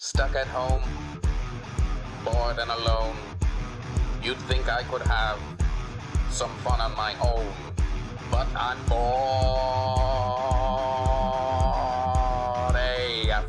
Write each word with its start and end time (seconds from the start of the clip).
Stuck 0.00 0.36
at 0.36 0.46
home, 0.46 0.80
bored 2.24 2.58
and 2.58 2.70
alone. 2.70 3.16
You'd 4.22 4.36
think 4.42 4.68
I 4.68 4.84
could 4.84 5.02
have 5.02 5.38
some 6.30 6.50
fun 6.58 6.80
on 6.80 6.96
my 6.96 7.14
own, 7.20 7.46
but 8.30 8.46
I'm 8.54 8.78
bored 8.86 9.06
AF. 12.76 13.44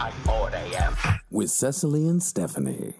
I'm 0.00 0.14
bored 0.24 0.54
AF. 0.54 1.18
with 1.30 1.50
Cecily 1.50 2.08
and 2.08 2.20
Stefanie. 2.22 2.94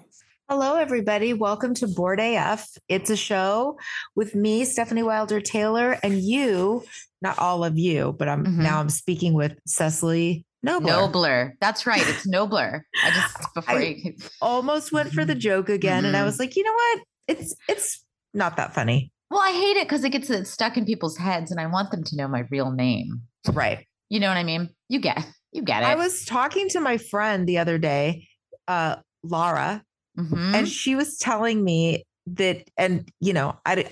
Hello, 0.49 0.77
everybody. 0.77 1.33
Welcome 1.33 1.73
to 1.75 1.89
Bored 1.89 2.21
AF. 2.21 2.69
It's 2.89 3.09
a 3.11 3.17
show 3.17 3.79
with 4.15 4.35
me, 4.35 4.63
Stefanie 4.65 5.05
Wilder 5.05 5.41
Taylor, 5.41 5.99
and 6.03 6.21
you, 6.21 6.85
not 7.23 7.39
all 7.39 7.65
of 7.65 7.79
you, 7.79 8.15
but 8.19 8.29
I'm 8.29 8.45
Mhm. 8.45 8.59
now 8.59 8.79
I'm 8.79 8.91
speaking 8.91 9.33
with 9.33 9.59
Cecily 9.67 10.45
Knobler. 10.67 11.13
Knobler. 11.13 11.51
That's 11.61 11.87
right. 11.87 12.03
It's 12.07 12.27
nobler. 12.27 12.85
I 13.05 13.11
just 13.11 13.37
before 13.55 13.79
I- 13.79 13.97
you 14.03 14.15
Almost 14.43 14.93
went 14.93 15.13
for 15.13 15.25
the 15.25 15.35
joke 15.35 15.69
again, 15.69 16.05
and 16.05 16.17
I 16.17 16.21
Mhm. 16.21 16.25
was 16.27 16.39
like, 16.39 16.57
you 16.57 16.63
know 16.65 16.73
what? 16.73 17.01
It's 17.29 17.55
it's 17.69 18.05
not 18.35 18.57
that 18.57 18.75
funny. 18.75 19.11
Well, 19.31 19.41
I 19.41 19.51
hate 19.53 19.77
it 19.77 19.89
because 19.89 20.05
it 20.05 20.11
gets 20.11 20.31
it 20.31 20.47
stuck 20.47 20.77
in 20.77 20.85
people's 20.85 21.17
heads 21.17 21.51
and 21.51 21.59
I 21.61 21.67
want 21.67 21.91
them 21.91 22.05
to 22.05 22.17
know 22.17 22.29
my 22.29 22.45
real 22.51 22.71
name. 22.71 23.23
Right. 23.53 23.87
You 24.09 24.21
know 24.21 24.29
what 24.29 24.37
I 24.37 24.45
mean? 24.45 24.71
You 24.89 25.01
get 25.01 25.27
you 25.53 25.63
get 25.63 25.83
it. 25.83 25.87
I 25.87 25.95
was 25.97 26.25
talking 26.25 26.69
to 26.71 26.81
my 26.81 26.97
friend 26.99 27.47
the 27.49 27.59
other 27.59 27.79
day, 27.79 28.29
uh, 28.69 28.97
Laura, 29.25 29.83
Mhm. 30.19 30.55
and 30.55 30.69
she 30.69 30.95
was 30.95 31.19
telling 31.19 31.65
me 31.65 32.05
that, 32.27 32.69
and 32.77 33.11
you 33.21 33.33
know, 33.33 33.57
I 33.65 33.91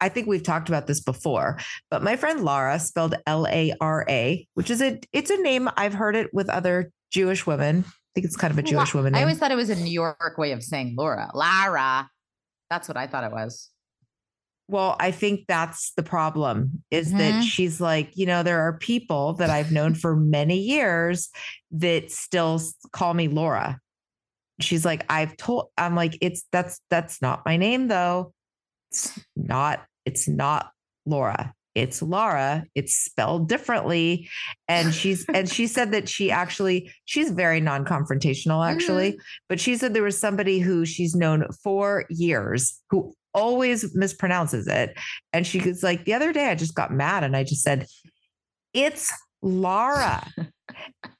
I 0.00 0.08
think 0.08 0.26
we've 0.26 0.42
talked 0.42 0.68
about 0.68 0.86
this 0.86 1.00
before, 1.00 1.58
but 1.90 2.02
my 2.02 2.16
friend 2.16 2.44
Lara 2.44 2.78
spelled 2.78 3.14
L 3.26 3.46
A 3.48 3.74
R 3.80 4.04
A, 4.08 4.46
which 4.54 4.70
is 4.70 4.80
a 4.82 5.00
it's 5.12 5.30
a 5.30 5.36
name 5.38 5.68
I've 5.76 5.94
heard 5.94 6.14
it 6.16 6.32
with 6.32 6.48
other 6.48 6.90
Jewish 7.10 7.46
women. 7.46 7.84
I 7.86 7.90
think 8.14 8.26
it's 8.26 8.36
kind 8.36 8.50
of 8.52 8.58
a 8.58 8.62
Jewish 8.62 8.94
woman 8.94 9.14
I 9.14 9.20
always 9.20 9.38
thought 9.38 9.50
it 9.52 9.56
was 9.56 9.70
a 9.70 9.76
New 9.76 9.90
York 9.90 10.34
way 10.38 10.52
of 10.52 10.62
saying 10.62 10.94
Laura. 10.96 11.30
Lara. 11.34 12.08
That's 12.70 12.88
what 12.88 12.96
I 12.96 13.06
thought 13.06 13.24
it 13.24 13.32
was. 13.32 13.70
well, 14.70 14.96
I 15.00 15.12
think 15.12 15.46
that's 15.48 15.92
the 15.96 16.02
problem 16.02 16.82
is 16.90 17.10
that 17.12 17.36
Mhm. 17.36 17.42
she's 17.42 17.80
like, 17.80 18.10
you 18.18 18.26
know, 18.26 18.42
there 18.42 18.60
are 18.60 18.76
people 18.76 19.32
that 19.34 19.48
I've 19.48 19.72
known 19.72 19.94
for 19.94 20.14
many 20.14 20.58
years 20.58 21.30
that 21.70 22.12
still 22.12 22.60
call 22.92 23.14
me 23.14 23.28
Laura. 23.28 23.80
She's 24.60 24.84
like, 24.84 25.06
I've 25.08 25.38
told, 25.38 25.68
I'm 25.78 25.94
like, 25.94 26.18
it's 26.20 26.44
that's 26.52 26.80
that's 26.90 27.22
not 27.22 27.46
my 27.46 27.56
name 27.56 27.88
though. 27.88 28.34
It's 28.90 29.18
not, 29.36 29.86
it's 30.08 30.26
not 30.26 30.70
Laura. 31.04 31.52
It's 31.74 32.00
Laura. 32.00 32.64
It's 32.74 32.96
spelled 32.96 33.46
differently. 33.46 34.28
And 34.68 34.94
she's 34.94 35.26
and 35.32 35.48
she 35.48 35.66
said 35.76 35.92
that 35.92 36.08
she 36.08 36.30
actually 36.30 36.90
she's 37.04 37.30
very 37.30 37.60
non-confrontational 37.60 38.66
actually, 38.66 39.12
mm-hmm. 39.12 39.20
but 39.50 39.60
she 39.60 39.76
said 39.76 39.92
there 39.92 40.02
was 40.02 40.18
somebody 40.18 40.60
who 40.60 40.86
she's 40.86 41.14
known 41.14 41.46
for 41.62 42.06
years 42.08 42.80
who 42.88 43.14
always 43.34 43.94
mispronounces 43.94 44.66
it. 44.66 44.96
And 45.34 45.46
she 45.46 45.60
was 45.60 45.82
like, 45.82 46.06
the 46.06 46.14
other 46.14 46.32
day 46.32 46.48
I 46.48 46.54
just 46.54 46.74
got 46.74 46.90
mad 46.90 47.22
and 47.22 47.36
I 47.36 47.44
just 47.44 47.62
said, 47.62 47.86
It's 48.72 49.12
Laura. 49.42 50.26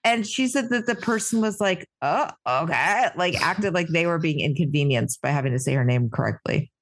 and 0.03 0.27
she 0.27 0.49
said 0.49 0.71
that 0.71 0.87
the 0.87 0.97
person 0.97 1.43
was 1.43 1.61
like, 1.61 1.87
Oh, 2.01 2.31
okay. 2.49 3.11
Like 3.17 3.39
acted 3.43 3.75
like 3.75 3.89
they 3.89 4.07
were 4.07 4.19
being 4.19 4.41
inconvenienced 4.41 5.21
by 5.21 5.29
having 5.29 5.53
to 5.53 5.59
say 5.59 5.75
her 5.75 5.85
name 5.85 6.09
correctly. 6.09 6.73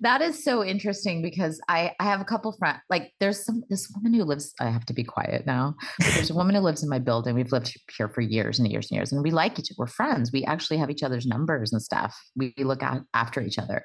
That 0.00 0.20
is 0.20 0.44
so 0.44 0.62
interesting 0.62 1.22
because 1.22 1.58
I, 1.68 1.94
I 1.98 2.04
have 2.04 2.20
a 2.20 2.24
couple 2.24 2.52
friends 2.52 2.80
like 2.90 3.12
there's 3.18 3.44
some 3.46 3.62
this 3.70 3.90
woman 3.94 4.12
who 4.12 4.24
lives 4.24 4.52
I 4.60 4.68
have 4.68 4.84
to 4.86 4.92
be 4.92 5.04
quiet 5.04 5.46
now. 5.46 5.74
but 5.98 6.08
there's 6.14 6.28
a 6.30 6.34
woman 6.34 6.54
who 6.54 6.60
lives 6.60 6.82
in 6.82 6.90
my 6.90 6.98
building. 6.98 7.34
We've 7.34 7.50
lived 7.50 7.74
here 7.96 8.10
for 8.10 8.20
years 8.20 8.58
and 8.58 8.70
years 8.70 8.90
and 8.90 8.96
years 8.96 9.10
and 9.12 9.22
we 9.22 9.30
like 9.30 9.58
each 9.58 9.70
other. 9.70 9.76
we're 9.78 9.86
friends. 9.86 10.30
We 10.32 10.44
actually 10.44 10.76
have 10.78 10.90
each 10.90 11.02
other's 11.02 11.24
numbers 11.24 11.72
and 11.72 11.80
stuff. 11.80 12.14
We, 12.36 12.52
we 12.58 12.64
look 12.64 12.82
out 12.82 13.04
after 13.14 13.40
each 13.40 13.58
other. 13.58 13.84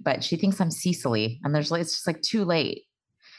But 0.00 0.24
she 0.24 0.36
thinks 0.36 0.60
I'm 0.60 0.72
Cecily 0.72 1.38
and 1.44 1.54
there's 1.54 1.70
like 1.70 1.82
it's 1.82 1.92
just 1.92 2.06
like 2.08 2.22
too 2.22 2.44
late. 2.44 2.82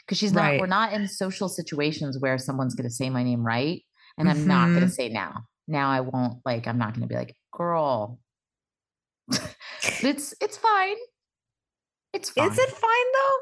Because 0.06 0.16
she's 0.16 0.32
not 0.32 0.42
Right. 0.42 0.60
we're 0.60 0.66
not 0.66 0.94
in 0.94 1.06
social 1.08 1.50
situations 1.50 2.18
where 2.18 2.38
someone's 2.38 2.74
gonna 2.74 2.88
say 2.90 3.10
my 3.10 3.22
name 3.22 3.42
right. 3.44 3.82
And 4.16 4.30
I'm 4.30 4.46
not 4.46 4.68
gonna 4.72 4.86
Mhm. 4.86 4.90
say 4.92 5.08
now. 5.10 5.42
Now 5.68 5.90
I 5.90 6.00
won't 6.00 6.38
like 6.46 6.66
I'm 6.66 6.78
not 6.78 6.94
gonna 6.94 7.06
be 7.06 7.16
like, 7.16 7.36
girl. 7.52 8.18
it's 10.02 10.34
it's 10.40 10.56
fine. 10.56 10.96
It's 12.14 12.30
fine. 12.30 12.50
Is 12.50 12.58
it 12.58 12.70
fine 12.70 12.80
though? 13.12 13.38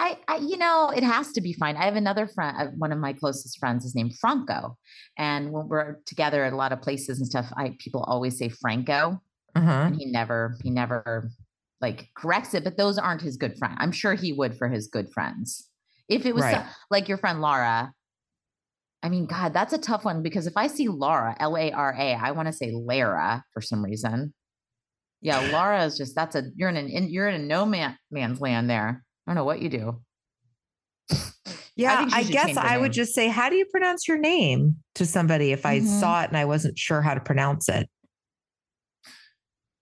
I, 0.00 0.18
I, 0.26 0.36
you 0.38 0.56
know, 0.56 0.90
it 0.90 1.04
has 1.04 1.30
to 1.32 1.40
be 1.40 1.52
fine. 1.52 1.76
I 1.76 1.84
have 1.84 1.94
another 1.94 2.26
friend, 2.26 2.56
uh, 2.58 2.70
one 2.76 2.90
of 2.90 2.98
my 2.98 3.12
closest 3.12 3.58
friends 3.58 3.84
is 3.84 3.94
named 3.94 4.14
Franco. 4.18 4.76
And 5.18 5.52
when 5.52 5.68
we're 5.68 5.98
together 6.06 6.42
at 6.44 6.54
a 6.54 6.56
lot 6.56 6.72
of 6.72 6.80
places 6.80 7.18
and 7.18 7.26
stuff, 7.26 7.52
I 7.56 7.76
people 7.78 8.02
always 8.04 8.38
say 8.38 8.48
Franco. 8.48 9.20
Uh-huh. 9.54 9.70
And 9.70 9.96
he 9.96 10.06
never, 10.06 10.56
he 10.62 10.70
never 10.70 11.30
like 11.80 12.08
corrects 12.16 12.54
it, 12.54 12.64
but 12.64 12.78
those 12.78 12.98
aren't 12.98 13.20
his 13.22 13.36
good 13.36 13.58
friend. 13.58 13.76
I'm 13.78 13.92
sure 13.92 14.14
he 14.14 14.32
would 14.32 14.56
for 14.56 14.68
his 14.68 14.88
good 14.88 15.12
friends. 15.12 15.68
If 16.08 16.24
it 16.24 16.34
was 16.34 16.44
so- 16.44 16.64
like 16.90 17.08
your 17.08 17.18
friend 17.18 17.40
Laura, 17.40 17.92
I 19.02 19.08
mean, 19.08 19.26
God, 19.26 19.54
that's 19.54 19.72
a 19.72 19.78
tough 19.78 20.04
one 20.04 20.22
because 20.22 20.46
if 20.46 20.56
I 20.56 20.66
see 20.66 20.88
Laura, 20.88 21.36
L 21.40 21.56
A 21.56 21.72
R 21.72 21.94
A, 21.98 22.14
I 22.14 22.32
want 22.32 22.48
to 22.48 22.52
say 22.52 22.72
Lara 22.72 23.44
for 23.52 23.60
some 23.60 23.84
reason. 23.84 24.34
Yeah, 25.22 25.40
Laura 25.52 25.84
is 25.84 25.98
just 25.98 26.14
that's 26.14 26.34
a 26.34 26.44
you're 26.56 26.70
in 26.70 26.76
an 26.76 26.88
in, 26.88 27.10
you're 27.10 27.28
in 27.28 27.40
a 27.40 27.44
no 27.44 27.66
man 27.66 27.96
man's 28.10 28.40
land 28.40 28.70
there. 28.70 29.04
I 29.26 29.30
don't 29.30 29.36
know 29.36 29.44
what 29.44 29.60
you 29.60 29.68
do. 29.68 30.02
Yeah, 31.76 32.08
she 32.08 32.14
I, 32.14 32.22
guess 32.24 32.56
I 32.58 32.76
would 32.76 32.92
just 32.92 33.14
say, 33.14 33.28
how 33.28 33.48
do 33.48 33.56
you 33.56 33.64
pronounce 33.66 34.06
your 34.06 34.18
name 34.18 34.76
to 34.96 35.06
somebody 35.06 35.52
if 35.52 35.64
I 35.64 35.80
Mhm. 35.80 36.00
saw 36.00 36.22
it 36.22 36.28
and 36.28 36.36
I 36.36 36.44
wasn't 36.44 36.78
sure 36.78 37.00
how 37.00 37.14
to 37.14 37.20
pronounce 37.20 37.70
it? 37.70 37.88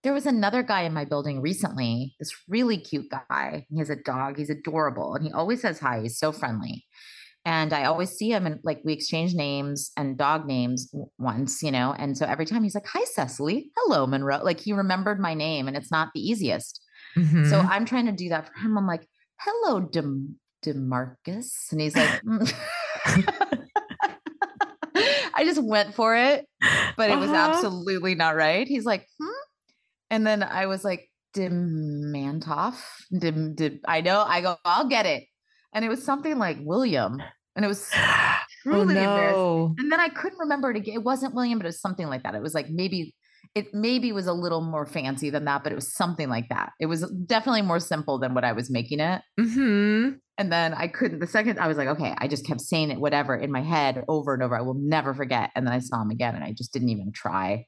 There 0.05 0.13
was 0.13 0.25
another 0.27 0.63
guy 0.63 0.83
in 0.83 0.93
my 0.93 1.05
building 1.05 1.41
recently, 1.41 2.15
this 2.21 2.33
really 2.47 2.79
cute 2.79 3.11
guy. 3.11 3.67
He 3.69 3.79
has 3.79 3.91
a 3.91 3.97
dog. 3.97 4.39
He's 4.39 4.51
adorable. 4.51 5.17
And 5.17 5.25
he 5.25 5.33
always 5.33 5.61
says 5.61 5.81
hi. 5.81 6.03
He's 6.03 6.19
so 6.19 6.31
friendly. 6.31 6.85
And 7.49 7.73
I 7.73 7.85
always 7.85 8.11
see 8.11 8.31
him 8.31 8.45
and 8.45 8.61
like 8.63 8.83
we 8.85 8.93
exchange 8.93 9.33
names 9.35 9.91
and 9.97 10.19
dog 10.19 10.45
names 10.47 10.93
once, 11.17 11.63
you 11.63 11.71
know. 11.71 11.95
And 11.99 12.15
so 12.15 12.27
every 12.27 12.45
time 12.45 12.63
he's 12.63 12.75
like, 12.75 12.87
Hi, 12.93 13.03
Cecily. 13.05 13.71
Hello, 13.75 14.07
Monroe. 14.07 14.43
Like 14.45 14.61
he 14.61 14.75
remembered 14.75 15.19
my 15.19 15.33
name 15.33 15.67
and 15.67 15.75
it's 15.75 15.91
not 15.91 16.11
the 16.15 16.21
easiest. 16.21 16.83
So 17.17 17.23
Mhm. 17.23 17.67
I'm 17.71 17.87
trying 17.87 18.05
to 18.05 18.13
do 18.13 18.29
that 18.29 18.49
for 18.49 18.53
him. 18.61 18.77
I'm 18.77 18.87
like, 18.87 19.09
Hello, 19.41 19.81
Dem- 19.81 20.39
Demarcus. 20.63 21.73
And 21.73 21.81
he's 21.81 21.97
like, 21.97 22.11
"Mm." 22.23 22.53
I 25.35 25.45
just 25.45 25.63
went 25.63 25.95
for 25.95 26.15
it, 26.17 26.45
but 26.99 27.09
it 27.11 27.19
was 27.19 27.31
Uh-huh. 27.31 27.49
absolutely 27.57 28.15
not 28.15 28.37
right. 28.37 28.67
He's 28.69 28.85
like, 28.85 29.07
hmm? 29.19 29.31
And 30.11 30.27
then 30.27 30.43
I 30.43 30.67
was 30.67 30.85
like, 30.85 31.09
Demantoff? 31.35 32.77
Dim, 33.17 33.55
dim, 33.55 33.81
I 33.87 34.01
know. 34.03 34.21
I 34.27 34.41
go, 34.43 34.57
I'll 34.67 34.89
get 34.89 35.07
it. 35.07 35.25
And 35.73 35.85
it 35.85 35.89
was 35.89 36.03
something 36.05 36.37
like 36.39 36.59
William. 36.61 37.23
And 37.59 37.65
it 37.65 37.69
was 37.69 37.91
oh 37.97 38.39
truly 38.63 38.95
embarrassing. 38.95 39.75
And 39.79 39.91
then 39.91 39.99
I 39.99 40.09
couldn't 40.09 40.39
remember 40.39 40.71
it 40.71 40.77
again. 40.77 40.95
It 40.95 41.03
wasn't 41.03 41.35
William, 41.35 41.59
but 41.59 41.67
it 41.67 41.69
was 41.69 41.81
something 41.81 42.07
like 42.07 42.23
that. 42.23 42.37
It 42.37 42.41
was 42.41 42.55
like 42.55 42.71
maybe 42.71 43.17
it 43.57 43.75
maybe 43.75 44.13
was 44.13 44.29
a 44.29 44.33
little 44.33 44.61
more 44.61 44.87
fancy 44.87 45.29
than 45.29 45.45
that, 45.47 45.65
but 45.65 45.73
it 45.73 45.75
was 45.75 45.93
something 45.93 46.29
like 46.29 46.49
that. 46.51 46.71
It 46.79 46.87
was 46.87 47.11
definitely 47.27 47.63
more 47.63 47.81
simple 47.81 48.19
than 48.19 48.33
what 48.33 48.45
I 48.45 48.53
was 48.53 48.71
making 48.71 49.01
it. 49.01 49.23
hmm 49.37 50.11
And 50.37 50.53
then 50.53 50.73
I 50.73 50.87
couldn't, 50.87 51.19
the 51.19 51.27
second 51.27 51.59
I 51.59 51.67
was 51.67 51.77
like, 51.77 51.89
okay, 51.89 52.15
I 52.19 52.29
just 52.29 52.47
kept 52.47 52.61
saying 52.61 52.93
it, 52.93 53.01
whatever, 53.01 53.35
in 53.35 53.51
my 53.51 53.63
head 53.63 54.05
over 54.07 54.35
and 54.35 54.43
over. 54.45 54.57
I 54.57 54.61
will 54.61 54.75
never 54.75 55.13
forget. 55.13 55.51
And 55.57 55.67
then 55.67 55.75
I 55.75 55.81
saw 55.81 56.01
him 56.01 56.11
again 56.11 56.37
and 56.37 56.45
I 56.45 56.53
just 56.53 56.73
didn't 56.73 56.91
even 56.91 57.11
try. 57.11 57.67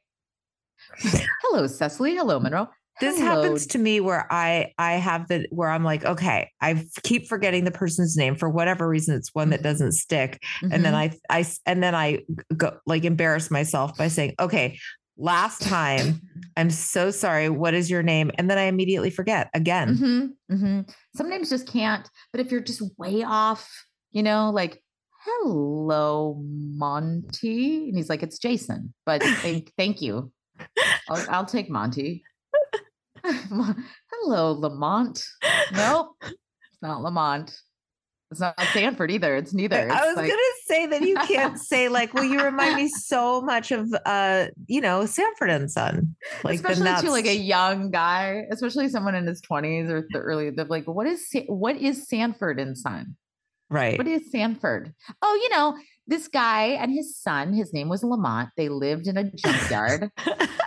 Hello, 1.43 1.67
Cecily. 1.67 2.15
Hello, 2.15 2.39
Monroe. 2.39 2.69
This 3.01 3.19
Hello. 3.19 3.43
happens 3.43 3.67
to 3.69 3.79
me 3.79 4.01
where 4.01 4.27
I 4.31 4.73
I 4.79 4.93
have 4.95 5.29
the 5.29 5.47
where 5.51 5.71
I'm 5.71 5.85
like, 5.85 6.05
okay, 6.05 6.51
i 6.61 6.85
keep 7.03 7.29
forgetting 7.29 7.65
the 7.65 7.71
person's 7.71 8.17
name 8.17 8.37
for 8.37 8.51
whatever 8.51 8.87
reason. 8.89 9.17
It's 9.17 9.35
one 9.35 9.51
that 9.51 9.63
doesn't 9.63 9.93
stick, 9.93 10.43
and 10.63 10.85
then 10.85 10.95
i 10.95 11.11
i 11.31 11.47
and 11.65 11.83
then 11.83 11.95
I 11.95 12.21
go 12.57 12.77
like 12.87 13.05
embarrass 13.05 13.51
myself 13.51 13.97
by 13.97 14.09
saying, 14.09 14.35
okay, 14.39 14.79
last 15.17 15.63
time, 15.63 16.21
I'm 16.57 16.71
so 16.71 17.11
sorry. 17.11 17.49
What 17.49 17.73
is 17.73 17.91
your 17.91 18.03
name? 18.03 18.31
And 18.37 18.51
then 18.51 18.59
I 18.59 18.65
immediately 18.65 19.11
forget 19.11 19.49
again. 19.55 19.97
Mhm, 19.97 20.29
mhm. 20.53 20.95
Some 21.17 21.31
names 21.31 21.49
just 21.49 21.67
can't. 21.67 22.09
But 22.33 22.41
if 22.41 22.51
you're 22.51 22.61
just 22.61 22.83
way 22.99 23.23
off, 23.23 23.69
you 24.13 24.23
know, 24.23 24.51
like 24.51 24.83
hello, 25.25 26.41
Monty. 26.43 27.89
And 27.89 27.97
he's 27.97 28.09
like, 28.09 28.23
it's 28.23 28.39
Jason, 28.39 28.95
but 29.05 29.23
thank, 29.23 29.73
thank 29.77 30.01
you. 30.01 30.33
I'll, 31.09 31.27
I'll 31.29 31.45
take 31.45 31.69
Monty. 31.69 32.23
hello, 33.25 34.53
Lamont. 34.53 35.23
Nope, 35.73 36.17
it's 36.23 36.83
not 36.83 37.03
Lamont. 37.03 37.55
It's 38.31 38.41
not 38.41 38.55
Sanford 38.73 39.11
either. 39.11 39.35
It's 39.35 39.53
neither. 39.53 39.91
I 39.91 40.07
was 40.07 40.17
like- 40.17 40.31
gonna 40.31 40.43
say 40.65 40.87
that 40.87 41.03
you 41.03 41.17
can't 41.17 41.59
say 41.59 41.89
like, 41.99 42.15
well, 42.15 42.23
you 42.23 42.41
remind 42.41 42.77
me 42.77 42.89
so 42.89 43.41
much 43.41 43.73
of 43.73 43.93
uh, 44.07 44.47
you 44.69 44.81
know, 44.81 45.05
Sanford 45.05 45.51
and 45.51 45.69
Son. 45.71 46.15
Like 46.45 46.57
especially 46.57 46.93
to 47.07 47.11
like 47.11 47.27
a 47.27 47.35
young 47.35 47.91
guy, 47.91 48.45
especially 48.53 48.89
someone 48.89 49.17
in 49.17 49.27
his 49.27 49.41
twenties 49.41 49.91
or 49.91 50.07
the 50.11 50.19
early. 50.21 50.51
They're 50.51 50.65
like, 50.65 50.87
what 50.87 51.09
is 51.09 51.27
what 51.49 51.77
is 51.77 52.09
Sanford 52.09 52.61
and 52.61 52.79
Son? 52.79 53.17
right. 53.69 53.97
What 53.99 54.07
is 54.07 54.31
Sanford? 54.31 54.95
Oh, 55.23 55.41
you 55.43 55.49
know, 55.51 55.77
this 56.11 56.27
guy 56.27 56.65
and 56.71 56.93
his 56.93 57.17
son. 57.17 57.55
His 57.55 57.73
name 57.73 57.89
was 57.89 58.03
Lamont. 58.03 58.51
They 58.57 58.69
lived 58.69 59.07
in 59.07 59.17
a 59.17 59.31
junkyard. 59.31 60.11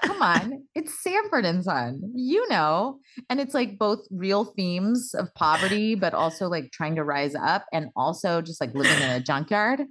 Come 0.02 0.22
on, 0.22 0.64
it's 0.76 1.04
Sanford 1.04 1.46
and 1.46 1.64
Son. 1.64 2.02
You 2.16 2.48
know, 2.50 3.00
and 3.30 3.40
it's 3.40 3.54
like 3.54 3.78
both 3.78 4.00
real 4.10 4.46
themes 4.46 5.14
of 5.14 5.34
poverty, 5.36 5.96
but 5.96 6.14
also 6.14 6.48
like 6.48 6.72
trying 6.72 6.96
to 6.96 7.04
rise 7.04 7.36
up, 7.36 7.66
and 7.74 7.90
also 7.96 8.42
just 8.42 8.62
like 8.62 8.74
living 8.74 9.04
in 9.04 9.10
a 9.10 9.20
junkyard. 9.20 9.82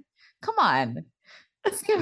Come 0.41 0.55
on. 0.57 1.05
I 1.65 1.69
think 1.69 2.01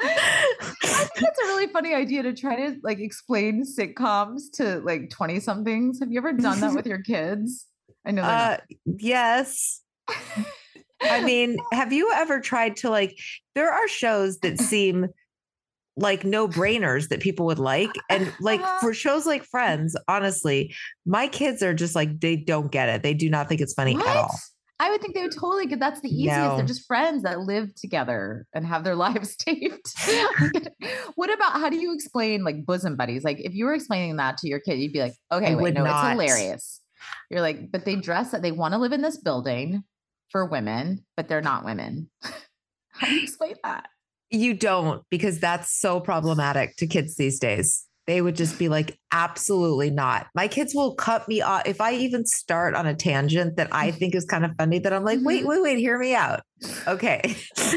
that's 0.00 1.38
a 1.42 1.46
really 1.46 1.66
funny 1.68 1.94
idea 1.94 2.22
to 2.22 2.32
try 2.32 2.54
to 2.56 2.76
like 2.84 3.00
explain 3.00 3.64
sitcoms 3.64 4.42
to 4.54 4.80
like 4.80 5.10
20 5.10 5.40
somethings. 5.40 5.98
Have 5.98 6.12
you 6.12 6.18
ever 6.18 6.32
done 6.34 6.60
that 6.60 6.74
with 6.74 6.86
your 6.86 7.02
kids? 7.02 7.66
I 8.06 8.12
know. 8.12 8.22
uh, 8.22 8.58
yes. 8.84 9.82
I 11.02 11.22
mean, 11.24 11.58
have 11.72 11.92
you 11.92 12.10
ever 12.12 12.40
tried 12.40 12.76
to 12.78 12.90
like 12.90 13.18
there 13.54 13.72
are 13.72 13.88
shows 13.88 14.38
that 14.38 14.58
seem 14.60 15.08
like 15.98 16.24
no 16.24 16.48
brainers 16.48 17.08
that 17.08 17.20
people 17.20 17.46
would 17.46 17.58
like. 17.58 17.90
And 18.08 18.32
like 18.40 18.60
Uh-huh. 18.60 18.78
for 18.80 18.94
shows 18.94 19.26
like 19.26 19.44
Friends, 19.44 19.96
honestly, 20.06 20.74
my 21.04 21.26
kids 21.26 21.62
are 21.62 21.74
just 21.74 21.94
like, 21.94 22.20
they 22.20 22.36
don't 22.36 22.70
get 22.70 22.88
it. 22.88 23.02
They 23.02 23.14
do 23.14 23.28
not 23.28 23.48
think 23.48 23.60
it's 23.60 23.74
funny 23.74 23.94
what? 23.94 24.06
at 24.06 24.16
all. 24.16 24.38
I 24.80 24.90
would 24.90 25.00
think 25.00 25.14
they 25.14 25.22
would 25.22 25.32
totally 25.32 25.66
get 25.66 25.80
that's 25.80 26.00
the 26.00 26.08
easiest. 26.08 26.56
They're 26.56 26.64
just 26.64 26.86
friends 26.86 27.24
that 27.24 27.40
live 27.40 27.74
together 27.74 28.46
and 28.54 28.64
have 28.64 28.84
their 28.84 28.94
lives 29.06 29.34
taped. 29.36 29.92
what 31.16 31.32
about 31.32 31.52
how 31.52 31.68
do 31.68 31.76
you 31.76 31.92
explain 31.92 32.44
like 32.44 32.64
bosom 32.64 32.94
buddies? 32.94 33.24
Like 33.24 33.40
if 33.40 33.54
you 33.54 33.64
were 33.64 33.74
explaining 33.74 34.16
that 34.16 34.38
to 34.38 34.48
your 34.48 34.60
kid, 34.60 34.78
you'd 34.78 34.92
be 34.92 35.00
like, 35.00 35.14
okay, 35.32 35.56
wait, 35.56 35.62
would 35.62 35.74
no, 35.74 35.84
not. 35.84 36.12
it's 36.12 36.22
hilarious. 36.22 36.80
You're 37.28 37.40
like, 37.40 37.72
but 37.72 37.84
they 37.84 37.96
dress 37.96 38.30
that 38.30 38.42
they 38.42 38.52
want 38.52 38.74
to 38.74 38.78
live 38.78 38.92
in 38.92 39.02
this 39.02 39.16
building 39.16 39.82
for 40.30 40.44
women, 40.46 41.04
but 41.16 41.28
they're 41.28 41.40
not 41.40 41.64
women. 41.64 42.10
how 42.90 43.06
do 43.06 43.14
you 43.14 43.22
explain 43.22 43.54
that? 43.64 43.88
You 44.30 44.54
don't, 44.54 45.02
because 45.10 45.40
that's 45.40 45.78
so 45.78 46.00
problematic 46.00 46.76
to 46.76 46.86
kids 46.86 47.16
these 47.16 47.38
days. 47.38 47.84
They 48.06 48.22
would 48.22 48.36
just 48.36 48.58
be 48.58 48.68
like, 48.68 48.98
absolutely 49.12 49.90
not. 49.90 50.28
My 50.34 50.48
kids 50.48 50.74
will 50.74 50.94
cut 50.94 51.28
me 51.28 51.42
off. 51.42 51.62
If 51.66 51.80
I 51.80 51.92
even 51.94 52.24
start 52.24 52.74
on 52.74 52.86
a 52.86 52.94
tangent 52.94 53.56
that 53.56 53.68
I 53.70 53.90
think 53.90 54.14
is 54.14 54.24
kind 54.24 54.44
of 54.46 54.52
funny, 54.58 54.78
that 54.78 54.92
I'm 54.92 55.04
like, 55.04 55.20
wait, 55.22 55.44
Mhm. 55.44 55.48
wait, 55.48 55.62
wait, 55.62 55.78
hear 55.78 55.98
me 55.98 56.14
out. 56.14 56.40
Okay. 56.86 57.36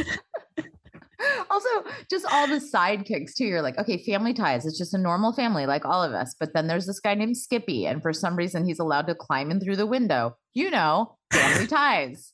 also 1.51 1.69
just 2.09 2.25
all 2.31 2.47
the 2.47 2.55
sidekicks 2.55 3.35
too 3.35 3.45
you're 3.45 3.61
like 3.61 3.77
okay 3.77 4.03
family 4.03 4.33
ties 4.33 4.65
it's 4.65 4.77
just 4.77 4.93
a 4.93 4.97
normal 4.97 5.31
family 5.31 5.67
like 5.67 5.85
all 5.85 6.01
of 6.01 6.13
us 6.13 6.33
but 6.39 6.51
then 6.55 6.65
there's 6.65 6.87
this 6.87 6.99
guy 6.99 7.13
named 7.13 7.37
skippy 7.37 7.85
and 7.85 8.01
for 8.01 8.11
some 8.11 8.35
reason 8.35 8.65
he's 8.65 8.79
allowed 8.79 9.05
to 9.05 9.13
climb 9.13 9.51
in 9.51 9.59
through 9.59 9.75
the 9.75 9.85
window 9.85 10.35
you 10.55 10.71
know 10.71 11.15
family 11.31 11.67
ties 11.67 12.33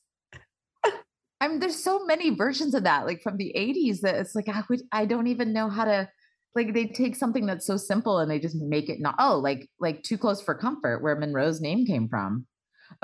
i 1.40 1.48
mean 1.48 1.60
there's 1.60 1.82
so 1.82 2.04
many 2.04 2.30
versions 2.30 2.74
of 2.74 2.84
that 2.84 3.06
like 3.06 3.22
from 3.22 3.36
the 3.36 3.52
80s 3.56 4.00
that 4.00 4.16
it's 4.16 4.34
like 4.34 4.48
i 4.48 4.62
would 4.68 4.80
i 4.92 5.04
don't 5.04 5.26
even 5.28 5.52
know 5.52 5.68
how 5.68 5.84
to 5.84 6.08
like 6.54 6.74
they 6.74 6.86
take 6.86 7.14
something 7.16 7.46
that's 7.46 7.66
so 7.66 7.76
simple 7.76 8.18
and 8.18 8.30
they 8.30 8.38
just 8.38 8.56
make 8.56 8.88
it 8.88 9.00
not 9.00 9.14
oh 9.18 9.38
like 9.38 9.68
like 9.80 10.02
too 10.02 10.18
close 10.18 10.40
for 10.42 10.54
comfort 10.54 11.02
where 11.02 11.14
monroe's 11.16 11.60
name 11.60 11.84
came 11.86 12.08
from 12.08 12.46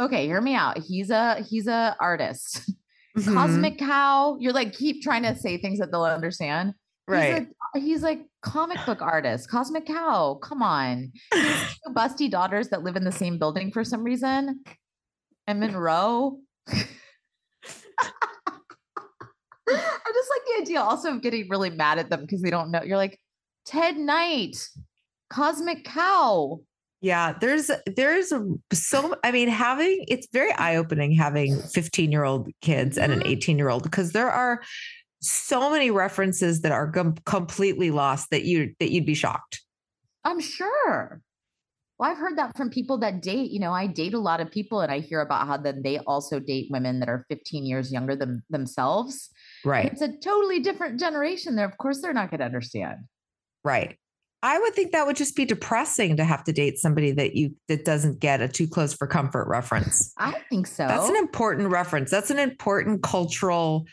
okay 0.00 0.26
hear 0.26 0.40
me 0.40 0.54
out 0.54 0.78
he's 0.78 1.10
a 1.10 1.42
he's 1.48 1.66
a 1.66 1.96
artist 2.00 2.70
Mhm. 3.16 3.32
Cosmic 3.32 3.78
Cow. 3.78 4.36
You're 4.40 4.52
like 4.52 4.72
keep 4.72 5.00
trying 5.00 5.22
to 5.22 5.36
say 5.36 5.56
things 5.56 5.78
that 5.78 5.92
they'll 5.92 6.02
understand. 6.02 6.70
He's 7.06 7.12
Right. 7.14 7.46
a- 7.76 7.78
He's, 7.78 8.02
like 8.02 8.22
comic 8.42 8.78
book 8.86 9.00
artist. 9.00 9.48
Cosmic 9.48 9.86
Cow. 9.86 10.40
Come 10.42 10.64
on. 10.64 11.12
Two 11.32 11.92
busty 11.94 12.28
daughters 12.28 12.70
that 12.70 12.82
live 12.82 12.96
in 12.96 13.04
the 13.04 13.12
same 13.12 13.38
building 13.38 13.70
for 13.70 13.84
some 13.84 14.02
reason. 14.02 14.64
And 15.46 15.60
Monroe. 15.60 16.40
I 18.00 18.10
just 20.12 20.30
like 20.30 20.42
the 20.46 20.62
idea 20.62 20.80
also 20.80 21.14
of 21.14 21.22
getting 21.22 21.48
really 21.48 21.70
mad 21.70 21.98
at 21.98 22.10
them 22.10 22.20
because 22.22 22.42
they 22.42 22.50
don't 22.50 22.70
know. 22.70 22.82
You're 22.82 22.96
like, 22.98 23.18
Ted 23.64 23.96
Knight, 23.96 24.56
Cosmic 25.30 25.84
Cow. 25.84 26.60
Yeah, 27.00 27.34
there's 27.38 27.70
there's 27.96 28.32
so 28.72 29.14
I 29.24 29.30
mean 29.30 29.48
having 29.48 30.04
it's 30.08 30.26
very 30.32 30.52
eye-opening 30.52 31.12
having 31.12 31.56
15-year-old 31.56 32.48
kids 32.62 32.96
and 32.96 33.12
an 33.12 33.20
Mhm. 33.20 33.38
18-year-old 33.38 33.82
because 33.82 34.12
there 34.12 34.30
are 34.30 34.62
so 35.20 35.70
many 35.70 35.90
references 35.90 36.62
that 36.62 36.72
are 36.72 36.90
com- 36.90 37.16
completely 37.26 37.90
lost 37.90 38.30
that 38.30 38.44
you 38.44 38.74
that 38.80 38.90
you'd 38.90 39.06
be 39.06 39.14
shocked. 39.14 39.62
I'm 40.24 40.40
sure. 40.40 41.20
Well, 41.98 42.10
I've 42.10 42.18
heard 42.18 42.38
that 42.38 42.56
from 42.56 42.70
people 42.70 42.98
that 42.98 43.22
date. 43.22 43.50
You 43.50 43.60
know, 43.60 43.72
I 43.72 43.86
date 43.86 44.14
a 44.14 44.18
lot 44.18 44.40
of 44.40 44.50
people 44.50 44.80
and 44.80 44.90
I 44.90 44.98
hear 44.98 45.20
about 45.20 45.46
how 45.46 45.56
then 45.56 45.82
they 45.82 45.98
also 45.98 46.40
date 46.40 46.68
women 46.70 47.00
that 47.00 47.08
are 47.08 47.24
15 47.28 47.64
years 47.64 47.92
younger 47.92 48.16
than 48.16 48.42
themselves. 48.50 49.30
Right. 49.64 49.86
It's 49.86 50.02
a 50.02 50.16
totally 50.16 50.60
different 50.60 50.98
generation. 50.98 51.54
There, 51.54 51.66
of 51.66 51.78
course, 51.78 52.00
they're 52.02 52.12
not 52.12 52.30
going 52.30 52.40
to 52.40 52.46
understand. 52.46 52.98
Right. 53.62 53.96
I 54.42 54.58
would 54.58 54.74
think 54.74 54.92
that 54.92 55.06
would 55.06 55.16
just 55.16 55.36
be 55.36 55.46
depressing 55.46 56.18
to 56.18 56.24
have 56.24 56.44
to 56.44 56.52
date 56.52 56.78
somebody 56.78 57.12
that 57.12 57.34
you 57.34 57.54
that 57.68 57.86
doesn't 57.86 58.20
get 58.20 58.42
a 58.42 58.48
too 58.48 58.68
close 58.68 58.92
for 58.92 59.06
comfort 59.06 59.48
reference. 59.48 60.12
I 60.18 60.38
think 60.50 60.66
so. 60.66 60.86
That's 60.86 61.08
an 61.08 61.16
important 61.16 61.70
reference. 61.70 62.10
That's 62.10 62.30
an 62.30 62.38
important 62.38 63.02
cultural 63.02 63.86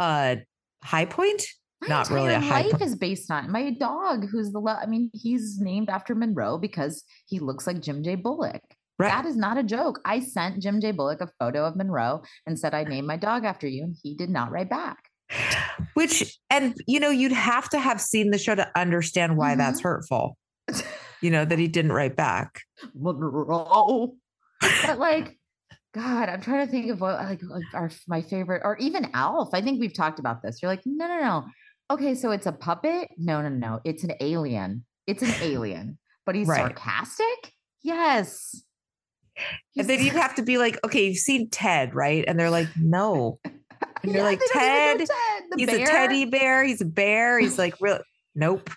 uh 0.00 0.36
high 0.82 1.04
point. 1.04 1.46
My 1.88 1.94
not 1.96 2.10
really 2.10 2.34
a 2.34 2.40
high 2.40 2.62
life 2.62 2.72
po- 2.78 2.84
is 2.84 2.94
based 2.96 3.30
on 3.30 3.50
my 3.50 3.70
dog, 3.70 4.26
who's 4.30 4.52
the. 4.52 4.58
lo- 4.60 4.76
I 4.80 4.86
mean, 4.86 5.10
he's 5.14 5.58
named 5.60 5.88
after 5.88 6.14
Monroe 6.14 6.58
because 6.58 7.04
he 7.26 7.38
looks 7.38 7.66
like 7.66 7.80
Jim 7.80 8.02
J. 8.02 8.14
Bullock. 8.16 8.62
Right. 8.98 9.08
That 9.10 9.26
is 9.26 9.36
not 9.36 9.58
a 9.58 9.62
joke. 9.64 10.00
I 10.04 10.20
sent 10.20 10.62
Jim 10.62 10.80
J. 10.80 10.92
Bullock 10.92 11.20
a 11.20 11.28
photo 11.40 11.64
of 11.66 11.74
Monroe 11.76 12.22
and 12.46 12.56
said 12.58 12.74
I 12.74 12.84
named 12.84 13.06
my 13.08 13.16
dog 13.16 13.44
after 13.44 13.66
you, 13.66 13.82
and 13.84 13.96
he 14.02 14.14
did 14.14 14.30
not 14.30 14.50
write 14.52 14.70
back. 14.70 14.98
Which 15.94 16.38
and 16.50 16.74
you 16.86 17.00
know, 17.00 17.10
you'd 17.10 17.32
have 17.32 17.68
to 17.70 17.78
have 17.78 18.00
seen 18.00 18.30
the 18.30 18.38
show 18.38 18.54
to 18.54 18.70
understand 18.78 19.36
why 19.36 19.54
that's 19.56 19.80
Mm-hmm. 19.80 19.88
hurtful. 19.88 20.36
You 21.20 21.30
know, 21.30 21.44
that 21.44 21.58
he 21.58 21.68
didn't 21.68 21.92
write 21.92 22.16
back. 22.16 22.60
Monroe. 22.94 24.14
but 24.86 24.98
like, 24.98 25.38
God, 25.94 26.28
I'm 26.28 26.40
trying 26.40 26.66
to 26.66 26.70
think 26.70 26.90
of 26.90 27.00
what 27.00 27.14
like, 27.18 27.40
like 27.42 27.64
our 27.72 27.90
my 28.06 28.22
favorite, 28.22 28.62
or 28.64 28.76
even 28.78 29.10
Alf. 29.14 29.50
I 29.52 29.60
think 29.62 29.80
we've 29.80 29.94
talked 29.94 30.18
about 30.18 30.42
this. 30.42 30.60
You're 30.62 30.70
like, 30.70 30.82
no, 30.84 31.06
no, 31.08 31.20
no. 31.20 31.44
Okay, 31.90 32.14
so 32.14 32.30
it's 32.30 32.46
a 32.46 32.52
puppet. 32.52 33.08
No, 33.18 33.42
no, 33.42 33.48
no. 33.48 33.80
It's 33.84 34.04
an 34.04 34.12
alien. 34.20 34.84
It's 35.06 35.22
an 35.22 35.34
alien, 35.42 35.98
but 36.24 36.34
he's 36.34 36.48
Right. 36.48 36.58
sarcastic. 36.58 37.52
Yes. 37.82 38.62
Uh, 39.36 39.42
and 39.80 39.88
then 39.90 39.98
you 39.98 40.04
He's- 40.10 40.16
have 40.16 40.34
to 40.36 40.42
be 40.42 40.58
like, 40.58 40.78
okay, 40.84 41.06
you've 41.08 41.18
seen 41.18 41.50
Ted, 41.50 41.94
right? 41.94 42.24
And 42.26 42.38
they're 42.38 42.50
like, 42.50 42.68
no. 42.76 43.38
And 44.02 44.12
you're 44.12 44.22
like, 44.22 44.38
they 44.38 44.46
don't 44.60 44.62
even 44.62 44.98
know 44.98 45.06
Ted, 45.06 45.08
Ted, 45.08 45.58
he's 45.58 45.66
bear. 45.66 45.82
a 45.82 45.86
teddy 45.86 46.24
bear. 46.26 46.62
He's 46.64 46.80
a 46.82 46.84
bear. 46.86 47.38
He's 47.38 47.58
like, 47.58 47.74
real. 47.80 48.00
Nope. 48.34 48.70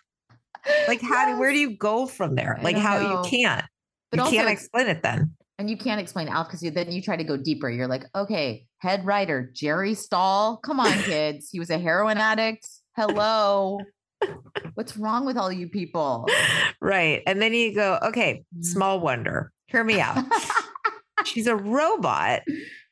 Like, 0.88 1.02
how 1.02 1.26
do 1.34 1.38
where 1.40 1.52
do 1.52 1.60
you 1.60 1.78
go 1.78 2.08
from 2.08 2.36
there? 2.36 2.58
Like, 2.62 2.78
how 2.78 2.98
know. 3.02 3.24
you 3.24 3.30
can't. 3.30 3.66
But 4.10 4.18
you 4.18 4.24
also 4.24 4.36
can't 4.36 4.50
explain 4.50 4.88
it 4.88 5.04
then. 5.04 5.34
And 5.60 5.70
you 5.70 5.76
can't 5.78 6.00
explain 6.00 6.28
Alf 6.30 6.48
because 6.48 6.62
then 6.62 6.92
you 6.92 7.02
try 7.02 7.18
to 7.18 7.24
go 7.26 7.36
deeper. 7.36 7.70
You're 7.70 7.88
like, 7.88 8.06
okay, 8.16 8.68
head 8.80 9.06
writer 9.06 9.52
Jerry 9.54 9.94
Stahl. 9.96 10.58
Come 10.58 10.80
on, 10.80 10.94
kids. 11.04 11.50
He 11.52 11.60
was 11.60 11.70
a 11.70 11.78
heroin 11.78 12.18
addict. 12.18 12.68
Hello. 12.98 13.80
What's 14.74 14.98
wrong 14.98 15.25
with 15.25 15.38
all 15.38 15.51
you 15.51 15.70
people? 15.70 16.27
Right. 16.82 17.22
And 17.27 17.39
then 17.42 17.54
you 17.54 17.74
go, 17.75 18.00
okay, 18.04 18.44
Mhm. 18.58 18.66
small 18.66 19.00
wonder. 19.00 19.51
Hear 19.68 19.84
me 19.84 20.01
out. 20.01 20.18
She's 21.25 21.46
a 21.48 21.56
robot. 21.56 22.42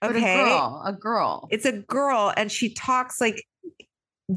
Okay. 0.03 0.41
a 0.41 0.43
girl, 0.43 0.83
a 0.85 0.93
girl. 0.93 1.47
It's 1.49 1.65
a 1.65 1.71
girl 1.71 2.31
and 2.37 2.51
she 2.51 2.73
talks 2.73 3.19
like 3.19 3.43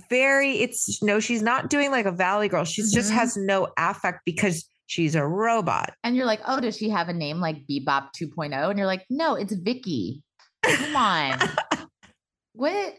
very, 0.09 0.59
it's 0.61 1.03
no, 1.03 1.21
she's 1.21 1.43
not 1.43 1.69
doing 1.69 1.91
like 1.91 2.07
a 2.07 2.13
valley 2.13 2.49
girl. 2.49 2.65
She 2.65 2.83
just 2.83 3.11
Mhm. 3.11 3.15
has 3.15 3.37
no 3.37 3.69
affect 3.77 4.21
because 4.25 4.67
she's 4.87 5.15
a 5.15 5.27
robot. 5.27 5.93
And 6.05 6.17
you're 6.17 6.27
like, 6.27 6.41
oh, 6.47 6.61
does 6.61 6.77
she 6.79 6.89
have 6.91 7.09
a 7.09 7.13
name 7.13 7.41
like 7.41 7.67
Bebop 7.69 8.09
2.0? 8.17 8.71
And 8.71 8.79
you're 8.79 8.87
like, 8.87 9.05
no, 9.11 9.35
it's 9.35 9.53
Vicki. 9.53 10.23
Come 10.63 10.97
on. 10.97 11.39
what? 12.55 12.95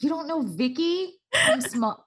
You 0.00 0.08
don't 0.08 0.26
know 0.26 0.42
Vicky 0.42 1.12
from 1.46 1.60
small. 1.60 2.06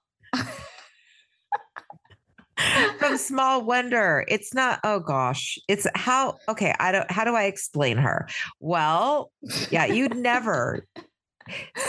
from 2.99 3.17
Small 3.17 3.63
Wonder. 3.63 4.25
It's 4.27 4.53
not, 4.53 4.79
oh 4.83 4.99
gosh. 4.99 5.57
It's 5.67 5.87
how 5.95 6.37
okay, 6.47 6.73
I 6.79 6.91
don't 6.91 7.09
how 7.09 7.23
do 7.23 7.35
I 7.35 7.45
explain 7.45 7.97
her? 7.97 8.27
Well, 8.59 9.31
yeah, 9.71 9.85
you'd 9.85 10.15
never 10.15 10.85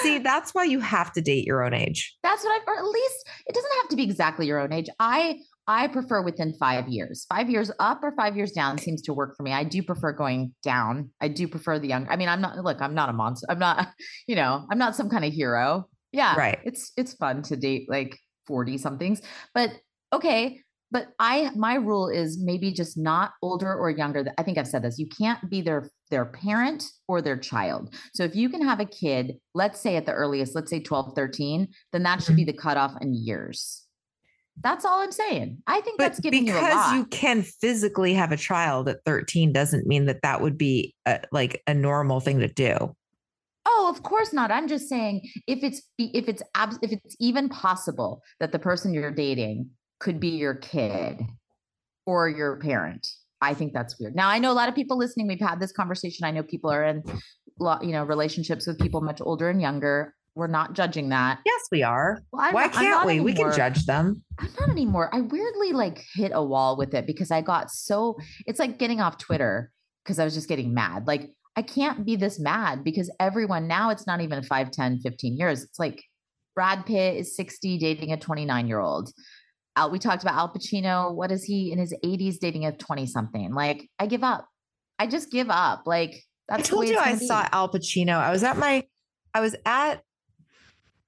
see 0.03 0.19
that's 0.19 0.55
why 0.55 0.65
you 0.65 0.81
have 0.81 1.13
to 1.13 1.21
date 1.21 1.47
your 1.47 1.63
own 1.63 1.75
age. 1.75 2.17
That's 2.23 2.43
what 2.45 2.51
I 2.51 2.65
or 2.67 2.79
at 2.79 2.85
least 2.85 3.29
it 3.47 3.55
doesn't 3.55 3.73
have 3.83 3.89
to 3.91 3.97
be 3.97 4.05
exactly 4.05 4.47
your 4.47 4.59
own 4.59 4.73
age. 4.73 4.89
I 4.99 5.41
I 5.67 5.87
prefer 5.87 6.23
within 6.23 6.55
five 6.55 6.89
years. 6.89 7.27
Five 7.29 7.49
years 7.49 7.71
up 7.79 8.03
or 8.03 8.13
five 8.17 8.37
years 8.37 8.53
down 8.53 8.79
seems 8.79 9.03
to 9.03 9.15
work 9.15 9.37
for 9.37 9.45
me. 9.45 9.53
I 9.53 9.63
do 9.65 9.83
prefer 9.83 10.13
going 10.13 10.53
down. 10.63 11.11
I 11.21 11.29
do 11.29 11.47
prefer 11.47 11.79
the 11.79 11.87
young. 11.87 12.09
I 12.09 12.17
mean, 12.17 12.29
I'm 12.29 12.41
not 12.41 12.57
look, 12.57 12.81
I'm 12.81 12.95
not 12.95 13.09
a 13.09 13.13
monster. 13.13 13.47
I'm 13.49 13.59
not, 13.59 13.89
you 14.27 14.35
know, 14.35 14.67
I'm 14.71 14.79
not 14.79 14.97
some 14.97 15.09
kind 15.09 15.25
of 15.25 15.33
hero. 15.33 15.89
Yeah. 16.13 16.35
Right. 16.37 16.59
It's 16.65 16.93
it's 16.97 17.15
fun 17.15 17.43
to 17.43 17.57
date 17.57 17.89
like 17.89 18.19
40 18.47 18.79
somethings. 18.79 19.23
But 19.55 19.71
okay. 20.13 20.61
But 20.93 21.09
I 21.21 21.51
my 21.55 21.75
rule 21.75 22.09
is 22.09 22.39
maybe 22.43 22.73
just 22.73 22.99
not 22.99 23.33
older 23.43 23.73
or 23.73 23.91
younger. 23.91 24.25
I 24.39 24.43
think 24.43 24.59
I've 24.59 24.67
said 24.67 24.83
this. 24.83 24.99
You 24.99 25.07
can't 25.07 25.49
be 25.49 25.61
their 25.61 25.89
their 26.11 26.25
parent 26.25 26.85
or 27.07 27.23
their 27.23 27.37
child. 27.37 27.95
So 28.13 28.25
if 28.25 28.35
you 28.35 28.49
can 28.49 28.63
have 28.63 28.81
a 28.81 28.85
kid, 28.85 29.37
let's 29.55 29.81
say 29.81 29.95
at 29.95 30.07
the 30.07 30.13
earliest, 30.13 30.57
let's 30.57 30.71
say 30.71 30.81
12, 30.81 31.15
13, 31.15 31.69
then 31.93 32.03
that 32.03 32.23
should 32.23 32.35
be 32.35 32.43
mm-hmm. 32.43 32.51
the 32.51 32.59
cutoff 32.59 32.95
in 33.01 33.15
years. 33.15 33.87
That's 34.63 34.85
all 34.85 35.01
I'm 35.01 35.13
saying. 35.13 35.63
I 35.67 35.81
think 35.81 35.99
But 35.99 36.05
that's 36.05 36.21
giving 36.21 36.47
you 36.47 36.53
because 36.53 36.93
you 36.95 37.07
can 37.07 37.43
physically 37.43 38.13
have 38.15 38.33
a 38.33 38.37
child 38.37 38.89
at 38.89 38.99
13 39.07 39.53
doesn't 39.53 39.87
mean 39.87 40.07
that 40.07 40.23
that 40.23 40.41
would 40.41 40.59
be 40.59 40.95
a, 41.07 41.21
like 41.33 41.63
a 41.67 41.73
normal 41.73 42.21
thing 42.21 42.41
to 42.41 42.49
do. 42.49 42.95
Oh, 43.73 43.93
of 43.95 44.03
course 44.03 44.33
not. 44.33 44.51
I'm 44.51 44.67
just 44.67 44.89
saying 44.89 45.23
if 45.47 45.63
it's 45.63 45.81
if 45.99 46.29
it's 46.29 46.43
abs- 46.55 46.79
if 46.83 46.93
it's 46.93 47.17
even 47.21 47.49
possible 47.49 48.21
that 48.41 48.51
the 48.51 48.59
person 48.59 48.93
you're 48.93 49.13
dating 49.13 49.71
could 50.01 50.19
be 50.19 50.31
your 50.31 50.55
kid 50.55 51.21
or 52.07 52.29
your 52.29 52.59
parent. 52.59 53.07
I 53.41 53.55
think 53.55 53.73
that's 53.73 53.99
weird. 53.99 54.17
Now 54.17 54.29
I 54.29 54.39
know 54.39 54.51
a 54.51 54.59
lot 54.61 54.69
of 54.69 54.75
people 54.75 54.99
listening. 54.99 55.29
We've 55.29 55.41
had 55.41 55.61
this 55.61 55.73
conversation. 55.73 56.25
I 56.27 56.31
know 56.31 56.43
people 56.43 56.71
are 56.71 56.85
in, 56.85 57.03
you 57.83 57.93
know, 57.93 58.05
relationships 58.05 58.67
with 58.67 58.79
people 58.79 59.01
much 59.03 59.21
older 59.21 59.49
and 59.49 59.63
younger. 59.63 60.15
We're 60.35 60.47
not 60.47 60.75
judging 60.75 61.09
that. 61.11 61.39
Yes, 61.45 61.61
we 61.73 61.83
are. 61.83 62.21
Well, 62.33 62.53
Why 62.53 62.69
can't 62.69 63.07
we? 63.07 63.21
We 63.21 63.33
can 63.33 63.53
judge 63.53 63.85
them. 63.87 64.23
I'm 64.39 64.51
not 64.59 64.71
anymore. 64.71 65.15
I 65.15 65.21
weirdly 65.21 65.73
like 65.73 66.05
hit 66.15 66.33
a 66.35 66.43
wall 66.45 66.77
with 66.77 66.95
it 66.95 67.07
because 67.07 67.31
I 67.31 67.41
got 67.41 67.71
so 67.71 68.17
it's 68.47 68.59
like 68.59 68.79
getting 68.79 69.01
off 69.01 69.19
Twitter 69.19 69.71
because 70.05 70.19
I 70.19 70.25
was 70.25 70.35
just 70.35 70.49
getting 70.49 70.75
mad. 70.75 71.07
Like 71.07 71.31
I 71.57 71.63
can't 71.63 72.05
be 72.07 72.17
this 72.17 72.39
mad 72.39 72.85
because 72.85 73.11
everyone 73.19 73.67
now 73.67 73.91
it's 73.91 74.07
not 74.07 74.21
even 74.21 74.43
5, 74.43 74.71
10, 74.71 74.99
15 75.01 75.37
years. 75.37 75.63
It's 75.63 75.79
like 75.79 76.03
Brad 76.55 76.87
Pitt 76.87 77.17
is 77.17 77.37
60 77.37 77.79
dating 77.79 78.13
a 78.13 78.17
29 78.17 78.67
year 78.69 78.81
old. 78.81 79.11
Al, 79.77 79.91
we 79.91 79.99
talked 79.99 80.23
about 80.23 80.35
Al 80.35 80.53
Pacino. 80.53 81.13
What 81.15 81.31
is 81.33 81.45
he 81.45 81.73
in 81.73 81.79
his 81.79 81.95
80s 82.05 82.39
dating 82.39 82.67
a 82.67 82.73
20 82.73 83.07
something? 83.07 83.53
Like 83.55 83.89
I 83.99 84.07
give 84.07 84.23
up. 84.25 84.47
I 84.99 85.07
just 85.07 85.31
give 85.31 85.49
up. 85.51 85.83
Like 85.87 86.23
that's 86.49 86.69
I 86.69 86.71
told 86.71 86.89
you 86.89 86.99
I 86.99 87.17
be. 87.19 87.27
saw 87.27 87.47
Al 87.53 87.69
Pacino. 87.69 88.15
I 88.17 88.31
was 88.31 88.43
at 88.43 88.57
my 88.57 88.85
I 89.35 89.41
was 89.41 89.55
at 89.65 90.03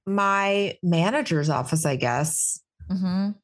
my 0.06 0.76
manager's 0.82 1.49
office, 1.49 1.84
I 1.87 1.96
guess, 1.96 2.61
Mhm. 2.90 3.34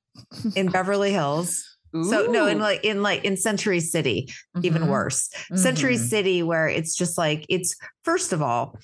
in 0.56 0.68
Beverly 0.72 1.12
Hills. 1.12 1.77
So 1.92 2.26
no, 2.30 2.46
in 2.46 2.58
like 2.58 2.84
in 2.84 3.02
like 3.02 3.24
in 3.24 3.36
Century 3.36 3.80
City, 3.80 4.28
even 4.62 4.82
Mhm. 4.82 4.88
worse. 4.88 5.30
Century 5.54 5.96
Mhm. 5.96 6.08
City, 6.08 6.42
where 6.42 6.68
it's 6.68 6.94
just 6.96 7.16
like 7.16 7.46
it's 7.48 7.74
first 8.04 8.32
of 8.32 8.42
all, 8.42 8.78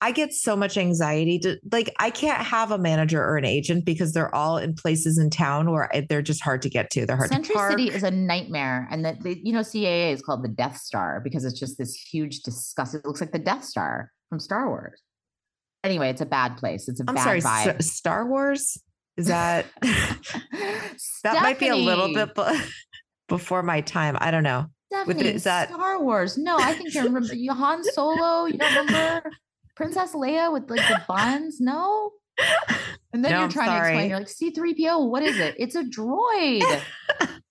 I 0.00 0.10
get 0.12 0.32
so 0.34 0.54
much 0.56 0.76
anxiety 0.76 1.38
to 1.40 1.58
like 1.70 1.90
I 2.00 2.10
can't 2.10 2.40
have 2.42 2.70
a 2.70 2.78
manager 2.78 3.22
or 3.22 3.36
an 3.36 3.44
agent 3.44 3.84
because 3.84 4.12
they're 4.12 4.34
all 4.34 4.58
in 4.58 4.74
places 4.74 5.18
in 5.18 5.30
town 5.30 5.70
where 5.70 5.88
they're 6.08 6.22
just 6.22 6.42
hard 6.42 6.62
to 6.62 6.68
get 6.70 6.90
to. 6.90 7.06
They're 7.06 7.16
hard 7.16 7.30
Century 7.30 7.54
to 7.54 7.58
park. 7.58 7.70
City 7.72 7.88
is 7.90 8.02
a 8.02 8.10
nightmare, 8.10 8.86
and 8.90 9.04
that 9.04 9.22
the, 9.22 9.38
you 9.42 9.52
know 9.52 9.60
CAA 9.60 10.12
is 10.12 10.20
called 10.22 10.42
the 10.44 10.48
Death 10.48 10.78
Star 10.78 11.20
because 11.22 11.44
it's 11.44 11.58
just 11.58 11.78
this 11.78 11.94
huge, 11.94 12.40
disgust. 12.40 12.94
It 12.94 13.04
looks 13.06 13.20
like 13.20 13.32
the 13.32 13.38
Death 13.38 13.64
Star 13.64 14.10
from 14.28 14.40
Star 14.40 14.68
Wars. 14.68 15.00
Anyway, 15.84 16.08
it's 16.08 16.22
a 16.22 16.26
bad 16.26 16.56
place. 16.56 16.88
It's 16.88 17.00
a 17.00 17.04
I'm 17.06 17.14
bad 17.14 17.24
sorry, 17.24 17.40
vibe. 17.42 17.78
S- 17.80 17.92
Star 17.92 18.26
Wars 18.26 18.78
is 19.16 19.26
that 19.26 19.66
that 19.82 21.42
might 21.42 21.58
be 21.58 21.68
a 21.68 21.76
little 21.76 22.12
bit 22.12 22.34
be- 22.34 22.60
before 23.28 23.62
my 23.62 23.80
time. 23.80 24.16
I 24.20 24.30
don't 24.30 24.42
know. 24.42 24.66
Stefanie, 24.92 25.20
it- 25.20 25.34
is 25.36 25.44
that- 25.44 25.68
Star 25.70 26.00
Wars? 26.00 26.36
No, 26.38 26.56
I 26.58 26.74
think 26.74 26.94
you 26.94 27.02
remember 27.02 27.34
Han 27.54 27.82
Solo. 27.84 28.46
You 28.46 28.58
don't 28.58 28.86
remember 28.86 29.30
Princess 29.76 30.12
Leia 30.12 30.52
with 30.52 30.68
like 30.70 30.86
the 30.88 31.02
buns? 31.08 31.60
No. 31.60 32.12
And 33.12 33.24
then 33.24 33.32
No, 33.32 33.40
you're 33.40 33.48
trying 33.48 33.70
to 33.70 33.76
explain. 33.88 34.10
You're 34.10 34.18
like 34.18 34.28
C-3PO. 34.28 35.08
What 35.08 35.22
is 35.22 35.38
it? 35.38 35.54
It's 35.58 35.76
a 35.76 35.84
droid. 35.84 36.82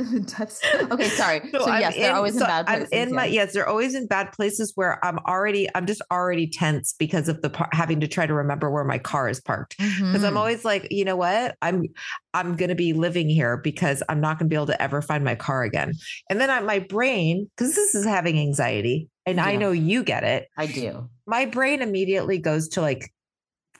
Okay, 0.92 1.08
sorry. 1.08 1.40
So, 1.50 1.64
I'm 1.68 1.80
yes, 1.80 1.94
they're 1.96 2.10
in- 2.10 2.16
always 2.16 2.34
in 2.34 2.40
so 2.40 2.46
bad 2.46 2.66
I'm 2.68 2.86
places. 2.86 2.92
in 3.08 3.14
my 3.14 3.24
yes. 3.26 3.52
they're 3.52 3.68
always 3.68 3.94
in 3.94 4.06
bad 4.06 4.32
places 4.32 4.72
where 4.76 5.04
I'm 5.04 5.18
already 5.20 5.68
I'm 5.74 5.86
just 5.86 6.02
already 6.10 6.46
tense 6.48 6.94
because 6.98 7.28
of 7.28 7.42
the 7.42 7.50
par- 7.50 7.68
having 7.72 7.98
to 8.00 8.06
try 8.08 8.24
to 8.26 8.32
remember 8.34 8.70
where 8.70 8.84
my 8.84 8.98
car 8.98 9.28
is 9.28 9.40
parked. 9.40 9.76
Because 9.78 10.22
I'm 10.24 10.34
Mhm. 10.34 10.38
always 10.38 10.64
like, 10.64 10.86
you 10.92 11.04
know 11.04 11.16
what? 11.16 11.56
I'm 11.62 11.84
I'm 12.32 12.54
gonna 12.56 12.74
be 12.76 12.92
living 12.92 13.28
here 13.28 13.56
because 13.56 14.02
I'm 14.08 14.20
not 14.20 14.38
gonna 14.38 14.48
be 14.48 14.54
able 14.56 14.66
to 14.66 14.80
ever 14.80 15.02
find 15.02 15.24
my 15.24 15.34
car 15.34 15.62
again. 15.64 15.92
And 16.30 16.40
then 16.40 16.48
I, 16.50 16.60
my 16.60 16.78
brain, 16.78 17.50
because 17.56 17.74
this 17.74 17.94
is 17.96 18.04
having 18.04 18.38
anxiety, 18.38 19.08
and 19.26 19.40
I 19.40 19.56
know 19.56 19.72
you 19.72 20.04
get 20.04 20.22
it. 20.22 20.48
I 20.56 20.66
do. 20.66 21.08
My 21.26 21.44
brain 21.46 21.82
immediately 21.82 22.38
goes 22.38 22.68
to 22.70 22.80
like 22.82 23.12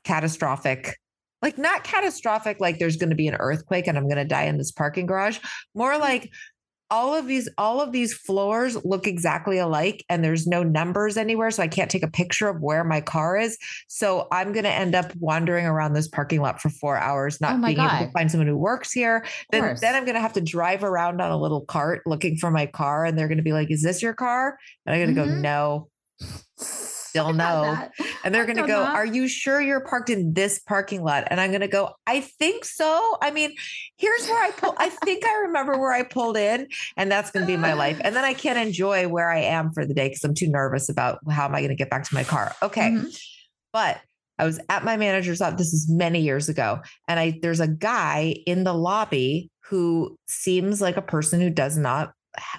catastrophic. 0.04 0.96
Like 1.42 1.58
not 1.58 1.84
catastrophic, 1.84 2.58
like 2.60 2.78
there's 2.78 2.96
going 2.96 3.10
to 3.10 3.16
be 3.16 3.28
an 3.28 3.36
earthquake 3.36 3.86
and 3.86 3.96
I'm 3.96 4.04
going 4.08 4.16
to 4.16 4.24
die 4.24 4.44
in 4.44 4.58
this 4.58 4.72
parking 4.72 5.06
garage. 5.06 5.38
More 5.74 5.96
like 5.98 6.30
all 6.90 7.14
of 7.14 7.26
these 7.26 7.48
all 7.58 7.80
of 7.80 7.92
these 7.92 8.14
floors 8.14 8.82
look 8.84 9.06
exactly 9.06 9.58
alike 9.58 10.04
and 10.08 10.24
there's 10.24 10.46
no 10.46 10.62
numbers 10.62 11.16
anywhere 11.16 11.50
so 11.50 11.62
i 11.62 11.68
can't 11.68 11.90
take 11.90 12.02
a 12.02 12.10
picture 12.10 12.48
of 12.48 12.60
where 12.62 12.82
my 12.82 13.00
car 13.00 13.36
is 13.36 13.58
so 13.88 14.26
i'm 14.32 14.52
going 14.52 14.64
to 14.64 14.72
end 14.72 14.94
up 14.94 15.14
wandering 15.16 15.66
around 15.66 15.92
this 15.92 16.08
parking 16.08 16.40
lot 16.40 16.60
for 16.60 16.70
four 16.70 16.96
hours 16.96 17.40
not 17.40 17.56
Oh 17.56 17.66
being 17.66 17.78
able 17.78 18.06
to 18.06 18.10
find 18.12 18.30
someone 18.30 18.46
who 18.46 18.56
works 18.56 18.90
here 18.92 19.24
then, 19.50 19.62
course. 19.62 19.80
then 19.80 19.94
i'm 19.94 20.04
going 20.04 20.14
to 20.14 20.20
have 20.20 20.32
to 20.34 20.40
drive 20.40 20.82
around 20.82 21.20
on 21.20 21.30
a 21.30 21.36
little 21.38 21.64
cart 21.66 22.02
looking 22.06 22.36
for 22.38 22.50
my 22.50 22.64
car 22.66 23.04
and 23.04 23.18
they're 23.18 23.28
going 23.28 23.36
to 23.38 23.44
be 23.44 23.52
like 23.52 23.70
is 23.70 23.82
this 23.82 24.00
your 24.00 24.14
car 24.14 24.56
and 24.86 24.94
i'm 24.94 25.04
going 25.04 25.14
to 25.14 25.20
Mhm. 25.20 25.34
go 25.36 25.40
no 25.40 25.88
still 27.26 27.28
I've 27.28 27.36
had 27.36 27.52
no 27.54 27.62
that. 27.74 27.92
and 28.24 28.34
they're 28.34 28.44
going 28.46 28.56
to 28.56 28.66
go 28.66 28.80
that. 28.80 28.94
are 28.94 29.06
you 29.06 29.28
sure 29.28 29.60
you're 29.60 29.80
parked 29.80 30.10
in 30.10 30.32
this 30.34 30.58
parking 30.60 31.02
lot 31.02 31.24
and 31.30 31.40
i'm 31.40 31.50
going 31.50 31.60
to 31.60 31.68
go 31.68 31.94
i 32.06 32.20
think 32.20 32.64
so 32.64 33.16
i 33.22 33.30
mean 33.30 33.54
here's 33.96 34.26
where 34.28 34.42
i 34.42 34.50
pull 34.52 34.74
i 34.78 34.88
think 34.88 35.24
i 35.26 35.34
remember 35.46 35.78
where 35.78 35.92
i 35.92 36.02
pulled 36.02 36.36
in 36.36 36.66
and 36.96 37.10
that's 37.10 37.30
going 37.30 37.44
to 37.44 37.46
be 37.46 37.56
my 37.56 37.72
life 37.72 38.00
and 38.04 38.14
then 38.16 38.24
i 38.24 38.32
can't 38.34 38.58
enjoy 38.58 39.06
where 39.08 39.30
i 39.30 39.40
am 39.40 39.72
for 39.72 39.84
the 39.84 39.94
day 39.94 40.08
because 40.08 40.24
i'm 40.24 40.34
too 40.34 40.48
nervous 40.48 40.88
about 40.88 41.18
how 41.30 41.44
am 41.44 41.54
i 41.54 41.60
going 41.60 41.68
to 41.70 41.74
get 41.76 41.90
back 41.90 42.04
to 42.04 42.14
my 42.14 42.24
car 42.24 42.54
okay 42.62 42.90
Mhm. 42.90 43.20
but 43.72 43.98
I 44.40 44.44
was 44.44 44.60
at 44.68 44.84
my 44.84 44.96
manager's 44.96 45.40
office. 45.40 45.58
This 45.58 45.72
is 45.72 45.88
many 45.90 46.20
years 46.20 46.48
ago, 46.48 46.78
and 47.08 47.18
I 47.18 47.40
there's 47.42 47.58
a 47.58 47.66
guy 47.66 48.36
in 48.46 48.62
the 48.62 48.72
lobby 48.72 49.50
who 49.64 50.16
seems 50.28 50.80
like 50.80 50.96
a 50.96 51.02
person 51.02 51.40
who 51.40 51.50
does 51.50 51.76
not 51.76 52.12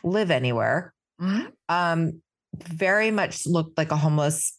live 0.03 0.29
anywhere. 0.29 0.93
Mhm. 1.21 1.53
Um, 1.69 2.21
very 2.55 3.11
much 3.11 3.45
looked 3.45 3.77
like 3.77 3.91
a 3.91 3.95
homeless, 3.97 4.57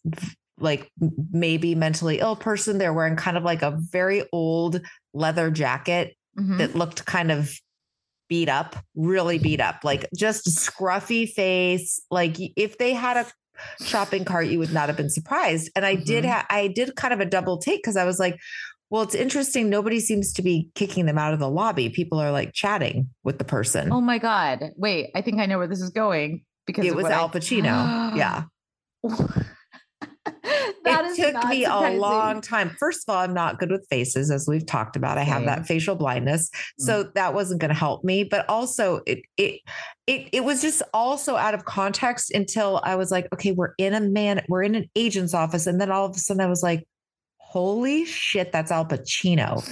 like 0.59 0.91
maybe 1.33 1.75
mentally 1.75 2.19
ill 2.21 2.37
person. 2.37 2.79
They're 2.79 2.93
wearing 2.93 3.17
kind 3.17 3.37
of 3.37 3.43
like 3.43 3.63
a 3.63 3.77
very 3.91 4.25
old 4.33 4.81
leather 5.15 5.51
jacket 5.51 6.15
Mhm. 6.39 6.59
that 6.59 6.75
looked 6.77 7.05
kind 7.07 7.33
of 7.33 7.53
beat 8.29 8.49
up, 8.49 8.77
really 8.95 9.39
beat 9.39 9.61
up, 9.61 9.81
like 9.83 10.09
just 10.17 10.47
a 10.47 10.51
scruffy 10.51 11.29
face. 11.29 12.01
Like 12.11 12.37
if 12.57 12.79
they 12.79 12.93
had 12.95 13.17
a 13.17 13.27
shopping 13.85 14.25
cart, 14.25 14.47
you 14.47 14.59
would 14.61 14.73
not 14.73 14.89
have 14.89 14.97
been 14.97 15.11
surprised. 15.11 15.71
And 15.75 15.85
I 15.85 15.97
did, 15.97 16.25
Mhm. 16.25 16.29
ha- 16.29 16.47
I 16.49 16.69
did 16.69 16.95
kind 16.95 17.13
of 17.13 17.21
a 17.21 17.27
double 17.27 17.59
take 17.59 17.79
because 17.83 17.97
I 17.97 18.05
was 18.05 18.19
like, 18.21 18.39
well, 18.89 19.03
it's 19.03 19.15
interesting. 19.15 19.69
Nobody 19.69 20.01
seems 20.01 20.33
to 20.35 20.43
be 20.43 20.69
kicking 20.75 21.07
them 21.07 21.19
out 21.19 21.33
of 21.35 21.41
the 21.41 21.51
lobby. 21.51 21.89
People 21.91 22.19
are 22.21 22.31
like 22.33 22.53
chatting 22.53 23.11
with 23.25 23.39
the 23.39 23.45
person. 23.45 23.93
Oh 23.93 24.01
my 24.01 24.19
God. 24.19 24.71
Wait, 24.77 25.11
I 25.15 25.23
think 25.23 25.41
I 25.41 25.47
know 25.47 25.59
where 25.59 25.69
this 25.69 25.81
is 25.81 25.91
going 25.91 26.43
because 26.71 26.87
it 26.87 26.95
was 26.95 27.07
Al 27.07 27.29
Pacino. 27.31 28.17
yeah. 28.17 28.45
That 30.85 31.05
it 31.05 31.17
took 31.17 31.49
me 31.49 31.65
surprising. 31.65 31.99
a 31.99 32.01
long 32.01 32.41
time. 32.41 32.71
First 32.79 33.05
of 33.07 33.15
all, 33.15 33.21
I'm 33.21 33.35
not 33.35 33.59
good 33.59 33.71
with 33.71 33.87
faces, 33.89 34.31
as 34.31 34.47
we've 34.49 34.65
talked 34.65 34.97
about. 34.97 35.19
I 35.19 35.23
have 35.23 35.41
Same. 35.41 35.47
that 35.47 35.67
facial 35.67 35.95
blindness, 35.95 36.51
so 36.79 37.05
mm. 37.05 37.15
that 37.15 37.35
wasn't 37.35 37.61
going 37.61 37.71
to 37.71 37.75
help 37.75 38.05
me. 38.05 38.25
But 38.25 38.49
also, 38.49 39.01
it 39.07 39.23
it 39.37 39.61
it 40.07 40.29
it 40.33 40.45
was 40.45 40.63
just 40.63 40.83
also 40.95 41.37
out 41.37 41.55
of 41.55 41.65
context 41.65 42.33
until 42.33 42.81
I 42.85 42.97
was 42.97 43.11
like, 43.11 43.29
okay, 43.33 43.53
we're 43.53 43.75
in 43.79 43.95
a 43.95 44.01
man, 44.01 44.43
we're 44.49 44.63
in 44.63 44.75
an 44.75 44.91
agent's 44.97 45.35
office, 45.35 45.67
and 45.67 45.81
then 45.81 45.91
all 45.91 46.07
of 46.07 46.17
a 46.17 46.19
sudden 46.19 46.41
I 46.41 46.47
was 46.47 46.63
like, 46.63 46.87
holy 47.51 48.05
shit, 48.05 48.53
that's 48.53 48.71
Al 48.71 48.85
Pacino. 48.87 49.69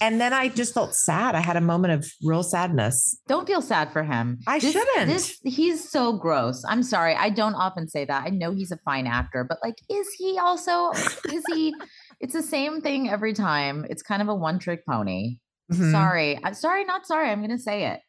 And 0.00 0.20
then 0.20 0.32
I 0.32 0.48
just 0.48 0.74
felt 0.74 0.94
sad. 0.94 1.34
I 1.34 1.40
had 1.40 1.56
a 1.56 1.60
moment 1.60 1.94
of 1.94 2.06
real 2.22 2.42
sadness. 2.42 3.18
Don't 3.28 3.46
feel 3.46 3.62
sad 3.62 3.92
for 3.92 4.02
him. 4.02 4.38
I 4.46 4.58
shouldn't. 4.58 5.06
This, 5.06 5.38
he's 5.44 5.88
so 5.88 6.12
gross. 6.18 6.62
I'm 6.68 6.82
sorry. 6.82 7.14
I 7.14 7.30
don't 7.30 7.54
often 7.54 7.88
say 7.88 8.04
that. 8.04 8.24
I 8.26 8.30
know 8.30 8.52
he's 8.52 8.72
a 8.72 8.76
fine 8.84 9.06
actor, 9.06 9.46
but 9.48 9.58
like, 9.62 9.76
is 9.88 10.06
he 10.18 10.38
also? 10.38 10.90
Is 11.32 11.42
he? 11.54 11.74
It's 12.20 12.34
the 12.34 12.42
same 12.42 12.80
thing 12.80 13.08
every 13.08 13.32
time. 13.32 13.86
It's 13.88 14.02
kind 14.02 14.20
of 14.20 14.28
a 14.28 14.34
one 14.34 14.58
trick 14.58 14.84
pony. 14.86 15.38
Mhm. 15.72 15.92
Sorry. 15.92 16.38
I'm 16.44 16.54
sorry, 16.54 16.84
not 16.84 17.06
sorry. 17.06 17.30
I'm 17.30 17.40
gonna 17.40 17.58
say 17.58 17.86
it. 17.86 18.00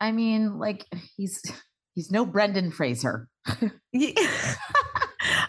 I 0.00 0.12
mean, 0.12 0.58
like 0.58 0.86
he's 1.16 1.42
he's 1.94 2.10
no 2.10 2.24
Brendan 2.24 2.70
Fraser. 2.70 3.28
Yeah. 3.92 4.12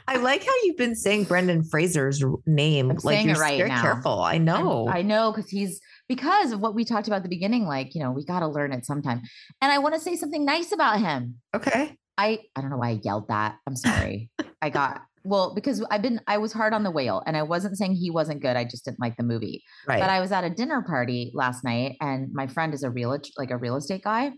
I 0.08 0.18
like 0.18 0.44
how 0.44 0.52
you've 0.64 0.78
been 0.78 0.96
saying 0.96 1.26
Brendan 1.26 1.64
Fraser's 1.64 2.24
name. 2.46 2.92
I'm 2.92 2.98
like 3.04 3.26
you're 3.26 3.36
right 3.36 3.58
very 3.58 3.70
now. 3.70 3.82
careful. 3.82 4.20
I 4.22 4.34
I'm- 4.34 4.46
know. 4.46 4.88
I 4.90 5.02
know 5.02 5.32
because 5.32 5.50
he's 5.50 5.80
because 6.08 6.52
of 6.52 6.60
what 6.60 6.76
we 6.76 6.84
talked 6.86 7.08
about 7.08 7.18
at 7.18 7.24
the 7.24 7.30
beginning. 7.30 7.66
Like, 7.66 7.96
you 7.96 8.02
know, 8.02 8.12
we 8.12 8.26
got 8.26 8.40
to 8.42 8.48
learn 8.48 8.74
it 8.74 8.86
sometime. 8.86 9.22
And 9.62 9.72
I 9.72 9.78
want 9.78 9.96
to 9.96 10.02
say 10.02 10.16
something 10.16 10.44
nice 10.46 10.72
about 10.72 11.00
him. 11.00 11.36
okay. 11.56 11.96
I 12.18 12.40
I 12.56 12.62
don't 12.62 12.70
know 12.70 12.78
why 12.78 12.90
I 12.90 13.00
yelled 13.04 13.30
that. 13.30 13.56
I'm 13.66 13.76
sorry. 13.76 14.30
I 14.62 14.70
got 14.70 15.02
well 15.24 15.56
because 15.56 15.84
I've 15.90 16.02
been 16.02 16.20
I 16.28 16.38
was 16.40 16.52
hard 16.52 16.74
on 16.74 16.84
the 16.84 16.92
whale, 16.92 17.24
and 17.26 17.38
I 17.38 17.44
wasn't 17.44 17.78
saying 17.78 17.94
he 17.96 18.12
wasn't 18.12 18.42
good. 18.42 18.58
I 18.58 18.66
just 18.66 18.84
didn't 18.86 19.00
like 19.00 19.16
the 19.16 19.24
movie. 19.24 19.64
Right. 19.88 20.00
But 20.00 20.10
I 20.10 20.20
was 20.20 20.32
at 20.32 20.44
a 20.44 20.50
dinner 20.50 20.82
party 20.82 21.32
last 21.34 21.64
night, 21.64 21.96
and 22.02 22.28
my 22.34 22.48
friend 22.48 22.74
is 22.74 22.84
a 22.84 22.92
real 22.92 23.18
like 23.38 23.50
a 23.50 23.58
real 23.58 23.76
estate 23.78 24.04
guy, 24.04 24.32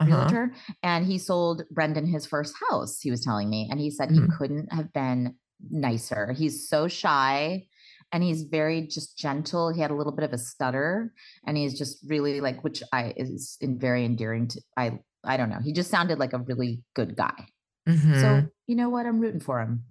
Uh-huh. 0.00 0.10
realtor, 0.16 0.52
and 0.82 1.04
he 1.06 1.18
sold 1.18 1.62
Brendan 1.70 2.06
his 2.06 2.24
first 2.24 2.54
house. 2.70 3.00
He 3.00 3.10
was 3.10 3.24
telling 3.24 3.50
me, 3.50 3.68
and 3.70 3.80
he 3.80 3.90
said 3.90 4.10
he 4.10 4.20
Mhm. 4.20 4.36
couldn't 4.38 4.72
have 4.72 4.92
been 4.92 5.34
nicer. 5.70 6.32
He's 6.32 6.68
so 6.68 6.86
shy. 6.88 7.66
And 8.10 8.22
he's 8.22 8.44
very 8.44 8.86
just 8.86 9.18
gentle. 9.18 9.70
He 9.70 9.82
had 9.82 9.90
a 9.90 9.94
little 9.94 10.12
bit 10.14 10.24
of 10.24 10.32
a 10.32 10.38
stutter, 10.38 11.12
and 11.46 11.58
he's 11.58 11.76
just 11.76 11.98
really 12.08 12.40
like, 12.40 12.64
which 12.64 12.82
I 12.90 13.12
is 13.18 13.58
in 13.60 13.78
very 13.78 14.04
endearing 14.06 14.48
to. 14.48 14.62
I 14.78 15.00
I 15.24 15.36
don't 15.36 15.50
know. 15.50 15.58
He 15.62 15.72
just 15.74 15.90
sounded 15.90 16.18
like 16.18 16.32
a 16.32 16.38
really 16.38 16.82
good 16.94 17.16
guy. 17.16 17.48
Mhm. 17.86 18.20
So 18.22 18.48
you 18.66 18.76
know 18.76 18.88
what? 18.88 19.04
I'm 19.04 19.20
rooting 19.20 19.40
for 19.40 19.60
him. 19.60 19.84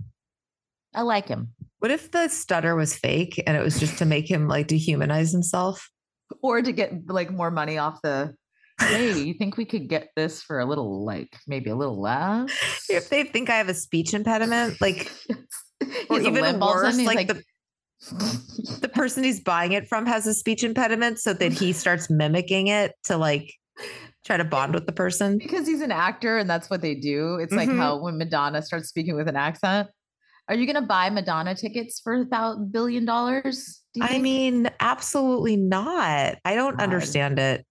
I 0.95 1.01
like 1.03 1.27
him. 1.27 1.53
what 1.79 1.91
if 1.91 2.09
the 2.09 2.27
stutter 2.27 2.75
was 2.75 2.95
fake 2.95 3.43
and 3.45 3.55
it 3.55 3.61
was 3.63 3.79
just 3.79 3.99
to 3.99 4.05
make 4.05 4.27
him 4.31 4.47
like 4.47 4.67
dehumanize 4.67 5.31
himself? 5.31 5.91
Or 6.41 6.59
to 6.63 6.71
get 6.71 7.05
like 7.07 7.29
more 7.29 7.51
money 7.51 7.77
off 7.77 8.01
the 8.01 8.33
hey, 8.79 9.11
you 9.19 9.33
think 9.33 9.57
we 9.57 9.65
could 9.65 9.87
get 9.89 10.09
this 10.15 10.41
for 10.41 10.59
a 10.59 10.65
little 10.65 11.05
like 11.05 11.35
maybe 11.47 11.69
a 11.69 11.75
little 11.75 11.99
less? 11.99 12.85
If 12.89 13.09
they 13.09 13.23
think 13.23 13.49
I 13.49 13.57
have 13.57 13.69
a 13.69 13.73
speech 13.73 14.13
impediment, 14.13 14.77
like, 14.81 15.11
or 16.09 16.19
even 16.19 16.59
worse, 16.59 16.97
he's 16.97 17.05
like, 17.05 17.27
the 17.27 17.43
the 18.81 18.89
person 18.89 19.23
he's 19.23 19.39
buying 19.39 19.71
it 19.71 19.87
from 19.87 20.05
has 20.05 20.27
a 20.27 20.33
speech 20.33 20.63
impediment, 20.63 21.19
so 21.19 21.33
that 21.33 21.51
he 21.51 21.73
starts 21.73 22.09
mimicking 22.09 22.67
it 22.67 22.93
to 23.05 23.17
like 23.17 23.53
try 24.25 24.37
to 24.37 24.43
bond 24.43 24.73
with 24.73 24.85
the 24.85 24.91
person. 24.91 25.37
because 25.37 25.67
he's 25.67 25.81
an 25.81 25.91
actor 25.91 26.37
and 26.37 26.49
that's 26.49 26.69
what 26.69 26.81
they 26.81 26.95
do. 26.95 27.35
It's 27.35 27.53
like 27.53 27.69
Mhm. 27.69 27.77
how 27.77 27.97
when 28.01 28.17
Madonna 28.17 28.61
starts 28.61 28.89
speaking 28.89 29.15
with 29.15 29.27
an 29.27 29.35
accent. 29.35 29.89
Are 30.49 30.55
you 30.55 30.65
going 30.65 30.81
to 30.81 30.87
buy 30.87 31.09
Madonna 31.09 31.55
tickets 31.55 31.99
for 32.01 32.25
a 32.31 32.55
billion 32.71 33.03
dollars? 33.03 33.81
do 33.93 33.99
you 33.99 34.05
I 34.05 34.09
think? 34.11 34.23
mean, 34.23 34.69
absolutely 34.79 35.57
not. 35.57 36.37
I 36.45 36.55
don't 36.55 36.77
God. 36.77 36.83
understand 36.83 37.37
it. 37.37 37.65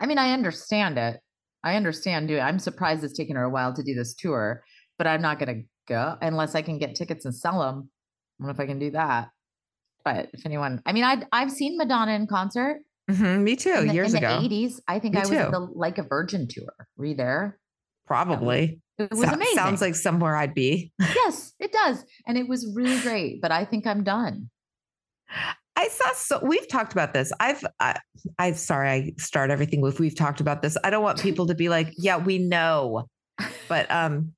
I 0.00 0.06
mean, 0.06 0.18
I 0.18 0.32
understand 0.32 0.98
it. 0.98 1.20
I 1.62 1.76
understand 1.76 2.28
doing. 2.28 2.40
I'm 2.40 2.58
surprised 2.58 3.04
it's 3.04 3.16
taken 3.16 3.36
her 3.36 3.44
a 3.44 3.50
while 3.50 3.74
to 3.74 3.82
do 3.82 3.94
this 3.94 4.14
tour, 4.14 4.62
but 4.98 5.06
I'm 5.06 5.20
not 5.20 5.38
going 5.38 5.54
to 5.54 5.62
go 5.88 6.16
unless 6.22 6.54
I 6.54 6.62
can 6.62 6.78
get 6.78 6.94
tickets 6.94 7.24
and 7.26 7.34
sell 7.34 7.60
them. 7.60 7.90
I 8.40 8.42
don't 8.42 8.46
know 8.48 8.52
if 8.54 8.60
I 8.60 8.66
can 8.66 8.78
do 8.78 8.90
that. 8.92 9.28
But 10.04 10.30
if 10.32 10.46
anyone, 10.46 10.80
I 10.86 10.92
mean, 10.92 11.04
I 11.04 11.22
I've 11.30 11.50
seen 11.52 11.76
Madonna 11.76 12.12
in 12.12 12.26
concert 12.26 12.78
Mhm, 13.10 13.42
me 13.42 13.56
too. 13.56 13.74
in 13.74 13.88
the, 13.88 13.94
years 13.94 14.14
in 14.14 14.24
ago, 14.24 14.40
the 14.40 14.48
80s. 14.48 14.80
I 14.88 14.98
think 14.98 15.14
Me 15.14 15.20
I 15.20 15.24
was 15.24 15.30
at 15.32 15.50
the 15.50 15.58
Like 15.60 15.98
a 15.98 16.02
Virgin 16.04 16.48
tour. 16.48 16.72
Were 16.96 17.04
you 17.06 17.14
there? 17.16 17.58
probably. 18.06 18.80
It 18.98 19.10
was 19.10 19.20
So- 19.20 19.34
amazing. 19.34 19.54
Sounds 19.54 19.80
like 19.80 19.94
somewhere 19.94 20.36
I'd 20.36 20.54
be. 20.54 20.92
yes, 20.98 21.52
it 21.60 21.70
does, 21.72 22.02
and 22.26 22.36
it 22.38 22.48
was 22.48 22.66
really 22.74 22.98
great. 23.00 23.40
But 23.42 23.52
I 23.52 23.64
think 23.66 23.86
I'm 23.86 24.02
done. 24.04 24.50
I 25.80 25.88
saw 25.88 26.12
so 26.12 26.40
we've 26.42 26.68
talked 26.68 26.92
about 26.92 27.14
this. 27.14 27.32
I've 27.40 27.64
I, 27.80 27.98
I'm 28.38 28.54
sorry 28.54 28.90
I 28.90 29.12
start 29.16 29.50
everything 29.50 29.80
with 29.80 29.98
we've 29.98 30.14
talked 30.14 30.40
about 30.40 30.60
this. 30.60 30.76
I 30.84 30.90
don't 30.90 31.02
want 31.02 31.20
people 31.20 31.46
to 31.46 31.54
be 31.54 31.70
like, 31.70 31.94
yeah, 31.96 32.18
we 32.18 32.36
know. 32.38 33.06
But 33.66 33.90
um 33.90 34.34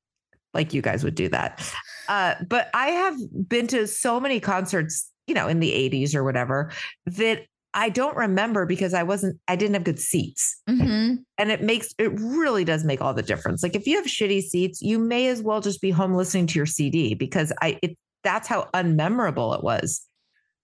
like 0.54 0.72
you 0.72 0.82
guys 0.82 1.02
would 1.02 1.16
do 1.16 1.28
that. 1.30 1.60
Uh 2.08 2.36
but 2.48 2.70
I 2.74 2.88
have 2.90 3.16
been 3.48 3.66
to 3.68 3.88
so 3.88 4.20
many 4.20 4.38
concerts, 4.38 5.10
you 5.26 5.34
know, 5.34 5.48
in 5.48 5.58
the 5.58 5.72
80s 5.72 6.14
or 6.14 6.22
whatever 6.22 6.70
that 7.06 7.40
I 7.74 7.88
don't 7.88 8.16
remember 8.16 8.64
because 8.64 8.94
I 8.94 9.02
wasn't 9.02 9.40
I 9.48 9.56
didn't 9.56 9.74
have 9.74 9.84
good 9.84 9.98
seats. 9.98 10.60
Mhm. 10.70 11.24
And 11.38 11.50
it 11.50 11.62
makes 11.62 11.92
it 11.98 12.12
really 12.20 12.64
does 12.64 12.84
make 12.84 13.00
all 13.00 13.14
the 13.14 13.22
difference. 13.22 13.64
Like 13.64 13.74
if 13.74 13.88
you 13.88 13.96
have 13.96 14.06
shitty 14.06 14.42
seats, 14.42 14.80
you 14.80 15.00
may 15.00 15.26
as 15.26 15.42
well 15.42 15.60
just 15.60 15.80
be 15.80 15.90
home 15.90 16.14
listening 16.14 16.46
to 16.48 16.54
your 16.56 16.66
CD 16.66 17.14
because 17.14 17.52
I 17.60 17.80
it 17.82 17.98
that's 18.22 18.46
how 18.46 18.68
unmemorable 18.74 19.56
it 19.58 19.64
was. 19.64 20.06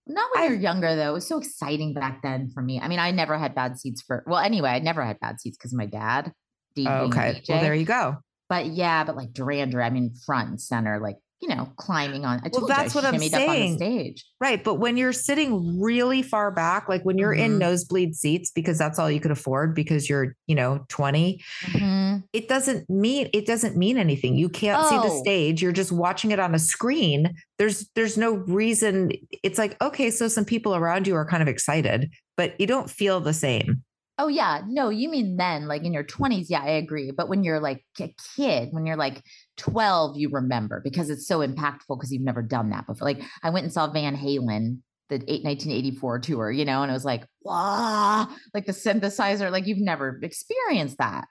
Not 0.09 0.29
when 0.33 0.43
I've- 0.43 0.53
you're 0.53 0.61
younger, 0.61 0.95
though. 0.95 1.11
It 1.11 1.13
was 1.13 1.27
so 1.27 1.37
exciting 1.37 1.93
back 1.93 2.21
then 2.23 2.49
for 2.49 2.61
me. 2.61 2.81
I 2.81 2.87
mean, 2.87 2.99
I 2.99 3.11
never 3.11 3.37
had 3.37 3.53
bad 3.53 3.77
seats 3.79 4.01
for, 4.01 4.23
well, 4.27 4.39
anyway, 4.39 4.71
I 4.71 4.79
never 4.79 5.03
had 5.05 5.19
bad 5.19 5.39
seats 5.39 5.55
because 5.57 5.73
my 5.73 5.85
dad. 5.85 6.33
Oh, 6.77 6.81
a 6.81 7.03
Okay. 7.07 7.41
Well, 7.47 7.61
there 7.61 7.75
you 7.75 7.85
go. 7.85 8.17
But 8.47 8.67
yeah, 8.67 9.03
but 9.03 9.15
like 9.15 9.33
Duran 9.33 9.69
Duran, 9.69 9.85
I 9.85 9.89
mean, 9.93 10.13
front 10.25 10.49
and 10.49 10.59
center, 10.61 10.99
like, 10.99 11.17
you 11.41 11.47
know, 11.47 11.71
climbing 11.77 12.25
on. 12.25 12.39
I 12.39 12.49
Well, 12.51 12.61
told 12.61 12.69
you, 12.69 12.75
I 12.75 12.83
that's 12.83 12.93
what 12.95 13.05
I'm 13.05 13.15
shimmied 13.15 13.33
up 13.33 13.41
on 13.41 13.47
the 13.47 13.53
saying. 13.53 13.77
stage. 13.77 14.25
Right. 14.41 14.63
But 14.63 14.75
when 14.75 14.97
you're 14.97 15.13
sitting 15.13 15.79
really 15.81 16.21
far 16.21 16.51
back, 16.51 16.89
like 16.89 17.03
when 17.03 17.17
you're 17.17 17.31
in 17.33 17.53
Mhm. 17.53 17.59
nosebleed 17.59 18.15
seats 18.15 18.51
because 18.51 18.77
that's 18.77 18.99
all 18.99 19.09
you 19.09 19.19
could 19.21 19.31
afford 19.31 19.73
because 19.73 20.09
you're, 20.09 20.35
you 20.47 20.55
know, 20.55 20.83
20, 20.89 21.41
Mhm. 21.67 22.23
it 22.33 22.47
doesn't 22.49 22.89
mean 22.89 23.29
it 23.33 23.45
doesn't 23.45 23.77
mean 23.77 23.97
anything. 23.97 24.35
You 24.35 24.49
can't 24.49 24.85
see 24.87 24.95
the 24.97 25.13
Oh. 25.13 25.21
stage. 25.21 25.61
You're 25.61 25.71
just 25.71 25.91
watching 25.91 26.31
it 26.31 26.39
on 26.39 26.53
a 26.53 26.59
screen. 26.59 27.33
There's 27.57 27.89
there's 27.95 28.17
no 28.17 28.33
reason. 28.33 29.11
It's 29.43 29.57
like, 29.57 29.81
okay, 29.81 30.11
so 30.11 30.27
some 30.27 30.45
people 30.45 30.75
around 30.75 31.07
you 31.07 31.15
are 31.15 31.25
kind 31.25 31.41
of 31.41 31.47
excited, 31.47 32.09
but 32.35 32.59
you 32.59 32.67
don't 32.67 32.89
feel 32.89 33.21
the 33.21 33.33
same. 33.33 33.83
Oh, 34.21 34.27
yeah. 34.27 34.63
No, 34.67 34.89
you 34.89 35.07
mean 35.07 35.37
then, 35.37 35.69
like 35.69 35.85
in 35.85 35.93
your 35.93 36.03
20s. 36.03 36.49
Yeah, 36.49 36.61
I 36.61 36.71
agree. 36.71 37.09
But 37.11 37.29
when 37.29 37.45
you're 37.45 37.61
like 37.61 37.85
a 38.01 38.13
kid, 38.35 38.67
when 38.73 38.85
you're 38.85 38.97
like 38.97 39.23
12, 39.59 40.17
you 40.17 40.29
remember 40.29 40.81
because 40.83 41.09
it's 41.09 41.27
so 41.27 41.39
impactful 41.39 41.89
because 41.89 42.11
you've 42.11 42.23
never 42.23 42.41
done 42.41 42.69
that 42.71 42.87
before. 42.87 43.07
Like 43.07 43.21
I 43.43 43.49
went 43.49 43.65
and 43.65 43.73
saw 43.73 43.87
Van 43.87 44.15
Halen, 44.15 44.79
the 45.09 45.15
eight, 45.15 45.43
1984 45.43 46.19
tour, 46.19 46.51
you 46.51 46.65
know, 46.65 46.81
and 46.81 46.89
it 46.89 46.93
was 46.93 47.05
like, 47.05 47.25
wow, 47.43 48.27
like 48.53 48.65
the 48.65 48.71
synthesizer, 48.71 49.51
like 49.51 49.67
you've 49.67 49.79
never 49.79 50.19
experienced 50.23 50.97
that. 50.97 51.25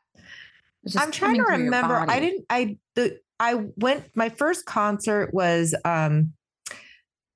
I'm 0.97 1.11
trying 1.11 1.35
to 1.35 1.45
coming 1.45 1.45
through 1.45 1.57
your 1.57 1.65
remember. 1.65 2.05
I 2.09 2.21
didn't 2.21 2.47
I 2.49 2.79
the 2.95 3.19
I 3.41 3.55
went 3.77 4.05
my 4.15 4.29
first 4.29 4.65
concert 4.67 5.33
was 5.33 5.75
um 5.85 6.33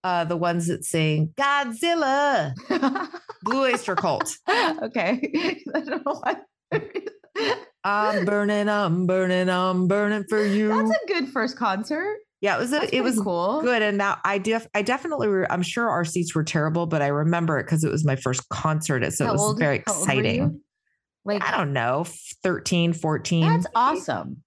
uh 0.05 0.25
the 0.25 0.37
ones 0.37 0.69
that 0.69 0.85
sing 0.85 1.33
Godzilla, 1.37 2.55
Blue 3.43 3.63
Oyster 3.63 3.97
Cult. 3.97 4.37
okay. 4.83 5.63
I 7.85 8.13
don't 8.15 8.15
know 8.15 8.19
why. 8.19 8.19
I'm 8.21 8.25
burning, 8.27 8.69
I'm 8.69 9.07
burning, 9.07 9.49
I'm 9.51 9.89
burning 9.89 10.25
for 10.29 10.45
you. 10.45 10.69
That's 10.69 10.91
a 10.91 11.07
good 11.09 11.29
first 11.29 11.57
concert. 11.57 12.19
yeah, 12.41 12.57
it 12.57 12.61
was 12.61 12.73
a, 12.73 12.95
it 12.97 13.03
was 13.03 13.19
cool. 13.21 13.61
good, 13.63 13.83
and 13.83 13.99
now 13.99 14.19
I 14.25 14.39
def 14.39 14.67
I 14.75 14.83
definitely 14.83 15.29
re- 15.29 15.47
I'm 15.51 15.63
sure 15.63 15.89
our 15.89 16.05
seats 16.05 16.35
were 16.35 16.45
terrible, 16.45 16.87
but 16.87 17.03
I 17.03 17.09
remember 17.09 17.59
it 17.59 17.65
because 17.65 17.85
it 17.85 17.91
was 17.91 18.05
my 18.05 18.17
first 18.17 18.49
concert, 18.49 19.11
so 19.13 19.25
How 19.27 19.31
it 19.31 19.35
was 19.35 19.43
old- 19.43 19.59
very 19.59 19.83
how 19.87 19.95
old 19.95 20.07
were 20.09 20.15
you? 20.15 20.21
exciting. 20.21 20.61
Like 21.25 21.43
I 21.45 21.57
don't 21.57 21.73
know, 21.73 22.05
13, 22.43 22.93
14. 22.93 23.47
that's 23.47 23.67
awesome. 23.75 24.43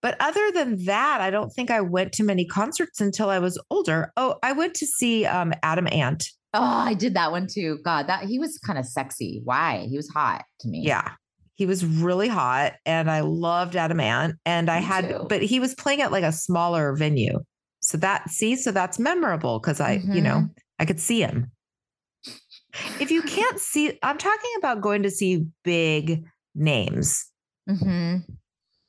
But 0.00 0.16
other 0.20 0.50
than 0.52 0.84
that, 0.84 1.20
I 1.20 1.30
don't 1.30 1.50
think 1.50 1.70
I 1.70 1.80
went 1.80 2.12
to 2.14 2.24
many 2.24 2.44
concerts 2.44 3.00
until 3.00 3.28
I 3.28 3.38
was 3.40 3.60
older. 3.70 4.12
Oh, 4.16 4.36
I 4.42 4.52
went 4.52 4.74
to 4.74 4.86
see 4.86 5.26
um, 5.26 5.52
Adam 5.62 5.88
Ant. 5.90 6.24
Oh, 6.54 6.60
I 6.62 6.94
did 6.94 7.14
that 7.14 7.30
one 7.32 7.46
too. 7.48 7.78
God, 7.84 8.06
that 8.08 8.24
he 8.24 8.38
was 8.38 8.58
kind 8.58 8.78
of 8.78 8.84
sexy. 8.86 9.40
Why? 9.44 9.86
He 9.88 9.96
was 9.96 10.08
hot 10.08 10.44
to 10.60 10.68
me. 10.68 10.82
Yeah. 10.84 11.12
He 11.54 11.66
was 11.66 11.84
really 11.84 12.28
hot 12.28 12.74
and 12.86 13.10
I 13.10 13.20
loved 13.20 13.76
Adam 13.76 14.00
Ant. 14.00 14.36
And 14.46 14.70
I 14.70 14.80
Me 14.80 14.86
had, 14.86 15.08
too. 15.08 15.26
but 15.28 15.42
he 15.42 15.60
was 15.60 15.74
playing 15.74 16.00
at 16.02 16.10
like 16.12 16.24
a 16.24 16.32
smaller 16.32 16.94
venue. 16.96 17.38
So 17.80 17.98
that, 17.98 18.30
see, 18.30 18.56
so 18.56 18.70
that's 18.72 18.98
memorable 18.98 19.58
because 19.60 19.80
I, 19.80 20.00
you 20.12 20.20
know, 20.20 20.36
Mm-hmm. 20.36 20.52
I 20.78 20.84
could 20.84 21.00
see 21.00 21.20
him. 21.20 21.50
If 23.00 23.10
you 23.10 23.22
can't 23.22 23.58
see, 23.58 23.98
I'm 24.02 24.18
talking 24.18 24.50
about 24.58 24.80
going 24.80 25.02
to 25.04 25.10
see 25.10 25.46
big 25.62 26.24
names 26.54 27.24
hmm 27.68 28.16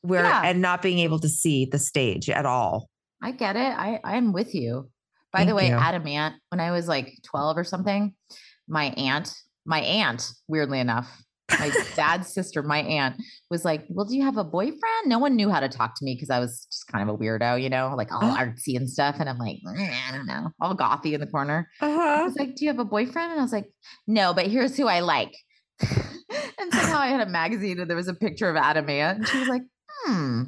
where 0.02 0.24
Yeah. 0.24 0.42
and 0.44 0.62
not 0.62 0.82
being 0.82 1.00
able 1.00 1.20
to 1.20 1.30
see 1.30 1.66
the 1.66 1.80
stage 1.80 2.30
at 2.30 2.46
all. 2.46 2.90
I 3.22 3.32
get 3.32 3.56
it. 3.56 3.60
I 3.78 4.00
I'm 4.04 4.34
with 4.34 4.54
you. 4.56 4.90
By 5.32 5.46
the 5.46 5.56
way, 5.56 5.68
you. 5.70 5.74
Adam 5.76 6.06
Ant, 6.08 6.36
when 6.50 6.60
I 6.60 6.72
was 6.72 6.88
like 6.88 7.14
12 7.26 7.58
or 7.58 7.64
something, 7.64 8.14
my 8.68 8.86
aunt, 8.98 9.34
my 9.66 9.80
aunt, 9.80 10.30
weirdly 10.48 10.80
enough, 10.80 11.10
my 11.52 11.72
dad's 11.96 12.34
sister, 12.34 12.64
my 12.64 12.80
aunt, 12.80 13.16
was 13.50 13.64
like, 13.66 13.86
Well, 13.90 14.06
do 14.06 14.16
you 14.16 14.24
have 14.24 14.38
a 14.38 14.44
boyfriend? 14.44 14.82
No 15.08 15.20
one 15.20 15.36
knew 15.36 15.50
how 15.50 15.60
to 15.60 15.70
talk 15.70 15.96
to 15.98 16.06
me 16.06 16.16
because 16.16 16.30
I 16.30 16.40
was 16.40 16.66
just 16.72 16.88
kind 16.88 17.08
of 17.08 17.14
a 17.14 17.18
weirdo, 17.18 17.62
you 17.62 17.70
know, 17.70 17.94
like 17.98 18.12
all 18.12 18.32
Oh. 18.32 18.36
artsy 18.38 18.76
and 18.78 18.90
stuff. 18.90 19.18
And 19.20 19.30
I'm 19.30 19.38
like, 19.38 19.58
"Mm, 19.66 19.94
I 20.10 20.16
don't 20.16 20.26
know, 20.26 20.50
all 20.62 20.76
gothy 20.76 21.14
in 21.14 21.20
the 21.20 21.28
corner. 21.28 21.70
I 21.82 21.86
Uh-huh. 21.86 22.24
was 22.26 22.36
like, 22.36 22.56
Do 22.56 22.66
you 22.66 22.72
have 22.72 22.80
a 22.80 22.86
boyfriend? 22.86 23.32
And 23.32 23.40
I 23.40 23.44
was 23.44 23.52
like, 23.54 23.68
No, 24.08 24.34
but 24.34 24.48
here's 24.48 24.78
who 24.78 24.88
I 24.88 25.02
like. 25.02 25.34
and 25.82 26.72
somehow 26.72 26.98
I 27.00 27.08
had 27.08 27.26
a 27.28 27.30
magazine 27.30 27.80
and 27.80 27.90
there 27.90 27.98
was 27.98 28.08
a 28.08 28.14
picture 28.14 28.50
of 28.50 28.56
Adam 28.56 28.90
Ant. 28.90 29.18
And 29.20 29.28
she 29.28 29.38
was 29.38 29.48
like, 29.48 29.64
Hmm. 30.06 30.44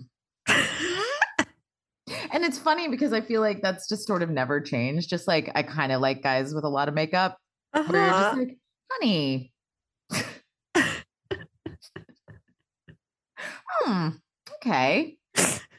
And 2.32 2.44
it's 2.44 2.60
funny 2.60 2.88
because 2.88 3.14
I 3.14 3.22
feel 3.22 3.42
like 3.42 3.62
that's 3.62 3.88
just 3.88 4.06
sort 4.06 4.22
of 4.22 4.30
never 4.30 4.60
changed. 4.62 5.10
Just 5.10 5.28
like 5.28 5.52
I 5.56 5.64
kind 5.64 5.92
of 5.92 6.02
like 6.02 6.22
guys 6.22 6.54
with 6.54 6.64
a 6.64 6.70
lot 6.70 6.88
of 6.88 6.94
makeup. 6.94 7.38
Where 7.72 7.84
you're 8.02 8.10
Uh-huh. 8.12 8.24
just 8.24 8.38
like, 8.38 8.58
honey. 8.92 9.54
Hmm. 13.86 14.08
Okay. 14.58 15.18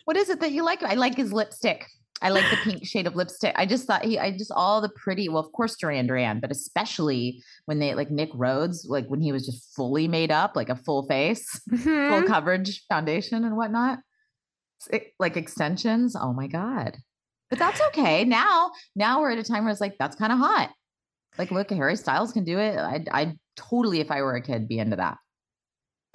What 0.05 0.16
is 0.16 0.29
it 0.31 0.40
that 0.40 0.53
you 0.53 0.64
like? 0.64 0.83
I 0.83 0.95
like 0.95 1.16
his 1.16 1.33
lipstick. 1.33 1.85
I 2.23 2.31
like 2.31 2.45
the 2.51 2.57
pink 2.64 2.87
shade 2.87 3.07
of 3.07 3.16
lipstick. 3.16 3.55
I 3.57 3.66
just 3.66 3.87
thought 3.87 4.05
he, 4.05 4.19
I 4.19 4.31
just 4.31 4.51
all 4.55 4.81
the 4.81 4.88
pretty, 4.90 5.29
well, 5.29 5.38
of 5.45 5.53
course, 5.53 5.77
Duran 5.77 6.07
Duran, 6.07 6.40
but 6.40 6.51
especially 6.51 7.42
when 7.66 7.79
they 7.79 7.95
like 7.95 8.11
Nick 8.11 8.31
Rhodes, 8.35 8.87
like 8.88 9.07
when 9.09 9.21
he 9.21 9.33
was 9.33 9.45
just 9.45 9.75
fully 9.75 10.09
made 10.09 10.31
up, 10.31 10.55
like 10.57 10.69
a 10.69 10.77
full 10.77 11.07
face, 11.09 11.49
full 11.69 11.79
Mhm. 11.79 12.27
coverage 12.27 12.85
foundation 12.88 13.45
and 13.45 13.57
whatnot, 13.57 13.99
it- 14.90 15.12
like 15.19 15.37
extensions. 15.37 16.14
Oh 16.16 16.33
my 16.33 16.47
God. 16.47 16.97
But 17.51 17.59
that's 17.59 17.81
okay. 17.88 18.25
Now, 18.25 18.71
now 18.95 19.21
we're 19.21 19.31
at 19.33 19.38
a 19.38 19.42
time 19.45 19.64
where 19.64 19.73
it's 19.73 19.81
like, 19.81 19.97
that's 19.99 20.16
kind 20.16 20.33
of 20.33 20.38
hot. 20.38 20.71
Like, 21.38 21.51
look, 21.51 21.71
Harry 21.71 21.97
Styles 21.97 22.33
can 22.33 22.45
do 22.45 22.59
it. 22.59 22.79
I'd, 22.79 23.09
I'd 23.11 23.38
totally, 23.57 24.01
if 24.01 24.11
I 24.11 24.23
were 24.23 24.35
a 24.37 24.40
kid, 24.42 24.66
be 24.69 24.79
into 24.79 24.97
that. 24.97 25.19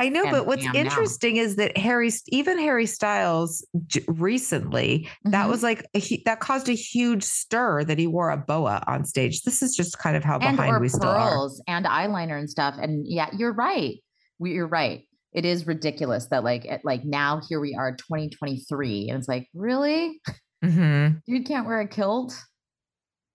I 0.01 0.09
know, 0.09 0.23
but 0.31 0.45
what's 0.47 0.65
am 0.65 0.73
now. 0.73 0.79
interesting 0.79 1.37
is 1.37 1.55
that 1.57 1.77
Harry, 1.77 2.09
even 2.29 2.57
Harry 2.57 2.85
Styles, 2.85 3.65
recently 4.07 5.07
that 5.25 5.45
Mhm. 5.45 5.49
was 5.49 5.61
like 5.63 5.85
hu- 5.95 6.17
that 6.25 6.39
caused 6.39 6.69
a 6.69 6.73
huge 6.73 7.23
stir 7.23 7.83
that 7.83 7.99
he 7.99 8.07
wore 8.07 8.29
a 8.31 8.37
boa 8.37 8.83
on 8.87 9.05
stage. 9.05 9.43
This 9.43 9.61
is 9.61 9.75
just 9.75 9.99
kind 9.99 10.17
of 10.17 10.23
how 10.23 10.39
and 10.39 10.57
behind 10.57 10.81
we 10.81 10.89
still 10.89 11.09
are. 11.09 11.47
and 11.67 11.85
eyeliner 11.85 12.39
and 12.39 12.49
stuff. 12.49 12.75
And 12.81 13.05
yeah, 13.07 13.29
you're 13.37 13.53
right. 13.53 13.95
We, 14.39 14.53
you're 14.53 14.67
right. 14.67 15.07
It 15.33 15.45
is 15.45 15.67
ridiculous 15.67 16.27
that 16.31 16.43
like 16.43 16.65
at, 16.67 16.83
like 16.83 17.05
now 17.05 17.39
here 17.47 17.59
we 17.59 17.75
are 17.79 17.95
2023 17.95 19.09
and 19.09 19.19
it's 19.19 19.27
like 19.27 19.47
really 19.53 20.19
Mhm. 20.63 21.21
dude 21.25 21.45
can't 21.45 21.65
wear 21.67 21.79
a 21.79 21.87
kilt. 21.87 22.33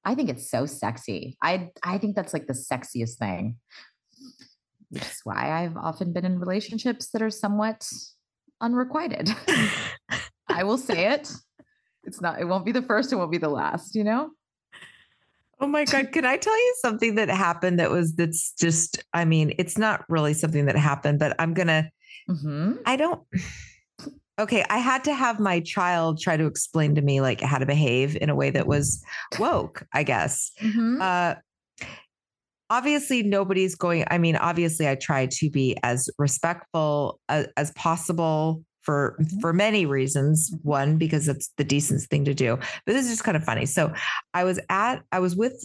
I 0.04 0.14
think 0.14 0.30
it's 0.30 0.50
so 0.50 0.66
sexy. 0.66 1.36
I 1.42 1.70
I 1.82 1.98
think 1.98 2.16
that's 2.16 2.32
like 2.34 2.46
the 2.46 2.52
sexiest 2.54 3.18
thing. 3.18 3.56
Which 4.90 5.02
is 5.02 5.20
why 5.24 5.50
I've 5.50 5.76
often 5.76 6.12
been 6.12 6.24
in 6.24 6.38
relationships 6.38 7.10
that 7.10 7.22
are 7.22 7.30
somewhat 7.30 7.88
unrequited. 8.60 9.30
I 10.48 10.64
will 10.64 10.78
say 10.78 11.12
it. 11.12 11.32
It's 12.04 12.20
not, 12.20 12.40
it 12.40 12.44
won't 12.44 12.64
be 12.64 12.72
the 12.72 12.82
first, 12.82 13.12
it 13.12 13.16
won't 13.16 13.32
be 13.32 13.38
the 13.38 13.48
last, 13.48 13.94
you 13.94 14.04
know? 14.04 14.30
Oh 15.58 15.66
my 15.66 15.84
God. 15.84 16.12
Can 16.12 16.24
I 16.24 16.36
tell 16.36 16.56
you 16.56 16.74
something 16.80 17.16
that 17.16 17.28
happened 17.28 17.80
that 17.80 17.90
was, 17.90 18.14
that's 18.14 18.52
just, 18.52 19.02
I 19.12 19.24
mean, 19.24 19.54
it's 19.58 19.76
not 19.76 20.04
really 20.08 20.34
something 20.34 20.66
that 20.66 20.76
happened, 20.76 21.18
but 21.18 21.34
I'm 21.38 21.54
going 21.54 21.68
to, 21.68 21.90
hmm 22.28 22.72
I 22.84 22.96
don't, 22.96 23.22
okay. 24.38 24.64
I 24.68 24.78
had 24.78 25.04
to 25.04 25.14
have 25.14 25.40
my 25.40 25.60
child 25.60 26.20
try 26.20 26.36
to 26.36 26.46
explain 26.46 26.94
to 26.94 27.02
me 27.02 27.20
like 27.20 27.40
how 27.40 27.58
to 27.58 27.66
behave 27.66 28.16
in 28.20 28.30
a 28.30 28.34
way 28.34 28.50
that 28.50 28.66
was 28.66 29.02
woke, 29.38 29.84
I 29.92 30.02
guess. 30.02 30.52
hmm 30.60 31.00
Uh, 31.00 31.34
obviously 32.70 33.22
nobody's 33.22 33.74
going 33.74 34.04
i 34.10 34.18
mean 34.18 34.36
obviously 34.36 34.88
i 34.88 34.94
try 34.94 35.26
to 35.26 35.48
be 35.50 35.76
as 35.82 36.08
respectful 36.18 37.20
as, 37.28 37.46
as 37.56 37.70
possible 37.72 38.62
for 38.82 39.16
Mhm. 39.20 39.40
for 39.40 39.52
many 39.52 39.84
reasons 39.86 40.52
one 40.62 40.96
because 40.98 41.28
it's 41.28 41.50
the 41.56 41.64
decent 41.64 42.02
thing 42.02 42.24
to 42.24 42.34
do 42.34 42.56
but 42.84 42.92
this 42.92 43.04
is 43.04 43.10
just 43.12 43.24
kind 43.24 43.36
of 43.36 43.44
funny 43.44 43.66
so 43.66 43.92
i 44.34 44.44
was 44.44 44.58
at 44.68 45.02
i 45.12 45.18
was 45.18 45.34
with 45.36 45.64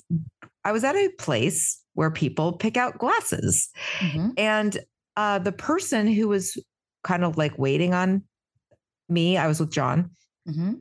i 0.64 0.72
was 0.72 0.84
at 0.84 0.96
a 0.96 1.10
place 1.18 1.80
where 1.94 2.12
people 2.12 2.54
pick 2.54 2.78
out 2.78 2.98
glasses 2.98 3.70
hmm 4.00 4.30
and 4.38 4.80
uh 5.18 5.38
the 5.40 5.52
person 5.52 6.08
who 6.08 6.28
was 6.28 6.58
kind 7.04 7.24
of 7.24 7.38
like 7.38 7.58
waiting 7.58 7.94
on 7.94 8.24
me 9.10 9.38
i 9.38 9.48
was 9.48 9.60
with 9.60 9.72
john 9.72 10.10
hmm 10.48 10.74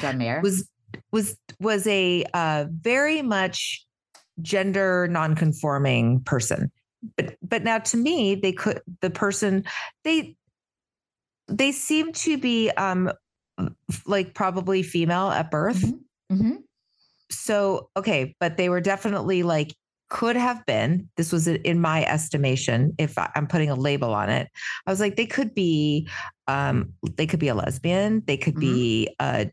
John 0.00 0.18
Mayer. 0.18 0.40
was 0.42 0.68
was 1.12 1.36
was 1.60 1.86
a 1.86 2.24
uh, 2.34 2.66
very 2.70 3.22
much 3.22 3.84
gender 4.42 5.08
non-conforming 5.08 6.20
person. 6.24 6.70
But 7.16 7.36
but 7.42 7.62
now 7.64 7.78
to 7.78 7.96
me 7.96 8.34
they 8.34 8.52
could 8.52 8.80
the 9.00 9.10
person 9.10 9.64
they 10.04 10.36
they 11.48 11.72
seem 11.72 12.12
to 12.12 12.38
be 12.38 12.70
um 12.72 13.10
like 14.06 14.34
probably 14.34 14.82
female 14.82 15.30
at 15.30 15.50
birth. 15.50 15.82
Mhm. 15.82 15.98
hmm 16.30 16.50
so 17.30 17.88
okay 17.96 18.34
but 18.38 18.58
they 18.58 18.68
were 18.68 18.82
definitely 18.82 19.42
like 19.42 19.74
could 20.10 20.36
have 20.36 20.64
been 20.66 21.08
this 21.16 21.32
was 21.32 21.48
in 21.48 21.80
my 21.80 22.04
estimation 22.04 22.92
if 22.98 23.14
i'm 23.16 23.46
putting 23.46 23.70
a 23.70 23.74
label 23.74 24.12
on 24.12 24.28
it. 24.28 24.48
I 24.86 24.90
was 24.90 25.00
like 25.00 25.16
they 25.16 25.26
could 25.26 25.54
be 25.54 26.06
um 26.48 26.92
they 27.16 27.26
could 27.26 27.40
be 27.40 27.48
a 27.48 27.54
lesbian 27.54 28.22
they 28.26 28.36
could 28.36 28.54
Mhm. 28.56 28.60
be 28.60 29.16
uh 29.18 29.46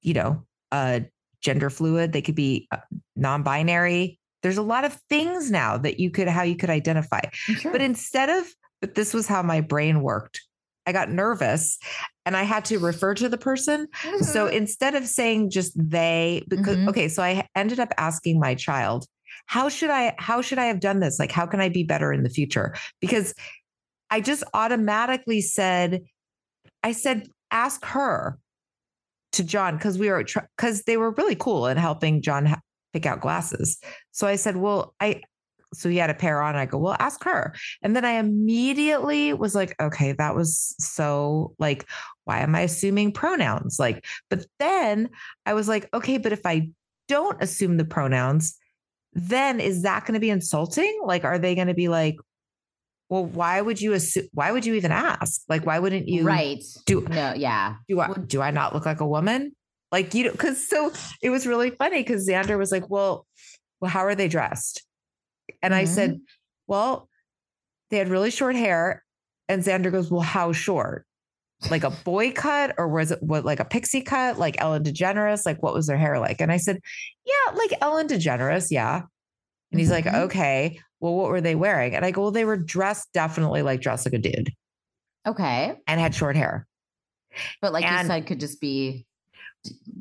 you 0.00 0.14
know 0.14 0.42
uh 0.72 1.00
gender 1.42 1.68
fluid 1.70 2.12
they 2.12 2.22
could 2.22 2.34
be 2.34 2.66
uh, 2.72 2.78
non-binary 3.14 4.17
there's 4.42 4.58
a 4.58 4.62
lot 4.62 4.84
of 4.84 4.92
things 5.08 5.50
now 5.50 5.76
that 5.78 5.98
you 6.00 6.10
could 6.10 6.28
how 6.28 6.42
you 6.42 6.56
could 6.56 6.70
identify 6.70 7.20
Sure. 7.32 7.72
but 7.72 7.80
instead 7.82 8.28
of 8.28 8.46
but 8.80 8.94
this 8.94 9.12
was 9.14 9.26
how 9.26 9.42
my 9.42 9.60
brain 9.60 10.00
worked 10.02 10.40
i 10.86 10.92
got 10.92 11.10
nervous 11.10 11.78
and 12.24 12.36
i 12.36 12.42
had 12.42 12.64
to 12.66 12.78
refer 12.78 13.14
to 13.14 13.28
the 13.28 13.38
person 13.38 13.86
so 14.20 14.46
Mhm. 14.46 14.52
instead 14.60 14.94
of 14.94 15.06
saying 15.06 15.50
just 15.50 15.72
they, 15.76 16.44
because 16.48 16.76
Mhm. 16.76 16.88
okay, 16.88 17.08
so 17.08 17.22
I 17.22 17.46
ended 17.54 17.80
up 17.80 17.92
asking 17.98 18.38
my 18.38 18.54
child, 18.54 19.06
how 19.46 19.68
should 19.68 19.90
I 19.90 20.14
how 20.18 20.42
should 20.42 20.58
I 20.58 20.66
have 20.66 20.80
done 20.80 21.00
this? 21.00 21.18
Like 21.18 21.32
how 21.32 21.46
can 21.46 21.60
I 21.60 21.68
be 21.68 21.82
better 21.84 22.12
in 22.12 22.22
the 22.22 22.30
future? 22.30 22.74
Because 23.00 23.34
I 24.10 24.20
just 24.20 24.44
automatically 24.54 25.40
said, 25.40 26.02
I 26.82 26.92
said, 26.92 27.28
ask 27.50 27.84
her 27.84 28.38
to 29.32 29.44
John 29.44 29.76
because 29.76 29.98
we 29.98 30.08
were 30.10 30.24
because 30.56 30.82
they 30.82 30.96
were 30.96 31.10
really 31.12 31.36
cool 31.36 31.66
in 31.66 31.76
helping 31.76 32.22
John 32.22 32.46
pick 32.92 33.06
out 33.06 33.20
glasses. 33.20 33.78
So 34.12 34.26
I 34.26 34.36
said, 34.36 34.56
well, 34.56 34.94
I 35.00 35.22
so 35.74 35.88
he 35.88 35.98
had 35.98 36.10
a 36.10 36.14
pair 36.14 36.40
on. 36.42 36.56
I 36.56 36.66
go, 36.66 36.78
well, 36.78 36.96
ask 36.98 37.22
her. 37.24 37.54
And 37.82 37.94
then 37.94 38.04
I 38.04 38.12
immediately 38.12 39.32
was 39.34 39.54
like, 39.54 39.74
okay, 39.80 40.12
that 40.12 40.34
was 40.34 40.74
so 40.78 41.54
like, 41.58 41.86
why 42.24 42.40
am 42.40 42.54
I 42.54 42.62
assuming 42.62 43.12
pronouns? 43.12 43.78
Like, 43.78 44.06
but 44.30 44.46
then 44.58 45.10
I 45.44 45.54
was 45.54 45.68
like, 45.68 45.88
okay, 45.92 46.18
but 46.18 46.32
if 46.32 46.46
I 46.46 46.70
don't 47.06 47.42
assume 47.42 47.76
the 47.76 47.84
pronouns, 47.84 48.56
then 49.12 49.60
is 49.60 49.82
that 49.82 50.04
going 50.04 50.14
to 50.14 50.20
be 50.20 50.30
insulting? 50.30 51.00
Like, 51.04 51.24
are 51.24 51.38
they 51.38 51.54
going 51.54 51.68
to 51.68 51.74
be 51.74 51.88
like, 51.88 52.16
well, 53.08 53.24
why 53.24 53.60
would 53.60 53.80
you 53.80 53.94
assume? 53.94 54.28
Why 54.32 54.52
would 54.52 54.66
you 54.66 54.74
even 54.74 54.92
ask? 54.92 55.42
Like, 55.48 55.64
why 55.64 55.78
wouldn't 55.78 56.08
you? 56.08 56.24
right. 56.24 56.62
Do 56.84 57.06
No, 57.08 57.32
yeah. 57.34 57.76
do 57.88 58.00
I 58.00 58.12
do 58.26 58.42
I 58.42 58.50
not 58.50 58.74
look 58.74 58.84
like 58.84 59.00
a 59.00 59.06
woman? 59.06 59.56
Like 59.90 60.12
you 60.14 60.24
know, 60.24 60.32
because 60.32 60.66
so 60.68 60.92
it 61.22 61.30
was 61.30 61.46
really 61.46 61.70
funny 61.70 62.02
because 62.02 62.28
Xander 62.28 62.58
was 62.58 62.70
like, 62.72 62.90
Well, 62.90 63.26
well, 63.80 63.90
how 63.90 64.00
are 64.04 64.14
they 64.14 64.28
dressed? 64.28 64.84
And 65.62 65.74
I 65.74 65.84
said, 65.84 66.20
Well, 66.66 67.08
they 67.90 67.96
had 67.98 68.08
really 68.08 68.30
short 68.30 68.54
hair. 68.56 69.04
And 69.48 69.62
Xander 69.62 69.90
goes, 69.90 70.10
Well, 70.10 70.20
how 70.20 70.52
short? 70.52 71.06
Like 71.70 71.82
a 71.84 71.90
boy 71.90 72.30
cut, 72.32 72.74
or 72.78 72.86
was 72.86 73.10
it 73.10 73.22
what 73.22 73.44
like 73.44 73.58
a 73.60 73.64
pixie 73.64 74.02
cut, 74.02 74.38
like 74.38 74.60
Ellen 74.60 74.84
DeGeneres? 74.84 75.44
Like 75.46 75.62
what 75.62 75.74
was 75.74 75.86
their 75.86 75.96
hair 75.96 76.18
like? 76.20 76.40
And 76.40 76.52
I 76.52 76.58
said, 76.58 76.78
Yeah, 77.24 77.54
like 77.54 77.72
Ellen 77.80 78.06
DeGeneres, 78.08 78.68
yeah. 78.70 79.02
And 79.72 79.80
he's 79.80 79.90
like, 79.90 80.04
Mhm. 80.04 80.14
Okay, 80.26 80.78
well, 81.00 81.14
what 81.14 81.30
were 81.30 81.40
they 81.40 81.54
wearing? 81.56 81.94
And 81.96 82.04
I 82.04 82.10
go, 82.10 82.22
Well, 82.22 82.30
they 82.30 82.44
were 82.44 82.56
dressed 82.58 83.08
definitely 83.14 83.62
like 83.62 83.80
dressed 83.80 84.06
like 84.06 84.12
a 84.14 84.18
dude 84.18 84.52
Okay. 85.26 85.74
and 85.86 85.98
had 86.00 86.14
short 86.14 86.36
hair. 86.36 86.66
But 87.62 87.72
like 87.72 87.84
And- 87.84 88.06
you 88.06 88.14
said, 88.14 88.26
could 88.26 88.38
just 88.40 88.60
be 88.60 89.06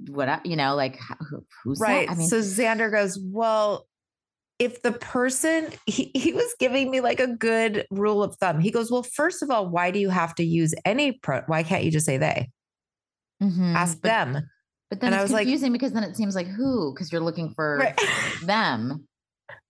what 0.10 0.46
you 0.46 0.56
know, 0.56 0.76
like 0.76 1.00
who, 1.30 1.44
who's 1.64 1.80
right. 1.80 2.08
that? 2.08 2.14
I 2.14 2.18
mean, 2.18 2.28
so 2.28 2.40
Xander 2.40 2.92
goes, 2.92 3.18
Well, 3.22 3.86
if 4.60 4.82
the 4.82 4.92
person 4.92 5.68
he, 5.86 6.12
he 6.16 6.34
was 6.34 6.54
giving 6.60 6.90
me 6.90 7.02
like 7.02 7.20
a 7.20 7.28
good 7.28 7.86
rule 7.92 8.24
of 8.24 8.36
thumb, 8.38 8.60
he 8.60 8.72
goes, 8.72 8.92
Well, 8.92 9.04
first 9.04 9.42
of 9.44 9.50
all, 9.50 9.70
why 9.70 9.92
do 9.92 10.00
you 10.00 10.10
have 10.10 10.34
to 10.36 10.44
use 10.44 10.74
any 10.86 11.14
pro 11.14 11.42
why 11.48 11.64
can't 11.64 11.84
you 11.84 11.92
just 11.92 12.06
say 12.06 12.18
they? 12.18 12.50
mhm, 13.42 13.74
Ask 13.76 14.02
but, 14.02 14.08
them. 14.08 14.50
But 14.90 15.02
then 15.02 15.08
And 15.08 15.16
I 15.16 15.18
it's 15.20 15.24
was 15.24 15.32
like- 15.34 15.44
confusing 15.44 15.74
because 15.74 15.92
then 15.92 16.04
it 16.04 16.16
seems 16.16 16.34
like 16.36 16.48
who? 16.48 16.94
Because 16.94 17.12
you're 17.12 17.22
looking 17.22 17.54
for 17.54 17.78
Right. 17.78 18.00
them, 18.44 19.08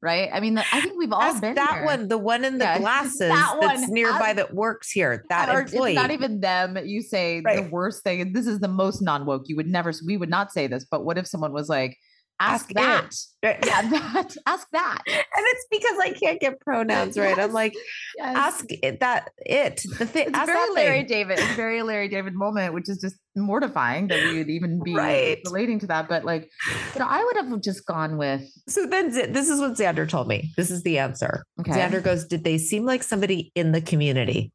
right? 0.02 0.30
I 0.32 0.40
mean, 0.40 0.56
the- 0.56 0.64
I 0.72 0.82
think 0.82 0.98
we've 0.98 1.12
all 1.14 1.22
Ask 1.22 1.42
been 1.42 1.56
that 1.56 1.72
there. 1.76 1.86
one, 1.86 2.08
the 2.08 2.18
one 2.18 2.46
in 2.46 2.58
the 2.58 2.66
Yeah, 2.66 2.78
glasses 2.80 3.20
that 3.20 3.58
that's 3.60 3.82
one. 3.82 3.94
nearby 3.94 4.28
Ask- 4.30 4.36
that 4.38 4.54
works 4.54 4.92
here. 4.92 5.24
That 5.30 5.50
or 5.50 5.62
employee. 5.62 5.92
it's 5.94 6.02
not 6.02 6.12
even 6.12 6.40
them. 6.40 6.78
You 6.84 7.02
say 7.02 7.42
the 7.42 7.68
worst 7.72 8.04
thing. 8.04 8.34
This 8.34 8.48
is 8.48 8.60
the 8.60 8.68
most 8.68 9.02
non 9.02 9.26
woke. 9.26 9.44
You 9.48 9.56
would 9.56 9.68
never. 9.68 9.92
We 10.06 10.18
would 10.18 10.30
not 10.30 10.52
say 10.52 10.68
this. 10.68 10.86
But 10.86 11.06
what 11.06 11.18
if 11.18 11.28
someone 11.28 11.54
was 11.54 11.70
like, 11.70 11.98
"Ask, 12.39 12.69
Ask 12.69 12.73
that." 12.76 13.15
Right. 13.43 13.63
Yeah, 13.65 13.82
that. 13.89 14.36
Ask 14.47 14.67
that. 14.73 15.02
and 15.08 15.23
it's 15.36 15.65
because 15.69 15.97
I 16.02 16.12
can't 16.12 16.39
get 16.39 16.60
pronouns 16.62 17.17
right. 17.17 17.38
I'm 17.38 17.54
like, 17.54 17.73
Yes. 18.17 18.36
ask 18.36 18.65
it, 18.69 19.00
that 19.00 19.30
it. 19.38 19.82
The 20.00 20.06
thing 20.08 20.28
It's 20.30 20.45
very 20.45 20.69
Larry 20.73 20.97
thing. 21.00 21.08
David. 21.08 21.39
It's 21.39 21.56
very 21.56 21.82
Larry 21.84 22.10
David 22.10 22.34
moment, 22.34 22.73
which 22.73 22.89
is 22.89 23.00
just 23.00 23.15
mortifying 23.36 24.08
that 24.08 24.23
we 24.23 24.39
would 24.39 24.50
even 24.50 24.82
be 24.84 24.95
Right. 24.95 25.39
relating 25.45 25.80
to 25.80 25.88
that. 25.88 26.10
But 26.10 26.26
like, 26.26 26.50
you 26.95 27.00
know, 27.00 27.06
I 27.08 27.23
would 27.23 27.38
have 27.38 27.62
just 27.62 27.86
gone 27.86 28.17
with 28.17 28.41
So 28.67 28.88
then 28.88 29.12
this 29.12 29.50
is 29.50 29.60
what 29.62 29.73
Xander 29.73 30.10
told 30.10 30.28
me. 30.28 30.52
This 30.58 30.71
is 30.71 30.82
the 30.84 30.97
answer. 30.97 31.43
okay. 31.60 31.71
Xander 31.73 32.04
goes, 32.04 32.26
Did 32.26 32.43
they 32.43 32.58
seem 32.58 32.86
like 32.86 33.04
somebody 33.04 33.52
in 33.56 33.71
the 33.71 33.82
community 33.82 34.52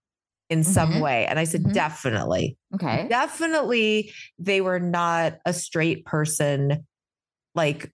in 0.50 0.64
some 0.64 0.94
Mhm. 0.94 1.00
way? 1.02 1.24
And 1.26 1.38
I 1.38 1.44
said, 1.44 1.62
Mhm. 1.62 1.72
Definitely. 1.72 2.56
Okay. 2.74 3.06
Definitely 3.08 4.12
they 4.38 4.60
were 4.60 4.80
not 4.80 5.38
a 5.46 5.52
straight 5.52 6.04
person, 6.04 6.84
like 7.54 7.90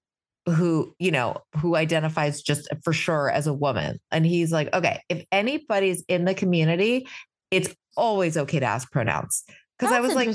who, 0.47 0.95
you 0.99 1.11
know, 1.11 1.37
who 1.57 1.77
identifies 1.77 2.43
just 2.43 2.69
for 2.83 2.93
sure 2.93 3.31
as 3.31 3.47
a 3.47 3.53
woman. 3.53 4.01
And 4.11 4.25
he's 4.25 4.53
like, 4.53 4.73
okay, 4.75 5.03
if 5.09 5.25
anybody's 5.31 6.05
in 6.09 6.25
the 6.25 6.35
community, 6.35 7.07
it's 7.51 7.75
always 7.97 8.37
okay 8.37 8.61
to 8.61 8.67
ask 8.67 8.91
pronouns. 8.91 9.45
Because 9.79 9.93
I 9.93 10.01
was 10.01 10.15
like, 10.15 10.27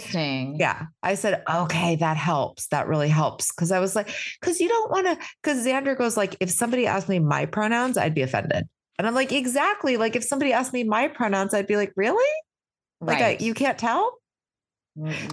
yeah, 0.58 0.86
I 1.02 1.16
said, 1.16 1.44
okay, 1.54 1.98
that 1.98 2.16
helps. 2.16 2.68
That 2.68 2.88
really 2.88 3.10
helps. 3.10 3.52
Cause 3.52 3.72
I 3.72 3.80
was 3.80 3.94
like, 3.96 4.10
cause 4.42 4.62
you 4.62 4.70
don't 4.70 4.90
want 4.90 5.06
to, 5.06 5.28
cause 5.44 5.66
Xander 5.66 5.98
goes 5.98 6.16
like, 6.16 6.38
if 6.40 6.50
somebody 6.50 6.88
asked 6.88 7.10
me 7.10 7.20
my 7.20 7.46
pronouns, 7.46 7.98
I'd 7.98 8.16
be 8.16 8.22
offended. 8.22 8.66
And 8.98 9.08
I'm 9.08 9.16
like, 9.16 9.34
exactly. 9.34 9.98
Like 9.98 10.16
if 10.16 10.24
somebody 10.24 10.54
asked 10.54 10.72
me 10.72 10.86
my 10.86 11.10
pronouns, 11.10 11.54
I'd 11.54 11.68
be 11.68 11.76
like, 11.76 11.92
really? 11.98 12.24
Like 13.02 13.22
I, 13.22 13.38
you 13.44 13.54
can't 13.54 13.78
tell? 13.78 14.18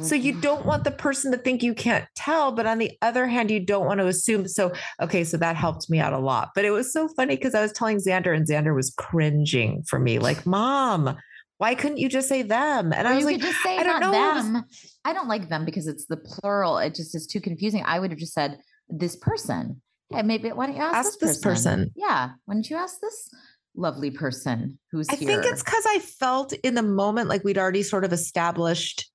So 0.01 0.15
you 0.15 0.33
mm-hmm. 0.33 0.41
don't 0.41 0.65
want 0.65 0.85
the 0.85 0.91
person 0.91 1.33
to 1.33 1.39
think 1.39 1.63
you 1.63 1.75
can't 1.75 2.07
tell, 2.17 2.51
but 2.51 2.65
on 2.65 2.79
the 2.79 2.97
other 3.03 3.27
hand, 3.27 3.51
you 3.51 3.61
don't 3.61 3.85
want 3.85 4.01
to 4.01 4.07
assume. 4.07 4.49
So 4.49 4.73
okay, 5.03 5.23
so 5.23 5.37
that 5.37 5.55
helped 5.55 5.91
me 5.91 5.99
out 5.99 6.15
a 6.15 6.19
lot. 6.19 6.51
But 6.55 6.65
it 6.65 6.71
was 6.71 6.93
so 6.93 7.09
funny 7.09 7.37
because 7.37 7.55
I 7.55 7.61
was 7.61 7.73
telling 7.73 7.99
Xander, 7.99 8.35
and 8.35 8.47
Xander 8.47 8.75
was 8.75 8.91
cringing 8.97 9.83
for 9.83 9.99
me, 9.99 10.19
like, 10.19 10.47
"Mom, 10.47 11.15
why 11.59 11.75
couldn't 11.75 11.99
you 11.99 12.09
just 12.09 12.27
say 12.27 12.41
them?" 12.41 12.93
And 12.95 13.07
Or 13.07 13.11
I 13.11 13.17
was 13.17 13.25
like, 13.27 13.41
just 13.41 13.63
say 13.63 13.77
I 13.77 13.83
don't 13.83 14.01
know. 14.01 14.13
Them. 14.13 14.65
I 15.05 15.13
don't 15.13 15.29
like 15.29 15.51
them 15.51 15.67
because 15.67 15.87
it's 15.87 16.07
the 16.07 16.17
plural. 16.17 16.79
It 16.79 16.95
just 16.95 17.15
is 17.15 17.27
too 17.27 17.41
confusing. 17.41 17.83
I 17.85 17.99
would 17.99 18.11
have 18.13 18.19
just 18.19 18.33
said 18.33 18.59
this 18.89 19.15
person. 19.15 19.83
Hey, 20.09 20.23
maybe 20.23 20.51
why 20.53 20.67
don't 20.67 20.77
you 20.77 20.83
ask, 20.83 20.95
Ask 20.95 21.19
this, 21.19 21.31
this 21.31 21.41
person. 21.41 21.91
Yeah, 21.95 22.31
why 22.47 22.55
don't 22.55 22.69
you 22.69 22.77
ask 22.77 22.99
this 23.01 23.29
lovely 23.77 24.11
person 24.11 24.79
who's 24.91 25.09
I 25.11 25.17
here? 25.17 25.29
think 25.29 25.45
it's 25.45 25.63
because 25.63 25.85
I 25.87 25.99
felt 26.01 26.53
in 26.53 26.75
the 26.75 26.83
moment 26.83 27.29
like 27.29 27.45
we'd 27.45 27.59
already 27.59 27.83
sort 27.83 28.05
of 28.05 28.13
established 28.13 29.10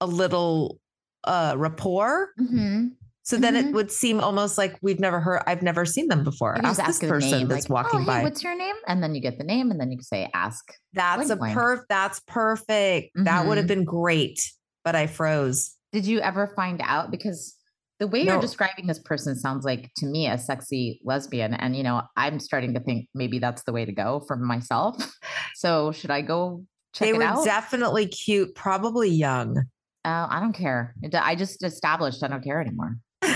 a 0.00 0.06
little 0.06 0.80
uh 1.24 1.54
rapport. 1.56 2.30
Mhm. 2.40 2.90
So 3.22 3.36
then 3.36 3.54
Mhm. 3.54 3.68
it 3.68 3.74
would 3.74 3.92
seem 3.92 4.20
almost 4.20 4.56
like 4.56 4.78
we've 4.80 5.00
never 5.00 5.20
heard, 5.20 5.42
I've 5.46 5.60
never 5.62 5.84
seen 5.84 6.08
them 6.08 6.24
before. 6.24 6.56
You 6.62 6.66
Ask 6.66 6.80
ask 6.80 7.00
this 7.02 7.10
person 7.10 7.30
name, 7.30 7.48
that's 7.48 7.68
like, 7.68 7.84
walking 7.84 8.00
oh, 8.00 8.06
by. 8.06 8.22
What's 8.22 8.42
your 8.42 8.56
name? 8.56 8.74
And 8.86 9.02
then 9.02 9.14
you 9.14 9.20
get 9.20 9.36
the 9.36 9.44
name, 9.44 9.70
and 9.70 9.78
then 9.78 9.90
you 9.90 9.98
can 9.98 10.04
say 10.04 10.30
ask. 10.32 10.64
That's 10.94 11.28
a 11.28 11.36
perf. 11.36 11.82
That's 11.90 12.20
perfect. 12.26 13.10
That 13.16 13.46
would 13.46 13.58
have 13.58 13.66
Mhm. 13.66 13.68
been 13.68 13.84
great, 13.84 14.40
but 14.82 14.96
I 14.96 15.06
froze. 15.06 15.74
Did 15.92 16.06
you 16.06 16.20
ever 16.20 16.46
find 16.56 16.80
out? 16.82 17.10
Because 17.10 17.54
the 17.98 18.06
way 18.06 18.24
No. 18.24 18.32
you're 18.34 18.40
describing 18.40 18.86
this 18.86 19.00
person 19.00 19.36
sounds 19.36 19.64
like 19.64 19.90
to 19.96 20.06
me 20.06 20.26
a 20.28 20.38
sexy 20.38 21.00
lesbian. 21.04 21.52
And, 21.52 21.76
you 21.76 21.82
know, 21.82 22.02
I'm 22.16 22.38
starting 22.40 22.72
to 22.74 22.80
think 22.80 23.08
maybe 23.14 23.38
that's 23.40 23.64
the 23.64 23.72
way 23.72 23.84
to 23.84 23.92
go 23.92 24.20
for 24.26 24.36
myself. 24.36 24.96
So 25.56 25.90
should 25.92 26.10
I 26.12 26.22
go 26.22 26.64
check 26.94 27.08
out? 27.08 27.12
they 27.12 27.18
were 27.18 27.24
out? 27.24 27.44
definitely 27.44 28.06
cute, 28.06 28.54
probably 28.54 29.10
young. 29.10 29.64
Oh, 30.08 30.26
I 30.30 30.40
don't 30.40 30.54
care. 30.54 30.94
It- 31.02 31.14
I 31.14 31.34
just 31.34 31.62
established 31.62 32.22
I 32.22 32.28
don't 32.28 32.42
care 32.42 32.60
anymore. 32.60 32.96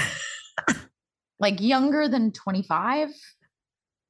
like 1.39 1.61
younger 1.61 2.09
than 2.09 2.33
25, 2.33 3.11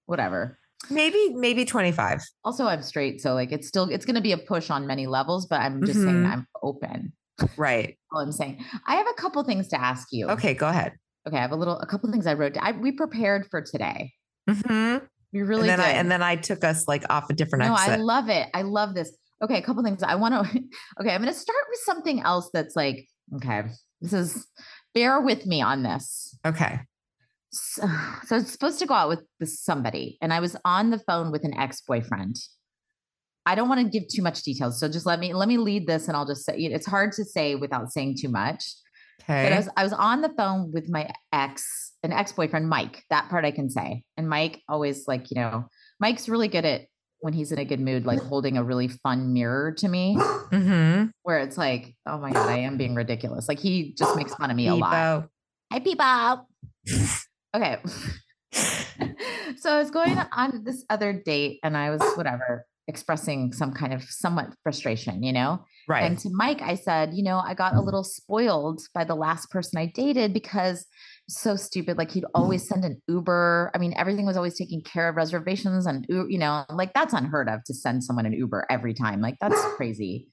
whatever. 0.06 0.58
Maybe, 0.90 1.30
maybe 1.34 1.64
25. 1.64 2.20
Also, 2.44 2.66
I'm 2.66 2.82
straight. 2.82 3.20
So, 3.20 3.34
like, 3.34 3.52
it's 3.52 3.66
still, 3.68 3.84
it's 3.88 4.04
going 4.04 4.16
to 4.16 4.20
be 4.20 4.32
a 4.32 4.38
push 4.38 4.68
on 4.70 4.86
many 4.86 5.06
levels, 5.06 5.46
but 5.46 5.60
I'm 5.60 5.84
just 5.84 6.00
saying 6.00 6.22
Mhm. 6.24 6.32
I'm 6.32 6.46
open. 6.62 7.12
Right. 7.56 7.96
All 8.12 8.20
I'm 8.20 8.32
saying. 8.32 8.64
I 8.86 8.96
have 8.96 9.06
a 9.08 9.14
couple 9.14 9.42
things 9.44 9.68
to 9.68 9.80
ask 9.80 10.08
you. 10.12 10.28
Okay, 10.30 10.54
go 10.54 10.68
ahead. 10.68 10.92
Okay. 11.26 11.36
I 11.36 11.40
have 11.40 11.52
a 11.52 11.56
little, 11.56 11.78
a 11.78 11.86
couple 11.86 12.10
things 12.10 12.26
I 12.26 12.34
wrote. 12.34 12.56
I, 12.60 12.72
we 12.72 12.92
prepared 12.92 13.46
for 13.50 13.62
today. 13.62 14.12
Mhm. 14.48 15.02
We 15.32 15.42
really 15.42 15.70
and 15.70 15.80
then 15.80 15.88
did. 15.88 15.96
I 15.96 15.98
and 15.98 16.10
then 16.10 16.22
I 16.22 16.36
took 16.36 16.62
us 16.62 16.86
like 16.86 17.04
off 17.08 17.30
a 17.30 17.32
different 17.32 17.64
no, 17.64 17.72
exit. 17.72 17.88
I 17.90 17.96
love 17.96 18.28
it. 18.28 18.48
I 18.52 18.62
love 18.62 18.94
this. 18.94 19.10
Okay, 19.42 19.58
a 19.58 19.62
couple 19.62 19.82
things. 19.82 20.02
I 20.02 20.14
want 20.14 20.34
to. 20.34 20.62
Okay, 21.00 21.14
I'm 21.14 21.22
going 21.22 21.32
to 21.32 21.38
start 21.38 21.64
with 21.68 21.80
something 21.80 22.20
else 22.20 22.50
that's 22.52 22.76
like, 22.76 23.08
okay, 23.36 23.64
this 24.00 24.12
is. 24.12 24.46
Bear 24.94 25.20
with 25.20 25.46
me 25.46 25.62
on 25.62 25.82
this. 25.82 26.38
okay. 26.44 26.80
So, 27.54 27.82
so 28.24 28.36
I 28.36 28.38
was 28.38 28.50
supposed 28.50 28.78
to 28.78 28.86
go 28.86 28.94
out 28.94 29.10
with 29.10 29.20
this 29.38 29.60
somebody, 29.60 30.16
and 30.22 30.32
I 30.32 30.40
was 30.40 30.56
on 30.64 30.88
the 30.88 30.98
phone 30.98 31.30
with 31.30 31.44
an 31.44 31.52
ex-boyfriend. 31.52 32.36
I 33.44 33.54
don't 33.54 33.68
want 33.68 33.82
to 33.82 33.88
give 33.90 34.08
too 34.08 34.22
much 34.22 34.42
details, 34.42 34.80
so 34.80 34.88
just 34.88 35.04
let 35.04 35.20
me 35.20 35.34
let 35.34 35.48
me 35.48 35.58
lead 35.58 35.86
this, 35.86 36.08
and 36.08 36.16
I'll 36.16 36.24
just 36.26 36.46
say 36.46 36.56
it's 36.56 36.86
hard 36.86 37.12
to 37.12 37.26
say 37.26 37.54
without 37.54 37.92
saying 37.92 38.16
too 38.18 38.30
much. 38.30 38.64
Okay. 39.22 39.44
But 39.44 39.52
I 39.52 39.56
was 39.56 39.68
I 39.76 39.82
was 39.82 39.92
on 39.92 40.22
the 40.22 40.32
phone 40.36 40.72
with 40.72 40.88
my 40.88 41.10
ex, 41.32 41.92
an 42.02 42.12
ex-boyfriend, 42.12 42.70
Mike. 42.70 43.02
That 43.10 43.28
part 43.28 43.44
I 43.44 43.50
can 43.50 43.68
say. 43.68 44.02
And 44.16 44.30
Mike 44.30 44.62
always 44.66 45.06
like, 45.06 45.30
you 45.30 45.34
know, 45.34 45.66
Mike's 46.00 46.30
really 46.30 46.48
good 46.48 46.64
at 46.64 46.86
when 47.22 47.32
he's 47.32 47.52
in 47.52 47.58
a 47.58 47.64
good 47.64 47.80
mood, 47.80 48.04
like 48.04 48.20
holding 48.28 48.58
a 48.58 48.64
really 48.64 48.88
fun 48.88 49.32
mirror 49.32 49.72
to 49.72 49.88
me, 49.88 50.16
mm-hmm. 50.16 51.06
where 51.22 51.38
it's 51.38 51.56
like, 51.56 51.94
oh 52.04 52.18
my 52.18 52.32
God, 52.32 52.48
I 52.48 52.58
am 52.58 52.76
being 52.76 52.94
ridiculous. 52.94 53.48
Like 53.48 53.60
he 53.60 53.94
just 53.96 54.14
makes 54.16 54.34
fun 54.34 54.50
of 54.50 54.56
me 54.56 54.68
a 54.68 54.74
lot. 54.74 55.28
Hi, 55.72 55.78
people. 55.78 56.48
okay. 57.56 57.78
so 59.56 59.72
I 59.72 59.78
was 59.78 59.90
going 59.90 60.18
on 60.32 60.64
this 60.64 60.84
other 60.90 61.12
date 61.12 61.60
and 61.62 61.76
I 61.76 61.90
was 61.90 62.02
whatever 62.16 62.66
expressing 62.88 63.52
some 63.52 63.72
kind 63.72 63.94
of 63.94 64.02
somewhat 64.02 64.48
frustration, 64.64 65.22
you 65.22 65.32
know? 65.32 65.64
Right. 65.88 66.02
And 66.02 66.18
to 66.18 66.30
Mike, 66.32 66.60
I 66.60 66.74
said, 66.74 67.14
you 67.14 67.22
know, 67.22 67.38
I 67.38 67.54
got 67.54 67.76
a 67.76 67.80
little 67.80 68.02
spoiled 68.02 68.82
by 68.92 69.04
the 69.04 69.14
last 69.14 69.48
person 69.50 69.78
I 69.78 69.86
dated 69.86 70.34
because 70.34 70.86
so 71.40 71.56
stupid. 71.56 71.98
Like 71.98 72.10
he'd 72.10 72.24
always 72.34 72.66
send 72.66 72.84
an 72.84 73.00
Uber. 73.08 73.70
I 73.74 73.78
mean, 73.78 73.94
everything 73.96 74.26
was 74.26 74.36
always 74.36 74.56
taking 74.56 74.82
care 74.82 75.08
of, 75.08 75.16
reservations 75.16 75.86
and 75.86 76.06
you 76.08 76.38
know, 76.38 76.64
like 76.70 76.92
that's 76.94 77.12
unheard 77.14 77.48
of 77.48 77.64
to 77.64 77.74
send 77.74 78.04
someone 78.04 78.26
an 78.26 78.32
Uber 78.32 78.66
every 78.70 78.94
time. 78.94 79.20
Like 79.20 79.36
that's 79.40 79.60
crazy. 79.76 80.28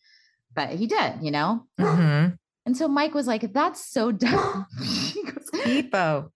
But 0.55 0.69
he 0.69 0.87
did, 0.87 1.15
you 1.21 1.31
know? 1.31 1.65
mm-hmm. 1.79 2.35
And 2.65 2.77
so 2.77 2.87
Mike 2.87 3.13
was 3.13 3.27
like, 3.27 3.53
that's 3.53 3.83
so 3.83 4.11
dumb. 4.11 4.65
he 4.83 5.23
goes, 5.23 5.49
Epo. 5.65 6.29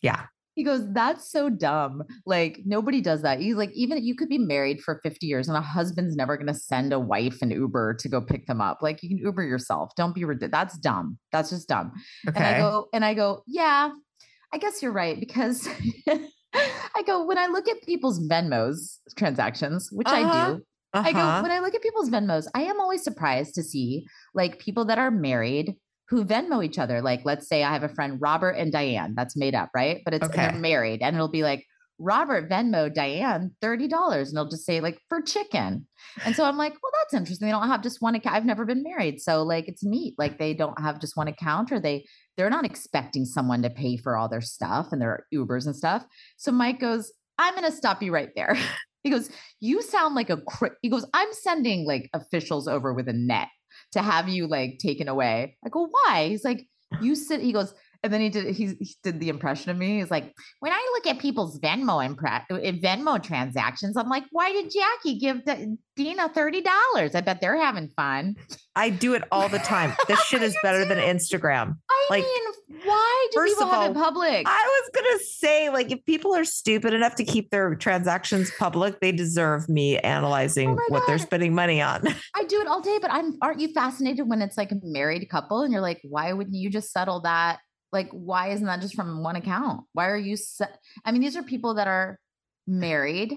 Yeah. 0.00 0.26
He 0.56 0.64
goes, 0.64 0.82
That's 0.92 1.30
so 1.30 1.48
dumb. 1.48 2.02
Like, 2.24 2.60
nobody 2.64 3.00
does 3.00 3.22
that. 3.22 3.38
He's 3.40 3.54
like, 3.54 3.70
even 3.74 4.02
you 4.04 4.16
could 4.16 4.28
be 4.28 4.38
married 4.38 4.80
for 4.80 4.98
50 5.04 5.24
years 5.26 5.46
and 5.48 5.56
a 5.56 5.60
husband's 5.60 6.16
never 6.16 6.36
going 6.36 6.48
to 6.48 6.54
send 6.54 6.92
a 6.92 6.98
wife 6.98 7.40
an 7.42 7.50
Uber 7.52 7.94
to 8.00 8.08
go 8.08 8.20
pick 8.20 8.46
them 8.46 8.60
up. 8.60 8.78
Like, 8.82 9.02
you 9.02 9.08
can 9.08 9.18
Uber 9.18 9.44
yourself. 9.44 9.92
Don't 9.96 10.14
be 10.14 10.24
ridiculous. 10.24 10.50
That's 10.52 10.78
dumb. 10.78 11.18
That's 11.30 11.50
just 11.50 11.68
dumb. 11.68 11.92
Okay. 12.28 12.38
And 12.38 12.46
I 12.46 12.58
go, 12.58 12.88
and 12.92 13.04
I 13.04 13.14
go, 13.14 13.42
Yeah, 13.46 13.90
I 14.52 14.58
guess 14.58 14.82
you're 14.82 14.92
right. 14.92 15.20
Because 15.20 15.68
I 16.54 17.02
go, 17.06 17.24
when 17.26 17.38
I 17.38 17.46
look 17.48 17.68
at 17.68 17.82
people's 17.82 18.18
Venmos 18.26 18.98
transactions, 19.16 19.90
which 19.92 20.08
I 20.08 20.22
Uh-huh. 20.22 20.54
do, 20.54 20.62
I 20.94 21.12
go, 21.12 21.18
Uh-huh. 21.20 21.42
when 21.42 21.52
I 21.52 21.58
look 21.58 21.74
at 21.74 21.82
people's 21.82 22.08
Venmos, 22.08 22.46
I 22.54 22.62
am 22.62 22.80
always 22.80 23.04
surprised 23.04 23.54
to 23.56 23.62
see 23.62 24.06
like 24.34 24.58
people 24.58 24.86
that 24.86 24.98
are 24.98 25.10
married 25.10 25.74
who 26.08 26.24
Venmo 26.24 26.64
each 26.64 26.78
other. 26.78 27.02
Like, 27.02 27.22
let's 27.24 27.48
say 27.48 27.62
I 27.64 27.72
have 27.72 27.82
a 27.82 27.88
friend, 27.88 28.18
Robert 28.20 28.50
and 28.52 28.70
Diane, 28.72 29.14
that's 29.16 29.36
made 29.36 29.54
up, 29.54 29.70
right? 29.74 30.02
But 30.04 30.14
it's 30.14 30.26
Okay. 30.26 30.36
they're 30.48 30.60
married, 30.60 31.02
and 31.02 31.14
it'll 31.16 31.28
be 31.28 31.42
like, 31.42 31.64
Robert 31.98 32.50
Venmo 32.50 32.92
Diane 32.92 33.52
$30. 33.62 34.28
And 34.28 34.36
they'll 34.36 34.48
just 34.50 34.66
say, 34.66 34.80
like, 34.80 35.00
for 35.08 35.22
chicken. 35.22 35.86
And 36.26 36.36
so 36.36 36.44
I'm 36.44 36.58
like, 36.58 36.72
well, 36.72 36.92
that's 37.02 37.14
interesting. 37.14 37.46
They 37.46 37.52
don't 37.52 37.68
have 37.68 37.82
just 37.82 38.02
one 38.02 38.14
account. 38.14 38.36
I've 38.36 38.44
never 38.44 38.66
been 38.66 38.82
married. 38.82 39.18
So, 39.22 39.42
like, 39.42 39.66
it's 39.66 39.82
neat. 39.82 40.14
Like, 40.18 40.38
they 40.38 40.52
don't 40.52 40.78
have 40.78 41.00
just 41.00 41.16
one 41.16 41.26
account, 41.26 41.72
or 41.72 41.80
they, 41.80 42.04
they're 42.36 42.50
not 42.50 42.66
expecting 42.66 43.24
someone 43.24 43.62
to 43.62 43.70
pay 43.70 43.96
for 43.96 44.14
all 44.16 44.28
their 44.28 44.42
stuff 44.42 44.88
and 44.92 45.00
their 45.00 45.24
Ubers 45.34 45.64
and 45.64 45.74
stuff. 45.74 46.04
So 46.36 46.52
Mike 46.52 46.80
goes, 46.80 47.10
I'm 47.38 47.54
going 47.54 47.64
to 47.70 47.76
stop 47.76 48.02
you 48.02 48.12
right 48.12 48.30
there. 48.36 48.56
He 49.02 49.10
goes, 49.10 49.30
You 49.60 49.82
sound 49.82 50.16
like 50.16 50.30
a, 50.30 50.38
cri-. 50.38 50.70
he 50.82 50.88
goes, 50.88 51.06
I'm 51.14 51.28
sending 51.32 51.86
like 51.86 52.10
officials 52.12 52.66
over 52.66 52.92
with 52.92 53.06
a 53.08 53.12
net 53.12 53.46
to 53.92 54.02
have 54.02 54.28
you 54.28 54.46
like 54.46 54.78
taken 54.78 55.08
away. 55.08 55.56
I 55.64 55.68
go, 55.68 55.88
Why? 55.90 56.28
He's 56.28 56.44
like, 56.44 56.66
You 57.00 57.14
sit, 57.14 57.40
he 57.40 57.52
goes, 57.52 57.74
and 58.02 58.12
then 58.12 58.20
he 58.20 58.28
did 58.28 58.54
he, 58.54 58.74
he 58.78 58.94
did 59.02 59.20
the 59.20 59.28
impression 59.28 59.70
of 59.70 59.76
me. 59.76 60.00
He's 60.00 60.10
like, 60.10 60.32
when 60.60 60.72
I 60.72 60.92
look 60.94 61.06
at 61.06 61.18
people's 61.20 61.58
Venmo 61.60 62.04
impre- 62.06 62.42
uh, 62.50 62.56
Venmo 62.80 63.22
transactions, 63.22 63.96
I'm 63.96 64.08
like, 64.08 64.24
why 64.30 64.52
did 64.52 64.70
Jackie 64.72 65.18
give 65.18 65.44
the, 65.44 65.76
Dina 65.96 66.28
thirty 66.28 66.62
dollars? 66.62 67.14
I 67.14 67.20
bet 67.22 67.40
they're 67.40 67.56
having 67.56 67.88
fun. 67.88 68.36
I 68.74 68.90
do 68.90 69.14
it 69.14 69.22
all 69.32 69.48
the 69.48 69.58
time. 69.58 69.94
This 70.08 70.22
shit 70.24 70.42
is 70.42 70.56
better 70.62 70.84
than? 70.84 70.98
Instagram. 70.98 71.76
I 71.90 72.06
Like, 72.10 72.24
mean, 72.24 72.80
why 72.84 73.28
do 73.32 73.38
first 73.38 73.54
people 73.54 73.64
of 73.68 73.70
have 73.72 73.90
it 73.90 73.96
all, 73.96 74.02
public? 74.02 74.46
I 74.46 74.80
was 74.82 74.90
gonna 74.94 75.18
say, 75.24 75.68
like, 75.70 75.90
if 75.90 76.04
people 76.04 76.34
are 76.34 76.44
stupid 76.44 76.94
enough 76.94 77.14
to 77.16 77.24
keep 77.24 77.50
their 77.50 77.74
transactions 77.74 78.50
public, 78.58 79.00
they 79.00 79.12
deserve 79.12 79.68
me 79.68 79.98
analyzing 79.98 80.76
Oh 80.78 80.84
what 80.88 81.06
they're 81.06 81.18
spending 81.18 81.54
money 81.54 81.80
on. 81.80 82.04
I 82.34 82.44
do 82.44 82.60
it 82.60 82.66
all 82.66 82.80
day, 82.80 82.98
but 83.00 83.10
I'm 83.10 83.36
aren't 83.42 83.60
you 83.60 83.68
fascinated 83.72 84.28
when 84.28 84.42
it's 84.42 84.56
like 84.56 84.72
a 84.72 84.76
married 84.82 85.28
couple 85.28 85.62
and 85.62 85.72
you're 85.72 85.82
like, 85.82 86.00
why 86.02 86.32
wouldn't 86.32 86.56
you 86.56 86.70
just 86.70 86.92
settle 86.92 87.20
that? 87.22 87.58
Like, 87.96 88.10
why 88.10 88.50
isn't 88.50 88.66
that 88.66 88.82
just 88.82 88.94
from 88.94 89.22
one 89.22 89.36
account? 89.36 89.84
Why 89.94 90.08
are 90.08 90.18
you? 90.18 90.36
Se- 90.36 90.66
I 91.06 91.12
mean, 91.12 91.22
these 91.22 91.34
are 91.34 91.42
people 91.42 91.72
that 91.76 91.88
are 91.88 92.18
married. 92.66 93.32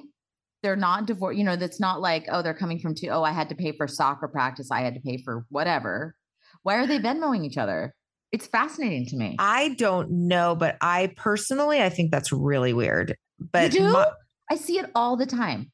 They're 0.63 0.75
not 0.75 1.05
divorced. 1.05 1.37
You 1.37 1.45
know, 1.45 1.55
that's 1.55 1.79
not 1.79 2.01
like, 2.01 2.25
oh, 2.29 2.41
they're 2.41 2.53
coming 2.53 2.77
from 2.79 2.93
two. 2.93 3.07
Oh, 3.07 3.23
I 3.23 3.31
had 3.31 3.47
to 3.49 3.55
pay 3.55 3.71
for 3.71 3.87
soccer 3.87 4.27
practice. 4.27 4.69
I 4.69 4.81
had 4.81 4.95
to 4.95 4.99
pay 4.99 5.21
for 5.23 5.45
whatever. 5.47 6.13
Why 6.63 6.75
are 6.75 6.87
they 6.87 6.99
Venmoing 6.99 7.45
each 7.45 7.57
other? 7.57 7.95
It's 8.33 8.47
fascinating 8.47 9.05
to 9.07 9.15
me. 9.15 9.37
I 9.39 9.69
don't 9.69 10.11
know, 10.27 10.55
but 10.55 10.75
I 10.81 11.13
personally, 11.15 11.81
I 11.81 11.87
think 11.87 12.11
that's 12.11 12.33
really 12.33 12.73
weird. 12.73 13.15
But 13.39 13.73
you 13.73 13.79
do? 13.79 13.93
my- 13.93 14.11
I 14.51 14.57
see 14.57 14.77
it 14.77 14.91
all 14.93 15.15
the 15.15 15.25
time. 15.25 15.71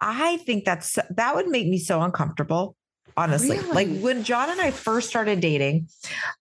I 0.00 0.38
think 0.38 0.64
that's 0.64 0.98
that 1.10 1.34
would 1.34 1.48
make 1.48 1.66
me 1.66 1.78
so 1.78 2.00
uncomfortable. 2.00 2.74
Honestly, 3.16 3.60
like 3.60 3.88
when 4.00 4.24
John 4.24 4.50
and 4.50 4.60
I 4.60 4.70
first 4.70 5.08
started 5.08 5.40
dating, 5.40 5.88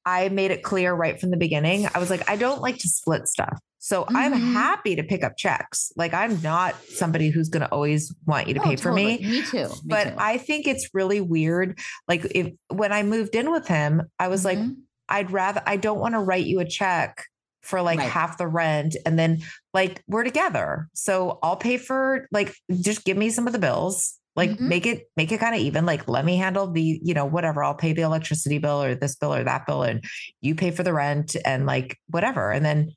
I 0.05 0.29
made 0.29 0.51
it 0.51 0.63
clear 0.63 0.93
right 0.93 1.19
from 1.19 1.29
the 1.31 1.37
beginning. 1.37 1.87
I 1.93 1.99
was 1.99 2.09
like, 2.09 2.27
I 2.29 2.35
don't 2.35 2.61
like 2.61 2.77
to 2.79 2.87
split 2.89 3.27
stuff. 3.27 3.59
So 3.79 4.05
I'm 4.07 4.33
Mhm. 4.33 4.53
happy 4.53 4.95
to 4.95 5.03
pick 5.03 5.23
up 5.23 5.35
checks. 5.37 5.91
Like 5.97 6.13
I'm 6.13 6.41
not 6.41 6.75
somebody 6.95 7.29
who's 7.29 7.49
going 7.49 7.61
to 7.61 7.67
always 7.69 8.15
want 8.25 8.47
you 8.47 8.53
to 8.55 8.61
Oh, 8.61 8.63
pay 8.63 8.75
for 8.77 8.93
me. 8.93 9.17
totally. 9.17 9.29
Me 9.31 9.41
too. 9.43 9.67
Me 9.69 9.75
But 9.85 10.03
too. 10.05 10.15
I 10.17 10.37
think 10.37 10.67
it's 10.67 10.89
really 10.93 11.19
weird. 11.21 11.77
Like 12.07 12.25
if 12.33 12.53
when 12.69 12.93
I 12.93 13.03
moved 13.03 13.35
in 13.35 13.51
with 13.51 13.67
him, 13.67 14.03
I 14.17 14.29
was 14.29 14.45
like, 14.45 14.57
Mhm. 14.57 14.75
I'd 15.09 15.31
rather 15.31 15.61
I 15.65 15.75
don't 15.77 15.99
want 15.99 16.13
to 16.15 16.19
write 16.19 16.45
you 16.45 16.59
a 16.61 16.65
check 16.65 17.25
for 17.61 17.81
like 17.81 17.99
Right. 17.99 18.09
half 18.09 18.37
the 18.37 18.47
rent 18.47 18.95
and 19.05 19.19
then 19.19 19.39
like 19.73 20.01
we're 20.07 20.23
together. 20.23 20.87
So 20.93 21.39
I'll 21.43 21.55
pay 21.57 21.77
for 21.77 22.27
like 22.31 22.55
just 22.81 23.03
give 23.03 23.17
me 23.17 23.29
some 23.29 23.47
of 23.47 23.53
the 23.53 23.59
bills. 23.59 24.17
Like 24.35 24.51
Mhm. 24.51 24.59
make 24.61 24.85
it 24.85 25.09
make 25.15 25.31
it 25.31 25.39
kind 25.39 25.53
of 25.55 25.61
even. 25.61 25.85
Like 25.85 26.07
let 26.07 26.25
me 26.25 26.37
handle 26.37 26.71
the, 26.71 26.99
you 27.03 27.13
know, 27.13 27.25
whatever. 27.25 27.63
I'll 27.63 27.75
pay 27.75 27.93
the 27.93 28.01
electricity 28.01 28.57
bill 28.57 28.81
or 28.81 28.95
this 28.95 29.15
bill 29.15 29.33
or 29.33 29.43
that 29.43 29.65
bill 29.67 29.83
and 29.83 30.03
you 30.41 30.55
pay 30.55 30.71
for 30.71 30.81
the 30.83 30.93
rent 30.93 31.35
and 31.45 31.65
like 31.65 31.97
whatever. 32.09 32.51
And 32.51 32.65
then 32.65 32.91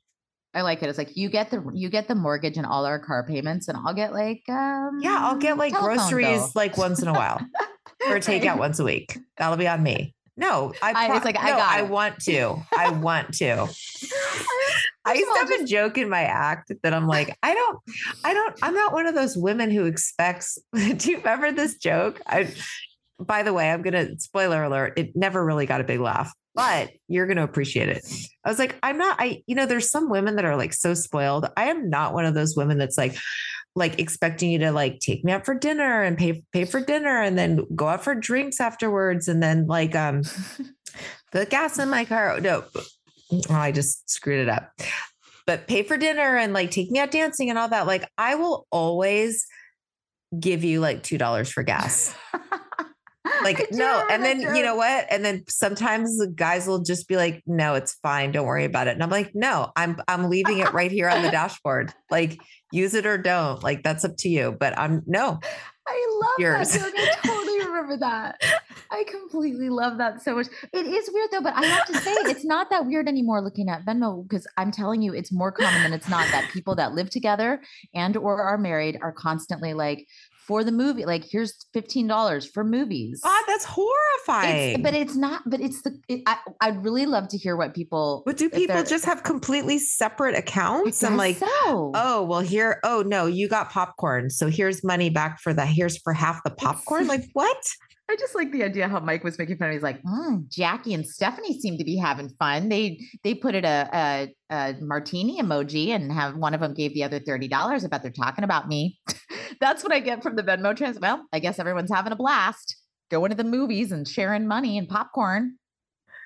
I 0.53 0.61
like 0.61 0.81
it. 0.81 0.89
It's 0.89 0.97
like 0.97 1.15
you 1.15 1.29
get 1.29 1.51
the 1.51 1.63
you 1.75 1.89
get 1.89 2.07
the 2.07 2.15
mortgage 2.15 2.57
and 2.57 2.65
all 2.65 2.85
our 2.85 2.97
car 2.97 3.23
payments, 3.27 3.67
and 3.67 3.77
I'll 3.77 3.93
get 3.93 4.13
like 4.13 4.41
um 4.49 4.97
yeah, 5.01 5.17
I'll 5.19 5.37
get 5.37 5.57
like 5.57 5.73
groceries 5.73 6.25
bill. 6.39 6.51
like 6.55 6.77
once 6.77 7.01
in 7.03 7.07
a 7.07 7.13
while 7.13 7.39
or 8.07 8.15
takeout 8.15 8.57
once 8.57 8.79
a 8.79 8.83
week. 8.83 9.17
That'll 9.37 9.57
be 9.57 9.67
on 9.67 9.83
me. 9.83 10.15
No, 10.35 10.73
I, 10.81 10.93
I- 10.95 11.07
pro- 11.07 11.15
it's 11.17 11.25
like, 11.25 11.37
I 11.37 11.49
got 11.49 11.71
I 11.71 11.79
it. 11.81 11.89
want 11.89 12.19
to. 12.21 12.55
I 12.75 12.89
want 12.91 13.33
to. 13.35 13.67
I 15.07 15.13
used 15.13 15.31
to 15.33 15.39
have 15.39 15.61
a 15.61 15.65
joke 15.65 15.97
in 15.97 16.09
my 16.09 16.23
act 16.23 16.71
that 16.83 16.93
I'm 16.93 17.07
like, 17.07 17.37
I 17.41 17.53
don't, 17.53 17.79
I 18.23 18.33
don't, 18.33 18.55
I'm 18.61 18.73
not 18.73 18.93
one 18.93 19.05
of 19.05 19.15
those 19.15 19.37
women 19.37 19.71
who 19.71 19.85
expects. 19.85 20.57
Do 20.75 21.11
you 21.11 21.17
remember 21.17 21.51
this 21.51 21.77
joke? 21.77 22.21
I, 22.27 22.53
by 23.19 23.43
the 23.43 23.53
way, 23.53 23.71
I'm 23.71 23.81
gonna 23.81 24.19
spoiler 24.19 24.63
alert. 24.63 24.93
It 24.97 25.15
never 25.15 25.43
really 25.43 25.65
got 25.65 25.81
a 25.81 25.83
big 25.83 25.99
laugh, 25.99 26.31
but 26.53 26.91
you're 27.07 27.25
gonna 27.25 27.43
appreciate 27.43 27.89
it. 27.89 28.05
I 28.43 28.49
was 28.49 28.59
like, 28.59 28.75
I'm 28.83 28.97
not. 28.97 29.17
I, 29.19 29.43
you 29.47 29.55
know, 29.55 29.65
there's 29.65 29.89
some 29.89 30.09
women 30.09 30.35
that 30.35 30.45
are 30.45 30.55
like 30.55 30.73
so 30.73 30.93
spoiled. 30.93 31.47
I 31.57 31.69
am 31.69 31.89
not 31.89 32.13
one 32.13 32.25
of 32.25 32.33
those 32.33 32.55
women 32.55 32.77
that's 32.77 32.97
like, 32.97 33.17
like 33.75 33.99
expecting 33.99 34.51
you 34.51 34.59
to 34.59 34.71
like 34.71 34.99
take 34.99 35.23
me 35.23 35.31
out 35.31 35.45
for 35.45 35.55
dinner 35.55 36.01
and 36.03 36.17
pay 36.17 36.43
pay 36.51 36.65
for 36.65 36.79
dinner 36.79 37.21
and 37.21 37.37
then 37.37 37.65
go 37.75 37.87
out 37.87 38.03
for 38.03 38.15
drinks 38.15 38.59
afterwards 38.59 39.27
and 39.27 39.41
then 39.41 39.67
like 39.67 39.95
um 39.95 40.23
put 41.31 41.49
gas 41.49 41.79
in 41.79 41.89
my 41.89 42.05
car. 42.05 42.39
No, 42.39 42.65
oh, 43.31 43.41
I 43.49 43.71
just 43.71 44.09
screwed 44.09 44.39
it 44.39 44.49
up. 44.49 44.71
But 45.45 45.67
pay 45.67 45.83
for 45.83 45.97
dinner 45.97 46.35
and 46.37 46.53
like 46.53 46.71
take 46.71 46.91
me 46.91 46.99
out 46.99 47.11
dancing 47.11 47.49
and 47.49 47.57
all 47.57 47.69
that. 47.69 47.87
Like 47.87 48.09
I 48.17 48.35
will 48.35 48.67
always 48.71 49.45
give 50.37 50.63
you 50.63 50.79
like 50.81 51.03
two 51.03 51.17
dollars 51.17 51.49
for 51.49 51.63
gas. 51.63 52.13
Like 53.43 53.71
no, 53.71 54.05
and 54.09 54.23
then 54.23 54.41
you 54.41 54.63
know 54.63 54.75
what? 54.75 55.05
And 55.09 55.23
then 55.23 55.43
sometimes 55.47 56.17
the 56.17 56.27
guys 56.27 56.67
will 56.67 56.81
just 56.81 57.07
be 57.07 57.15
like, 57.15 57.43
"No, 57.45 57.75
it's 57.75 57.93
fine. 58.01 58.31
Don't 58.31 58.45
worry 58.45 58.65
about 58.65 58.87
it." 58.87 58.91
And 58.91 59.03
I'm 59.03 59.09
like, 59.09 59.31
"No, 59.33 59.71
I'm 59.75 59.97
I'm 60.07 60.29
leaving 60.29 60.59
it 60.59 60.73
right 60.73 60.91
here 60.91 61.09
on 61.09 61.23
the 61.23 61.31
dashboard. 61.31 61.93
Like 62.09 62.39
use 62.71 62.93
it 62.93 63.05
or 63.05 63.17
don't. 63.17 63.61
Like 63.63 63.83
that's 63.83 64.05
up 64.05 64.17
to 64.19 64.29
you." 64.29 64.55
But 64.57 64.77
I'm 64.77 65.03
no. 65.05 65.39
I 65.87 66.19
love 66.21 66.39
Yours. 66.39 66.71
that 66.73 66.81
joke. 66.81 66.93
I 66.97 67.27
totally 67.27 67.46
remember 67.77 67.97
that. 67.99 68.41
I 68.91 69.03
completely 69.03 69.69
love 69.69 69.97
that 69.97 70.21
so 70.21 70.35
much. 70.35 70.47
It 70.73 70.85
is 70.85 71.09
weird 71.11 71.29
though, 71.31 71.41
but 71.41 71.53
I 71.55 71.65
have 71.65 71.85
to 71.87 71.97
say 71.97 72.11
it's 72.25 72.45
not 72.45 72.69
that 72.69 72.85
weird 72.85 73.07
anymore 73.07 73.41
looking 73.41 73.69
at 73.69 73.85
Venmo 73.85 74.23
because 74.23 74.47
I'm 74.57 74.71
telling 74.71 75.01
you, 75.01 75.13
it's 75.13 75.31
more 75.31 75.51
common 75.51 75.83
than 75.83 75.93
it's 75.93 76.09
not 76.09 76.25
that 76.31 76.49
people 76.51 76.75
that 76.75 76.93
live 76.93 77.09
together 77.09 77.61
and 77.93 78.15
or 78.17 78.41
are 78.41 78.57
married 78.57 78.97
are 79.01 79.11
constantly 79.11 79.73
like 79.73 80.07
for 80.47 80.63
the 80.63 80.71
movie, 80.71 81.05
like 81.05 81.25
here's 81.29 81.65
fifteen 81.73 82.07
dollars 82.07 82.49
for 82.49 82.63
movies. 82.63 83.19
God, 83.23 83.43
that's 83.47 83.65
horrifying. 83.65 84.75
It's, 84.75 84.81
but 84.81 84.93
it's 84.93 85.15
not. 85.15 85.41
But 85.45 85.59
it's 85.59 85.81
the. 85.81 85.99
It, 86.07 86.21
I, 86.25 86.37
I'd 86.61 86.83
really 86.83 87.05
love 87.05 87.27
to 87.29 87.37
hear 87.37 87.57
what 87.57 87.73
people. 87.75 88.23
But 88.25 88.37
do 88.37 88.49
people 88.49 88.83
just 88.83 89.05
have 89.05 89.23
completely 89.23 89.77
separate 89.77 90.35
accounts? 90.35 91.03
I'm 91.03 91.17
like, 91.17 91.37
so. 91.37 91.47
oh, 91.93 92.25
well, 92.27 92.39
here, 92.39 92.79
oh 92.83 93.03
no, 93.05 93.25
you 93.25 93.49
got 93.49 93.69
popcorn. 93.69 94.29
So 94.29 94.47
here's 94.47 94.83
money 94.83 95.09
back 95.09 95.39
for 95.41 95.53
the 95.53 95.65
here's 95.65 95.97
for 95.97 96.13
half 96.13 96.43
the 96.43 96.51
popcorn. 96.51 97.07
Like, 97.07 97.25
what? 97.33 97.57
I 98.09 98.15
just 98.15 98.35
like 98.35 98.51
the 98.53 98.63
idea 98.63 98.87
how 98.87 98.99
Mike 99.01 99.23
was 99.25 99.37
making 99.37 99.57
fun 99.57 99.67
of. 99.67 99.73
He's 99.73 99.83
like, 99.83 100.01
"Mm, 100.03 100.47
Jackie 100.49 100.93
and 100.93 101.03
Stefanie 101.03 101.59
seem 101.59 101.77
to 101.77 101.83
be 101.83 101.97
having 101.97 102.29
fun. 102.39 102.69
They 102.69 103.01
they 103.23 103.33
put 103.33 103.53
it 103.53 103.65
a, 103.65 103.89
a 103.93 104.33
a 104.49 104.75
martini 104.81 105.41
emoji 105.41 105.89
and 105.89 106.11
have 106.11 106.35
one 106.37 106.53
of 106.53 106.61
them 106.61 106.73
gave 106.73 106.93
the 106.93 107.03
other 107.03 107.19
thirty 107.19 107.47
dollars. 107.49 107.83
I 107.83 107.89
bet 107.89 108.03
they're 108.03 108.11
talking 108.11 108.45
about 108.45 108.67
me. 108.69 108.97
That's 109.59 109.83
what 109.83 109.91
I 109.91 109.99
get 109.99 110.23
from 110.23 110.35
the 110.35 110.43
Venmo 110.43 110.75
trans. 110.75 110.99
Well, 110.99 111.25
I 111.33 111.39
guess 111.39 111.59
everyone's 111.59 111.91
having 111.91 112.13
a 112.13 112.15
blast, 112.15 112.77
going 113.11 113.29
to 113.31 113.35
the 113.35 113.43
movies 113.43 113.91
and 113.91 114.07
sharing 114.07 114.47
money 114.47 114.77
and 114.77 114.87
popcorn. 114.87 115.57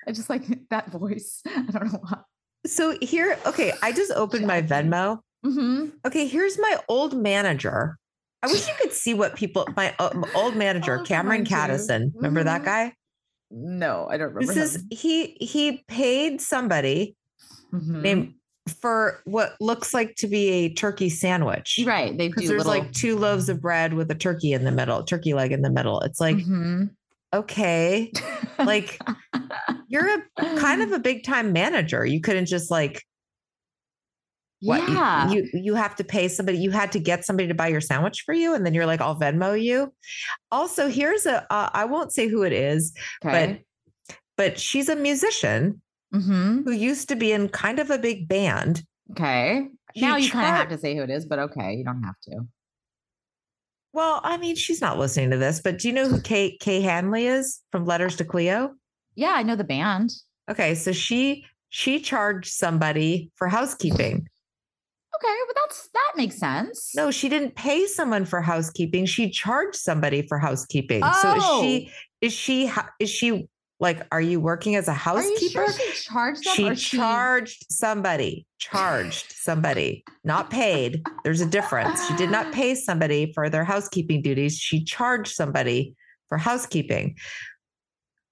I 0.06 0.12
just 0.12 0.30
like 0.30 0.44
that 0.70 0.90
voice. 0.92 1.42
I 1.46 1.62
don't 1.62 1.92
know 1.92 2.00
why. 2.00 2.18
So 2.64 2.96
here, 3.02 3.36
okay, 3.44 3.72
I 3.82 3.90
just 3.90 4.12
opened 4.12 4.46
my 4.46 4.60
Jackie. 4.60 4.88
Venmo. 4.88 5.18
hmm 5.44 5.86
Okay, 6.06 6.28
here's 6.28 6.58
my 6.60 6.76
old 6.88 7.20
manager. 7.20 7.98
I 8.42 8.48
wish 8.48 8.66
you 8.66 8.74
could 8.80 8.92
see 8.92 9.14
what 9.14 9.36
people, 9.36 9.66
my 9.76 9.94
uh, 9.98 10.10
old 10.34 10.56
manager, 10.56 10.98
Oh, 11.00 11.04
Cameron. 11.04 11.44
Caddison. 11.44 12.12
Remember 12.14 12.42
that 12.44 12.62
Mhm. 12.62 12.64
guy? 12.64 12.92
No, 13.50 14.06
I 14.10 14.16
don't 14.16 14.32
remember. 14.34 14.52
This 14.54 14.74
is 14.76 14.84
he 14.90 15.36
he 15.40 15.84
paid 15.86 16.40
somebody 16.40 17.14
Mhm. 17.72 18.00
named 18.02 18.34
for 18.80 19.20
what 19.24 19.54
looks 19.60 19.92
like 19.92 20.14
to 20.16 20.26
be 20.28 20.48
a 20.50 20.72
turkey 20.74 21.10
sandwich. 21.10 21.80
right. 21.86 22.16
They 22.16 22.28
do 22.28 22.34
there's 22.48 22.64
little. 22.64 22.72
like 22.72 22.92
two 22.92 23.16
loaves 23.16 23.48
of 23.48 23.60
bread 23.60 23.92
with 23.94 24.10
a 24.10 24.14
turkey 24.14 24.52
in 24.52 24.64
the 24.64 24.70
middle, 24.72 25.02
turkey 25.04 25.34
leg 25.34 25.52
in 25.52 25.62
the 25.62 25.70
middle. 25.70 26.00
It's 26.00 26.20
like, 26.20 26.36
Mhm. 26.36 26.90
okay, 27.34 28.10
like 28.58 28.98
you're 29.88 30.08
a 30.08 30.22
kind 30.58 30.80
of 30.82 30.92
a 30.92 30.98
big 30.98 31.24
time 31.24 31.52
manager. 31.52 32.04
You 32.06 32.20
couldn't 32.20 32.46
just 32.46 32.70
like 32.70 33.02
what 34.62 34.88
yeah. 34.88 35.30
you, 35.30 35.48
you 35.52 35.74
have 35.74 35.96
to 35.96 36.04
pay 36.04 36.28
somebody. 36.28 36.58
You 36.58 36.70
had 36.70 36.92
to 36.92 37.00
get 37.00 37.24
somebody 37.24 37.48
to 37.48 37.54
buy 37.54 37.66
your 37.66 37.80
sandwich 37.80 38.22
for 38.24 38.32
you, 38.32 38.54
and 38.54 38.64
then 38.64 38.74
you're 38.74 38.86
like, 38.86 39.00
I'll 39.00 39.18
Venmo 39.18 39.60
you. 39.60 39.92
Also, 40.52 40.88
here's 40.88 41.26
a 41.26 41.42
uh, 41.52 41.70
I 41.72 41.84
won't 41.84 42.12
say 42.12 42.28
who 42.28 42.44
it 42.44 42.52
is, 42.52 42.92
okay. 43.24 43.60
but 44.06 44.16
but 44.36 44.60
she's 44.60 44.88
a 44.88 44.96
musician 44.96 45.80
hmm 46.12 46.62
who 46.62 46.70
used 46.72 47.08
to 47.08 47.16
be 47.16 47.32
in 47.32 47.48
kind 47.48 47.80
of 47.80 47.90
a 47.90 47.98
big 47.98 48.28
band. 48.28 48.84
Okay. 49.10 49.66
She 49.96 50.02
now 50.02 50.16
you 50.16 50.30
kind 50.30 50.48
of 50.48 50.54
have 50.54 50.68
to 50.68 50.78
say 50.78 50.94
who 50.94 51.02
it 51.02 51.10
is, 51.10 51.26
but 51.26 51.38
okay, 51.38 51.74
you 51.74 51.84
don't 51.84 52.02
have 52.04 52.18
to. 52.28 52.46
Well, 53.92 54.20
I 54.22 54.38
mean, 54.38 54.56
she's 54.56 54.80
not 54.80 54.98
listening 54.98 55.30
to 55.30 55.36
this, 55.36 55.60
but 55.60 55.78
do 55.78 55.88
you 55.88 55.94
know 55.94 56.08
who 56.08 56.20
Kay 56.20 56.56
Kay 56.58 56.80
Hanley 56.80 57.26
is 57.26 57.60
from 57.72 57.84
Letters 57.84 58.16
to 58.16 58.24
Cleo? 58.24 58.74
Yeah, 59.16 59.32
I 59.32 59.42
know 59.42 59.56
the 59.56 59.64
band. 59.64 60.12
Okay, 60.48 60.74
so 60.74 60.92
she 60.92 61.44
she 61.68 62.00
charged 62.00 62.52
somebody 62.52 63.30
for 63.34 63.48
housekeeping. 63.48 64.28
Okay, 65.22 65.38
but 65.46 65.56
that's 65.56 65.88
that 65.94 66.12
makes 66.16 66.38
sense. 66.38 66.92
No, 66.94 67.10
she 67.10 67.28
didn't 67.28 67.54
pay 67.54 67.86
someone 67.86 68.24
for 68.24 68.40
housekeeping. 68.40 69.06
She 69.06 69.30
charged 69.30 69.76
somebody 69.76 70.26
for 70.26 70.38
housekeeping. 70.38 71.02
So 71.20 71.36
is 71.36 71.44
she 71.44 71.90
oh. 71.90 71.92
is 72.20 72.32
she 72.32 72.72
is 72.98 73.10
she 73.10 73.48
like 73.78 74.06
are 74.10 74.20
you 74.20 74.40
working 74.40 74.74
as 74.74 74.88
a 74.88 74.92
housekeeper? 74.92 75.66
sure 75.66 75.72
she 75.72 76.02
charged 76.02 76.44
she 76.44 76.74
charged 76.74 77.66
somebody, 77.70 78.46
charged 78.58 79.32
somebody, 79.32 80.04
not 80.24 80.50
paid. 80.50 81.02
There's 81.22 81.40
a 81.40 81.46
difference. 81.46 82.04
She 82.08 82.16
did 82.16 82.30
not 82.30 82.52
pay 82.54 82.74
somebody 82.74 83.32
for 83.32 83.48
their 83.48 83.64
housekeeping 83.64 84.22
duties. 84.22 84.56
She 84.56 84.82
charged 84.82 85.34
somebody 85.34 85.94
for 86.28 86.38
housekeeping, 86.38 87.16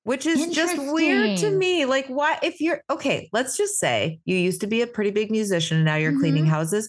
which 0.04 0.26
is 0.26 0.48
just 0.54 0.76
weird 0.92 1.38
to 1.38 1.50
me. 1.50 1.84
Like, 1.84 2.06
why, 2.06 2.38
if 2.42 2.60
you're 2.60 2.82
okay, 2.90 3.28
let's 3.32 3.56
just 3.56 3.78
say 3.78 4.20
you 4.24 4.36
used 4.36 4.60
to 4.62 4.66
be 4.66 4.82
a 4.82 4.86
pretty 4.86 5.10
big 5.10 5.30
musician 5.30 5.76
and 5.78 5.86
now 5.86 5.96
you're 5.96 6.18
cleaning 6.18 6.44
Mhm. 6.44 6.48
houses. 6.48 6.88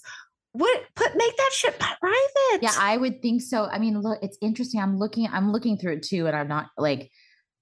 What 0.54 0.84
put 0.96 1.16
make 1.16 1.36
that 1.38 1.50
shit 1.54 1.80
private? 1.80 2.62
Yeah, 2.62 2.74
I 2.78 2.98
would 2.98 3.22
think 3.22 3.42
so. 3.42 3.66
I 3.66 3.80
mean, 3.80 4.00
look, 4.02 4.20
it's 4.22 4.38
interesting. 4.42 4.82
I'm 4.82 4.98
looking, 4.98 5.28
I'm 5.32 5.52
looking 5.52 5.78
through 5.78 5.94
it 5.94 6.04
too, 6.04 6.28
and 6.28 6.36
I'm 6.36 6.48
not 6.50 6.68
like, 6.78 7.10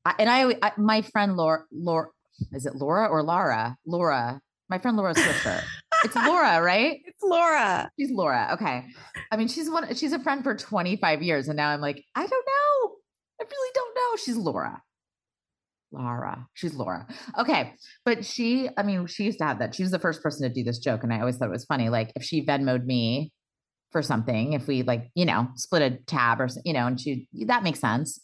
I, 0.06 0.16
and 0.20 0.30
I, 0.30 0.56
I, 0.62 0.72
my 0.78 1.02
friend 1.04 1.36
Laura, 1.38 1.66
Laura, 1.72 2.08
is 2.54 2.66
it 2.66 2.76
Laura 2.76 3.08
or 3.08 3.22
Laura? 3.22 3.76
Laura, 3.86 4.40
my 4.70 4.80
friend 4.80 4.98
Laura 4.98 5.14
Swisher. 5.14 5.62
it's 6.04 6.16
Laura, 6.16 6.62
right? 6.62 7.00
it's 7.06 7.22
Laura. 7.22 7.92
She's 8.00 8.10
Laura. 8.12 8.50
Okay. 8.54 8.86
I 9.32 9.38
mean, 9.38 9.48
she's 9.50 9.70
one, 9.70 9.94
she's 9.96 10.14
a 10.14 10.20
friend 10.20 10.44
for 10.44 10.56
25 10.56 11.22
years. 11.22 11.48
And 11.48 11.58
now 11.58 11.70
I'm 11.70 11.82
like, 11.82 12.04
I 12.16 12.22
don't 12.26 12.32
know. 12.32 12.96
I 13.42 13.44
really 13.44 13.72
don't 13.76 13.96
know. 13.96 14.18
She's 14.18 14.36
Laura. 14.38 14.82
Laura. 15.92 16.46
She's 16.54 16.74
Laura. 16.74 17.08
Okay. 17.38 17.74
But 18.06 18.26
she, 18.26 18.70
I 18.78 18.84
mean, 18.84 19.08
she 19.08 19.24
used 19.24 19.40
to 19.40 19.46
have 19.46 19.60
that. 19.60 19.74
She 19.76 19.84
was 19.84 19.92
the 19.92 20.00
first 20.00 20.22
person 20.22 20.48
to 20.48 20.54
do 20.54 20.64
this 20.64 20.80
joke. 20.80 21.04
And 21.04 21.14
I 21.14 21.20
always 21.20 21.38
thought 21.38 21.48
it 21.48 21.52
was 21.52 21.66
funny. 21.66 21.90
Like 21.90 22.12
if 22.16 22.24
she 22.24 22.46
Venmoed 22.46 22.86
me 22.86 23.32
for 23.92 24.02
something, 24.02 24.54
if 24.54 24.68
we 24.68 24.84
like, 24.84 25.10
you 25.16 25.26
know, 25.26 25.48
split 25.56 25.82
a 25.82 25.98
tab 26.06 26.40
or, 26.42 26.48
you 26.64 26.74
know, 26.74 26.86
and 26.88 27.00
she, 27.00 27.28
that 27.48 27.64
makes 27.64 27.80
sense. 27.80 28.20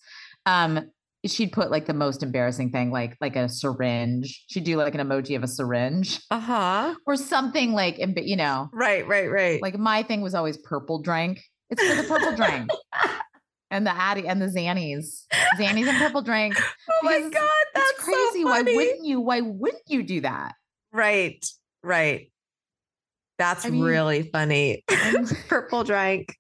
Um, 0.46 0.92
she'd 1.26 1.52
put 1.52 1.72
like 1.72 1.88
the 1.88 1.94
most 1.96 2.22
embarrassing 2.22 2.72
thing, 2.72 2.92
like, 2.92 3.18
like 3.20 3.36
a 3.36 3.50
syringe. 3.50 4.46
She'd 4.48 4.64
do 4.64 4.78
like 4.78 4.94
an 4.94 5.02
emoji 5.02 5.36
of 5.36 5.42
a 5.42 5.48
syringe 5.48 6.22
Uh-huh. 6.30 6.94
or 7.08 7.16
something 7.16 7.74
like, 7.74 7.98
you 8.18 8.36
know, 8.36 8.70
Right, 8.72 9.08
right, 9.08 9.28
right. 9.32 9.60
like 9.62 9.78
my 9.80 10.04
thing 10.04 10.22
was 10.22 10.36
always 10.36 10.58
purple 10.58 11.02
drink. 11.02 11.42
It's 11.72 11.82
for 11.84 11.96
the 11.96 12.04
purple 12.08 12.36
drink. 12.36 12.70
And 13.76 13.86
the 13.86 13.92
Addy 13.92 14.26
and 14.26 14.42
the 14.42 14.46
Xannies. 14.48 15.26
Xannies 15.60 15.88
and 15.90 15.98
purple 15.98 16.22
drink. 16.22 16.56
oh 16.58 17.00
my 17.04 17.20
god, 17.20 17.66
that's 17.74 17.92
It's 17.92 18.04
crazy. 18.04 18.44
So 18.44 18.46
why 18.46 18.62
wouldn't 18.62 19.04
you? 19.04 19.20
Why 19.20 19.42
wouldn't 19.42 19.84
you 19.88 20.02
do 20.04 20.22
that? 20.22 20.56
Right, 20.94 21.46
right. 21.84 22.32
That's 23.38 23.66
I 23.66 23.70
mean- 23.70 23.84
really 23.84 24.24
funny. 24.24 24.86
Purple 25.50 25.84
drink. 25.84 26.38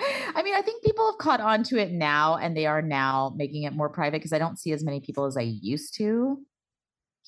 I 0.34 0.42
mean, 0.42 0.54
I 0.56 0.62
think 0.62 0.82
people 0.82 1.08
have 1.08 1.18
caught 1.18 1.40
on 1.40 1.62
to 1.64 1.78
it 1.78 1.92
now 1.92 2.36
and 2.36 2.56
they 2.56 2.66
are 2.66 2.82
now 2.82 3.32
making 3.36 3.62
it 3.62 3.72
more 3.72 3.88
private 3.88 4.18
because 4.18 4.32
I 4.32 4.40
don't 4.40 4.58
see 4.58 4.72
as 4.72 4.82
many 4.82 4.98
people 5.00 5.24
as 5.24 5.36
I 5.36 5.42
used 5.42 5.96
to 5.98 6.38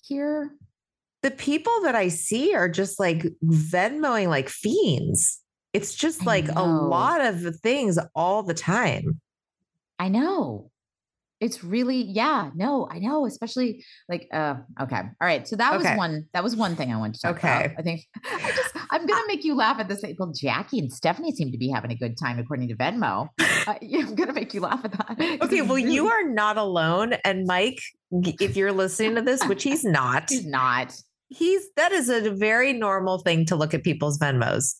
here. 0.03 0.51
The 1.23 1.31
people 1.31 1.73
that 1.85 1.95
I 1.95 2.09
see 2.09 2.57
are 2.57 2.69
just 2.69 2.99
like 2.99 3.25
Venmoing 3.45 4.27
like 4.27 4.49
fiends. 4.49 5.41
It's 5.77 5.95
just 5.95 6.25
like 6.27 6.49
a 6.49 6.63
lot 6.63 7.21
of 7.21 7.57
things 7.61 7.99
all 8.15 8.43
the 8.43 8.55
time. 8.55 9.21
I 9.99 10.09
know. 10.09 10.71
It's 11.39 11.63
really, 11.63 12.01
yeah, 12.01 12.51
no, 12.55 12.89
I 12.91 12.99
know, 12.99 13.27
especially 13.27 13.85
like 14.09 14.27
uh 14.33 14.55
okay. 14.81 14.97
All 14.97 15.13
right. 15.21 15.47
So 15.47 15.55
that 15.57 15.75
Okay. 15.75 15.91
was 15.91 15.99
one 15.99 16.25
that 16.33 16.43
was 16.43 16.57
one 16.57 16.77
thing 16.77 16.91
I 16.91 16.97
wanted 16.97 17.17
to 17.17 17.21
talk 17.27 17.39
about. 17.39 17.65
Okay. 17.67 17.75
I 17.79 17.83
think 17.83 18.01
I 18.25 18.53
just 18.57 18.75
I'm 18.91 19.05
gonna 19.07 19.27
make 19.29 19.45
you 19.45 19.55
laugh 19.55 19.79
at 19.79 19.87
this. 19.87 20.03
Well, 20.19 20.33
Jackie 20.33 20.79
and 20.79 20.91
Stefanie 20.91 21.33
seem 21.33 21.53
to 21.53 21.59
be 21.59 21.69
having 21.69 21.93
a 21.93 21.95
good 21.95 22.17
time 22.17 22.39
according 22.39 22.69
to 22.69 22.75
Venmo. 22.77 23.29
Uh, 23.39 23.75
I'm 23.95 24.15
gonna 24.15 24.33
make 24.33 24.55
you 24.55 24.63
laugh 24.63 24.81
at 24.83 24.93
that. 24.93 25.43
Okay, 25.43 25.61
well, 25.61 25.79
you 25.79 26.09
are 26.09 26.27
not 26.27 26.57
alone. 26.57 27.13
And 27.23 27.47
Mike, 27.47 27.81
if 28.13 28.57
you're 28.57 28.73
listening 28.73 29.17
to 29.17 29.21
this, 29.23 29.45
which 29.47 29.63
he's 29.63 29.85
not, 30.01 30.31
He's 30.31 30.47
not. 30.47 30.95
he's 31.29 31.67
that 31.77 31.93
is 31.93 32.09
a 32.09 32.31
very 32.31 32.73
normal 32.73 33.19
thing 33.19 33.45
to 33.47 33.57
look 33.57 33.75
at 33.75 33.85
people's 33.85 34.19
Venmos. 34.19 34.77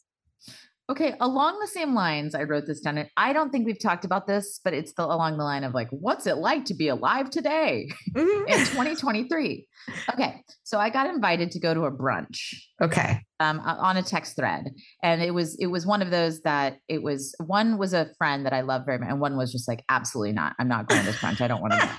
Okay, 0.89 1.15
along 1.21 1.59
the 1.59 1.67
same 1.67 1.95
lines, 1.95 2.33
I 2.33 2.45
wrote 2.45 2.65
this 2.67 2.81
down. 2.81 2.97
And 2.97 3.11
I 3.17 3.33
don't 3.33 3.51
think 3.51 3.67
we've 3.67 3.79
talked 3.81 4.05
about 4.05 4.29
this, 4.29 4.61
but 4.63 4.73
it's 4.73 4.93
the, 4.93 5.05
along 5.05 5.37
the 5.37 5.43
line 5.43 5.65
of 5.65 5.75
like, 5.75 5.89
what's 5.91 6.29
it 6.29 6.37
like 6.37 6.65
to 6.67 6.75
be 6.75 6.87
alive 6.87 7.29
today 7.29 7.89
Mhm. 8.15 8.43
in 8.49 8.59
2023? 8.59 9.67
Okay, 10.13 10.43
so 10.63 10.79
I 10.79 10.91
got 10.91 11.09
invited 11.09 11.51
to 11.53 11.61
go 11.61 11.75
to 11.75 11.87
a 11.87 11.91
brunch 11.93 12.55
Okay. 12.81 13.21
um, 13.41 13.59
on 13.61 13.97
a 13.97 14.03
text 14.03 14.37
thread, 14.37 14.67
and 15.03 15.23
it 15.23 15.33
was 15.33 15.57
it 15.61 15.67
was 15.67 15.85
one 15.87 16.03
of 16.03 16.11
those 16.11 16.41
that 16.43 16.79
it 16.89 17.03
was 17.03 17.35
one 17.45 17.79
was 17.79 17.93
a 17.93 18.07
friend 18.19 18.47
that 18.47 18.53
I 18.53 18.61
love 18.61 18.83
very 18.87 18.99
much, 18.99 19.09
and 19.09 19.21
one 19.21 19.37
was 19.37 19.51
just 19.53 19.67
like, 19.69 19.83
absolutely 19.89 20.33
not. 20.35 20.55
I'm 20.59 20.69
not 20.69 20.89
going 20.89 21.01
to 21.01 21.07
this 21.07 21.17
brunch. 21.17 21.41
I 21.41 21.49
don't 21.49 21.61
want 21.61 21.73
to 21.75 21.79
go. 21.81 21.93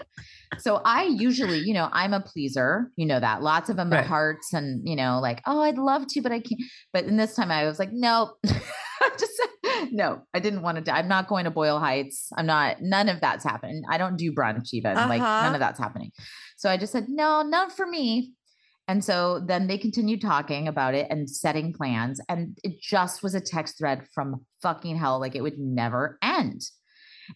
So 0.59 0.81
I 0.85 1.03
usually, 1.03 1.59
you 1.59 1.73
know, 1.73 1.89
I'm 1.91 2.13
a 2.13 2.21
pleaser. 2.21 2.89
You 2.95 3.05
know 3.05 3.19
that 3.19 3.41
lots 3.41 3.69
of 3.69 3.75
them 3.75 3.89
Right. 3.89 4.05
hearts, 4.05 4.53
and 4.53 4.87
you 4.87 4.95
know, 4.95 5.19
like, 5.21 5.41
oh, 5.45 5.61
I'd 5.61 5.77
love 5.77 6.07
to, 6.07 6.21
but 6.21 6.31
I 6.31 6.39
can't. 6.39 6.61
But 6.93 7.05
in 7.05 7.17
this 7.17 7.35
time, 7.35 7.51
I 7.51 7.65
was 7.65 7.79
like, 7.79 7.89
nope. 7.91 8.37
Just 9.19 9.41
no, 9.91 10.23
I 10.33 10.39
didn't 10.39 10.61
want 10.63 10.83
to. 10.83 10.91
I'm 10.95 11.07
not 11.07 11.27
going 11.27 11.45
to 11.45 11.51
Boyle 11.51 11.79
Heights. 11.79 12.29
I'm 12.35 12.45
not. 12.45 12.77
None 12.81 13.09
of 13.09 13.21
that's 13.21 13.43
happening. 13.43 13.83
I 13.91 13.97
don't 13.97 14.17
do 14.17 14.31
brunch 14.31 14.69
even. 14.73 14.95
Like 14.95 15.21
Uh-huh. 15.21 15.43
none 15.43 15.53
of 15.53 15.59
that's 15.59 15.79
happening. 15.79 16.11
So 16.57 16.69
I 16.69 16.77
just 16.77 16.91
said, 16.91 17.05
no, 17.07 17.41
not 17.43 17.71
for 17.75 17.85
me. 17.85 18.33
And 18.87 19.03
so 19.03 19.39
then 19.45 19.67
they 19.67 19.77
continued 19.77 20.21
talking 20.21 20.67
about 20.67 20.95
it 20.95 21.07
and 21.09 21.29
setting 21.29 21.73
plans. 21.73 22.19
And 22.29 22.57
it 22.63 22.81
just 22.81 23.21
was 23.21 23.35
a 23.35 23.41
text 23.41 23.77
thread 23.77 24.07
from 24.13 24.45
fucking 24.61 24.97
hell. 24.97 25.19
Like 25.19 25.35
it 25.35 25.41
would 25.41 25.59
never 25.59 26.17
end. 26.23 26.61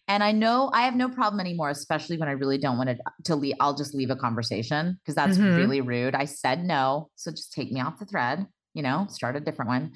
And 0.08 0.22
I 0.22 0.32
know 0.32 0.70
I 0.72 0.82
have 0.82 0.94
no 0.96 1.08
problem 1.08 1.40
anymore, 1.40 1.70
especially 1.70 2.16
when 2.18 2.28
I 2.28 2.32
really 2.32 2.58
don't 2.58 2.78
want 2.78 2.90
to, 2.90 2.96
to 3.24 3.36
leave. 3.36 3.54
I'll 3.60 3.74
just 3.74 3.94
leave 3.94 4.10
a 4.10 4.16
conversation 4.16 4.98
because 5.02 5.14
that's 5.14 5.36
Mhm. 5.38 5.56
really 5.56 5.80
rude. 5.80 6.14
I 6.14 6.24
said 6.24 6.64
no. 6.64 7.10
So 7.16 7.30
just 7.30 7.52
take 7.52 7.72
me 7.72 7.80
off 7.80 7.98
the 7.98 8.06
thread, 8.06 8.46
you 8.74 8.82
know, 8.82 9.06
start 9.10 9.36
a 9.36 9.40
different 9.40 9.68
one. 9.68 9.92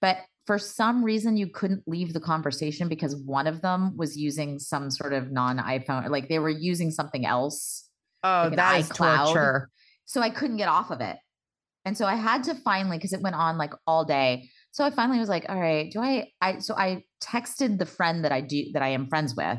But 0.00 0.18
for 0.46 0.58
some 0.58 1.04
reason, 1.04 1.36
you 1.36 1.48
couldn't 1.48 1.82
leave 1.86 2.12
the 2.12 2.20
conversation 2.20 2.88
because 2.88 3.14
one 3.16 3.46
of 3.46 3.60
them 3.62 3.96
was 3.96 4.16
using 4.16 4.58
some 4.58 4.90
sort 4.90 5.12
of 5.12 5.30
non 5.30 5.58
iPhone, 5.58 6.08
like 6.10 6.28
they 6.28 6.38
were 6.38 6.48
using 6.48 6.90
something 6.90 7.26
else. 7.26 7.88
Oh, 8.22 8.44
Like 8.44 8.56
that 8.56 8.80
is 8.80 8.88
torture. 8.88 9.70
So 10.06 10.20
I 10.20 10.30
couldn't 10.30 10.56
get 10.56 10.68
off 10.68 10.90
of 10.90 11.00
it. 11.00 11.16
And 11.84 11.96
so 11.96 12.04
I 12.04 12.14
had 12.14 12.42
to 12.44 12.54
finally, 12.54 12.98
because 12.98 13.12
it 13.12 13.22
went 13.22 13.36
on 13.36 13.58
like 13.58 13.72
all 13.86 14.04
day. 14.04 14.50
So 14.72 14.84
I 14.84 14.90
finally 14.90 15.18
was 15.18 15.28
like, 15.28 15.46
all 15.48 15.60
right, 15.60 15.90
do 15.90 16.00
I 16.00 16.28
I 16.40 16.58
so 16.58 16.74
I 16.76 17.04
texted 17.22 17.78
the 17.78 17.86
friend 17.86 18.24
that 18.24 18.32
I 18.32 18.40
do 18.40 18.66
that 18.72 18.82
I 18.82 18.88
am 18.88 19.08
friends 19.08 19.34
with. 19.36 19.58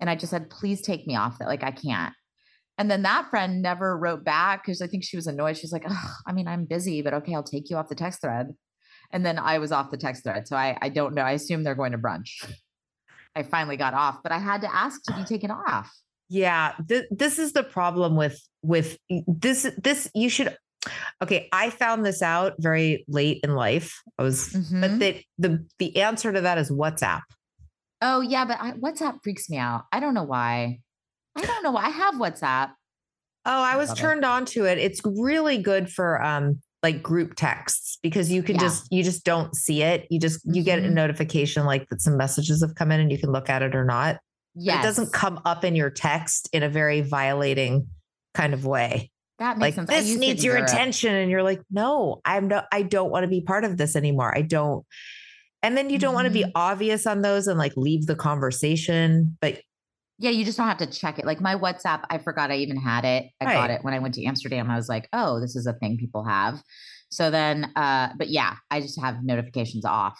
And 0.00 0.08
I 0.08 0.14
just 0.14 0.30
said, 0.30 0.50
please 0.50 0.80
take 0.80 1.06
me 1.06 1.16
off 1.16 1.38
that. 1.38 1.48
Like 1.48 1.62
I 1.62 1.72
can't. 1.72 2.14
And 2.78 2.88
then 2.88 3.02
that 3.02 3.28
friend 3.28 3.60
never 3.60 3.98
wrote 3.98 4.24
back 4.24 4.62
because 4.62 4.80
I 4.80 4.86
think 4.86 5.02
she 5.02 5.16
was 5.16 5.26
annoyed. 5.26 5.56
She's 5.56 5.72
like, 5.72 5.84
"Ugh, 5.84 6.10
I 6.28 6.32
mean, 6.32 6.46
I'm 6.46 6.64
busy, 6.64 7.02
but 7.02 7.12
okay, 7.12 7.34
I'll 7.34 7.42
take 7.42 7.68
you 7.70 7.76
off 7.76 7.88
the 7.88 7.96
text 7.96 8.20
thread. 8.20 8.54
And 9.10 9.26
then 9.26 9.36
I 9.36 9.58
was 9.58 9.72
off 9.72 9.90
the 9.90 9.96
text 9.96 10.22
thread. 10.22 10.46
So 10.46 10.56
I 10.56 10.78
I 10.80 10.88
don't 10.88 11.14
know. 11.14 11.22
I 11.22 11.32
assume 11.32 11.64
they're 11.64 11.74
going 11.74 11.92
to 11.92 11.98
brunch. 11.98 12.44
I 13.34 13.42
finally 13.42 13.76
got 13.76 13.94
off, 13.94 14.22
but 14.22 14.32
I 14.32 14.38
had 14.38 14.62
to 14.62 14.74
ask 14.74 15.02
to 15.04 15.14
be 15.14 15.24
taken 15.24 15.50
off. 15.50 15.92
Yeah, 16.28 16.74
th- 16.88 17.06
this 17.10 17.38
is 17.38 17.52
the 17.52 17.62
problem 17.62 18.16
with 18.16 18.40
with 18.62 18.98
this 19.08 19.70
this 19.82 20.10
you 20.14 20.28
should 20.28 20.56
Okay, 21.22 21.48
I 21.52 21.70
found 21.70 22.06
this 22.06 22.22
out 22.22 22.54
very 22.58 23.04
late 23.08 23.40
in 23.42 23.54
life. 23.54 24.00
I 24.18 24.22
was 24.22 24.50
Mhm. 24.50 24.80
but 24.80 24.98
the 24.98 25.22
the 25.38 25.66
the 25.78 25.96
answer 26.02 26.32
to 26.32 26.40
that 26.42 26.58
is 26.58 26.70
WhatsApp. 26.70 27.22
Oh 28.00 28.20
yeah, 28.20 28.44
but 28.44 28.58
I, 28.60 28.72
WhatsApp 28.72 29.18
freaks 29.22 29.50
me 29.50 29.58
out. 29.58 29.84
I 29.92 29.98
don't 30.00 30.14
know 30.14 30.22
why. 30.22 30.78
I 31.36 31.42
don't 31.44 31.62
know 31.62 31.72
why. 31.72 31.86
I 31.86 31.90
have 31.90 32.14
WhatsApp. 32.14 32.70
Oh, 33.44 33.62
I 33.62 33.76
was 33.76 33.88
Love 33.88 33.98
it. 33.98 34.00
turned 34.00 34.24
on 34.24 34.44
to 34.46 34.66
it. 34.66 34.78
It's 34.78 35.00
really 35.04 35.58
good 35.58 35.90
for 35.92 36.22
um 36.22 36.60
like 36.84 37.02
group 37.02 37.34
texts 37.34 37.98
because 38.04 38.30
you 38.30 38.40
can 38.44 38.54
Yeah. 38.54 38.60
just 38.62 38.86
you 38.92 39.02
just 39.02 39.24
don't 39.24 39.54
see 39.56 39.82
it. 39.82 40.06
You 40.10 40.20
just 40.20 40.40
you 40.44 40.62
get 40.62 40.78
a 40.78 40.82
Mhm. 40.82 40.92
notification 40.92 41.66
like 41.66 41.88
that 41.88 42.00
some 42.00 42.16
messages 42.16 42.62
have 42.62 42.76
come 42.76 42.92
in 42.92 43.00
and 43.00 43.10
you 43.10 43.18
can 43.18 43.32
look 43.32 43.50
at 43.50 43.62
it 43.62 43.74
or 43.74 43.84
not. 43.84 44.18
Yeah, 44.54 44.78
It 44.78 44.82
doesn't 44.84 45.12
come 45.12 45.40
up 45.44 45.64
in 45.64 45.74
your 45.74 45.90
text 45.90 46.48
in 46.52 46.62
a 46.62 46.68
very 46.68 47.00
violating 47.00 47.88
kind 48.34 48.54
of 48.54 48.64
way. 48.64 49.10
That 49.38 49.58
Like 49.58 49.76
makes 49.76 49.76
sense. 49.76 49.90
This 49.90 50.16
needs 50.16 50.44
your 50.44 50.56
attention 50.56 51.14
and 51.14 51.30
you're 51.30 51.44
like, 51.44 51.60
"No, 51.70 52.20
I'm 52.24 52.48
not, 52.48 52.66
I 52.72 52.82
don't 52.82 53.10
want 53.10 53.22
to 53.24 53.28
be 53.28 53.40
part 53.40 53.64
of 53.64 53.76
this 53.76 53.94
anymore. 53.94 54.36
I 54.36 54.42
don't." 54.42 54.84
And 55.62 55.76
then 55.76 55.90
you 55.90 55.98
don't 55.98 56.14
want 56.14 56.26
to 56.26 56.32
be 56.32 56.44
obvious 56.54 57.06
on 57.06 57.22
those 57.22 57.46
and 57.46 57.58
like 57.58 57.76
leave 57.76 58.06
the 58.06 58.14
conversation, 58.14 59.36
but 59.40 59.60
Yeah, 60.20 60.30
you 60.30 60.44
just 60.44 60.58
don't 60.58 60.66
have 60.66 60.78
to 60.78 60.86
check 60.86 61.18
it. 61.18 61.24
Like 61.24 61.40
my 61.40 61.54
WhatsApp, 61.54 62.04
I 62.10 62.18
forgot 62.18 62.50
I 62.50 62.56
even 62.56 62.76
had 62.76 63.04
it. 63.04 63.26
I 63.40 63.44
got 63.44 63.70
it 63.70 63.84
when 63.84 63.94
I 63.94 64.00
went 64.00 64.14
to 64.14 64.24
Amsterdam. 64.24 64.68
I 64.70 64.76
was 64.76 64.88
like, 64.88 65.08
oh, 65.12 65.40
this 65.40 65.54
is 65.54 65.66
a 65.66 65.74
thing 65.74 65.96
people 65.96 66.24
have. 66.24 66.60
So 67.10 67.30
then, 67.30 67.70
uh, 67.76 68.10
but 68.18 68.28
yeah, 68.28 68.56
I 68.70 68.80
just 68.80 69.00
have 69.00 69.22
notifications 69.22 69.84
off. 69.84 70.18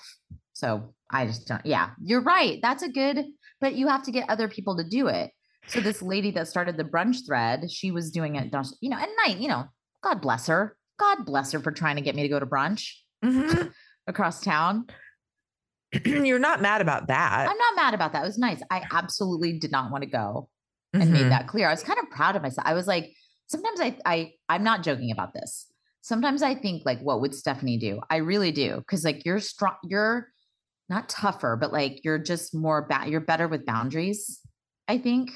So 0.52 0.94
I 1.10 1.26
just 1.26 1.46
don't. 1.48 1.64
Yeah, 1.66 1.90
you're 2.02 2.22
right. 2.22 2.58
That's 2.62 2.82
a 2.82 2.88
good, 2.88 3.24
but 3.60 3.74
you 3.74 3.88
have 3.88 4.04
to 4.04 4.12
get 4.12 4.28
other 4.28 4.48
people 4.48 4.76
to 4.76 4.84
do 4.84 5.08
it. 5.08 5.30
So 5.68 5.80
this 5.80 6.02
lady 6.02 6.30
that 6.32 6.48
started 6.48 6.76
the 6.76 6.84
brunch 6.84 7.26
thread, 7.26 7.70
she 7.70 7.90
was 7.90 8.10
doing 8.10 8.36
it, 8.36 8.52
you 8.80 8.90
know, 8.90 8.96
at 8.98 9.08
night. 9.26 9.38
You 9.38 9.48
know, 9.48 9.64
God 10.02 10.20
bless 10.20 10.46
her. 10.46 10.76
God 10.98 11.24
bless 11.26 11.52
her 11.52 11.60
for 11.60 11.70
trying 11.72 11.96
to 11.96 12.02
get 12.02 12.14
me 12.16 12.22
to 12.22 12.28
go 12.28 12.40
to 12.40 12.46
brunch 12.46 12.90
Mhm. 13.24 13.72
across 14.06 14.40
town. 14.42 14.86
you're 16.04 16.38
not 16.38 16.60
mad 16.60 16.80
about 16.80 17.08
that. 17.08 17.48
I'm 17.48 17.56
not 17.56 17.76
mad 17.76 17.94
about 17.94 18.12
that. 18.12 18.22
It 18.22 18.26
was 18.26 18.38
nice. 18.38 18.60
I 18.70 18.82
absolutely 18.92 19.58
did 19.58 19.70
not 19.72 19.90
want 19.90 20.02
to 20.04 20.10
go. 20.10 20.48
and 20.94 21.02
Mhm. 21.02 21.10
made 21.10 21.30
that 21.30 21.46
clear. 21.48 21.68
I 21.68 21.70
was 21.70 21.82
kind 21.82 21.98
of 21.98 22.08
proud 22.08 22.34
of 22.34 22.40
myself. 22.40 22.66
I 22.66 22.72
was 22.72 22.86
like, 22.86 23.12
sometimes 23.48 23.78
I 23.78 23.98
I 24.06 24.32
I'm 24.48 24.64
not 24.64 24.82
joking 24.82 25.10
about 25.10 25.34
this. 25.34 25.70
Sometimes 26.00 26.42
I 26.42 26.54
think 26.54 26.86
like, 26.86 26.98
what 27.00 27.20
would 27.20 27.32
Stefanie 27.32 27.78
do? 27.78 28.00
I 28.08 28.16
really 28.16 28.52
do 28.52 28.76
because 28.78 29.04
like 29.04 29.22
you're 29.26 29.38
strong. 29.40 29.74
You're 29.84 30.32
not 30.88 31.10
tougher, 31.10 31.56
but 31.60 31.74
like 31.74 32.00
you're 32.04 32.18
just 32.18 32.54
more 32.54 32.86
bad. 32.88 33.08
you're 33.10 33.20
better 33.20 33.46
with 33.48 33.66
boundaries. 33.66 34.40
I 34.88 34.96
think 34.96 35.30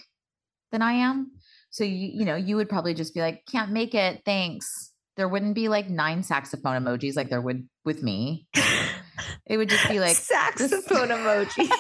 than 0.73 0.83
I 0.83 0.93
am. 0.93 1.31
So 1.70 1.85
you 1.85 2.11
you 2.14 2.25
know 2.25 2.37
you 2.37 2.57
would 2.57 2.68
probably 2.68 2.95
just 2.95 3.14
be 3.14 3.20
like, 3.20 3.45
can't 3.51 3.70
make 3.70 3.95
it. 3.95 4.23
Thanks. 4.25 4.93
There 5.16 5.29
wouldn't 5.29 5.55
be 5.55 5.68
like 5.68 5.89
nine 5.89 6.23
saxophone 6.23 6.83
emojis 6.83 7.16
like 7.16 7.29
there 7.29 7.41
would 7.41 7.68
with 7.85 8.03
me. 8.03 8.47
It 9.47 9.57
would 9.57 9.68
just 9.68 9.89
be 9.89 10.01
like 10.01 10.16
saxophone 10.16 11.09
emojis. 11.09 11.70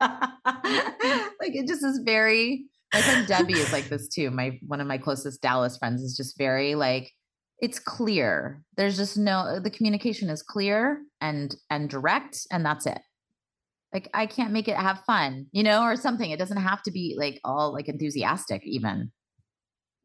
like 0.00 1.54
it 1.54 1.68
just 1.68 1.84
is 1.84 2.00
very 2.04 2.66
my 2.92 3.02
friend 3.02 3.26
Debbie 3.26 3.54
is 3.54 3.72
like 3.72 3.88
this 3.88 4.08
too. 4.08 4.30
My 4.30 4.58
one 4.66 4.80
of 4.80 4.86
my 4.86 4.98
closest 4.98 5.42
Dallas 5.42 5.76
friends 5.76 6.02
is 6.02 6.16
just 6.16 6.38
very 6.38 6.74
like 6.74 7.12
it's 7.58 7.78
clear. 7.78 8.62
There's 8.76 8.96
just 8.96 9.16
no 9.16 9.60
the 9.60 9.70
communication 9.70 10.28
is 10.30 10.42
clear 10.42 11.02
and 11.20 11.54
and 11.70 11.88
direct 11.88 12.46
and 12.50 12.64
that's 12.64 12.86
it. 12.86 13.00
Like 13.92 14.08
I 14.12 14.26
can't 14.26 14.52
make 14.52 14.68
it 14.68 14.76
have 14.76 15.00
fun, 15.06 15.46
you 15.52 15.62
know, 15.62 15.82
or 15.82 15.96
something. 15.96 16.30
It 16.30 16.38
doesn't 16.38 16.56
have 16.56 16.82
to 16.82 16.90
be 16.90 17.14
like 17.18 17.40
all 17.44 17.72
like 17.72 17.88
enthusiastic 17.88 18.62
even. 18.64 19.12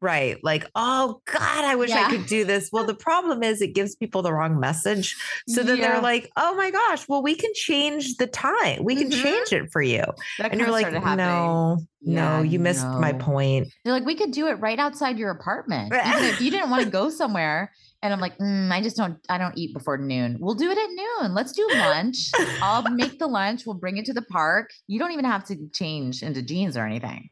Right. 0.00 0.36
Like, 0.42 0.68
oh 0.74 1.20
God, 1.32 1.64
I 1.64 1.76
wish 1.76 1.90
Yeah. 1.90 2.06
I 2.06 2.10
could 2.10 2.26
do 2.26 2.44
this. 2.44 2.70
Well, 2.72 2.84
the 2.84 2.94
problem 2.94 3.44
is 3.44 3.62
it 3.62 3.72
gives 3.72 3.94
people 3.94 4.20
the 4.20 4.32
wrong 4.32 4.58
message. 4.58 5.16
So 5.48 5.62
then 5.62 5.78
Yeah. 5.78 5.92
they're 5.92 6.00
like, 6.00 6.28
oh 6.36 6.56
my 6.56 6.72
gosh, 6.72 7.08
well, 7.08 7.22
we 7.22 7.36
can 7.36 7.52
change 7.54 8.16
the 8.16 8.26
time. 8.26 8.82
We 8.82 8.96
can 8.96 9.10
Mhm. 9.10 9.22
change 9.22 9.52
it 9.52 9.70
for 9.70 9.80
you. 9.80 10.02
That 10.38 10.50
And 10.50 10.60
you're 10.60 10.72
like, 10.72 10.92
no, 10.92 11.76
Yeah, 12.00 12.36
no, 12.38 12.42
you 12.42 12.58
missed 12.58 12.84
my 12.98 13.12
point. 13.12 13.68
They're 13.84 13.92
like, 13.92 14.04
we 14.04 14.16
could 14.16 14.32
do 14.32 14.48
it 14.48 14.54
right 14.54 14.78
outside 14.78 15.18
your 15.20 15.30
apartment. 15.30 15.92
Even 15.94 16.02
if 16.24 16.40
you 16.40 16.50
didn't 16.50 16.70
want 16.70 16.82
to 16.82 16.90
go 16.90 17.08
somewhere. 17.08 17.70
And 18.02 18.12
I'm 18.12 18.20
like, 18.20 18.36
"Mm, 18.38 18.72
I 18.72 18.82
just 18.82 18.96
don't, 18.96 19.18
I 19.28 19.38
don't 19.38 19.56
eat 19.56 19.72
before 19.72 19.96
noon. 19.96 20.36
We'll 20.40 20.54
do 20.56 20.70
it 20.70 20.78
at 20.78 20.90
noon. 20.90 21.34
Let's 21.34 21.52
do 21.52 21.68
lunch. 21.72 22.30
I'll 22.60 22.82
make 22.90 23.18
the 23.18 23.28
lunch. 23.28 23.64
We'll 23.64 23.76
bring 23.76 23.96
it 23.96 24.04
to 24.06 24.12
the 24.12 24.22
park. 24.22 24.70
You 24.88 24.98
don't 24.98 25.12
even 25.12 25.24
have 25.24 25.44
to 25.46 25.56
change 25.72 26.22
into 26.22 26.42
jeans 26.42 26.76
or 26.76 26.84
anything. 26.84 27.30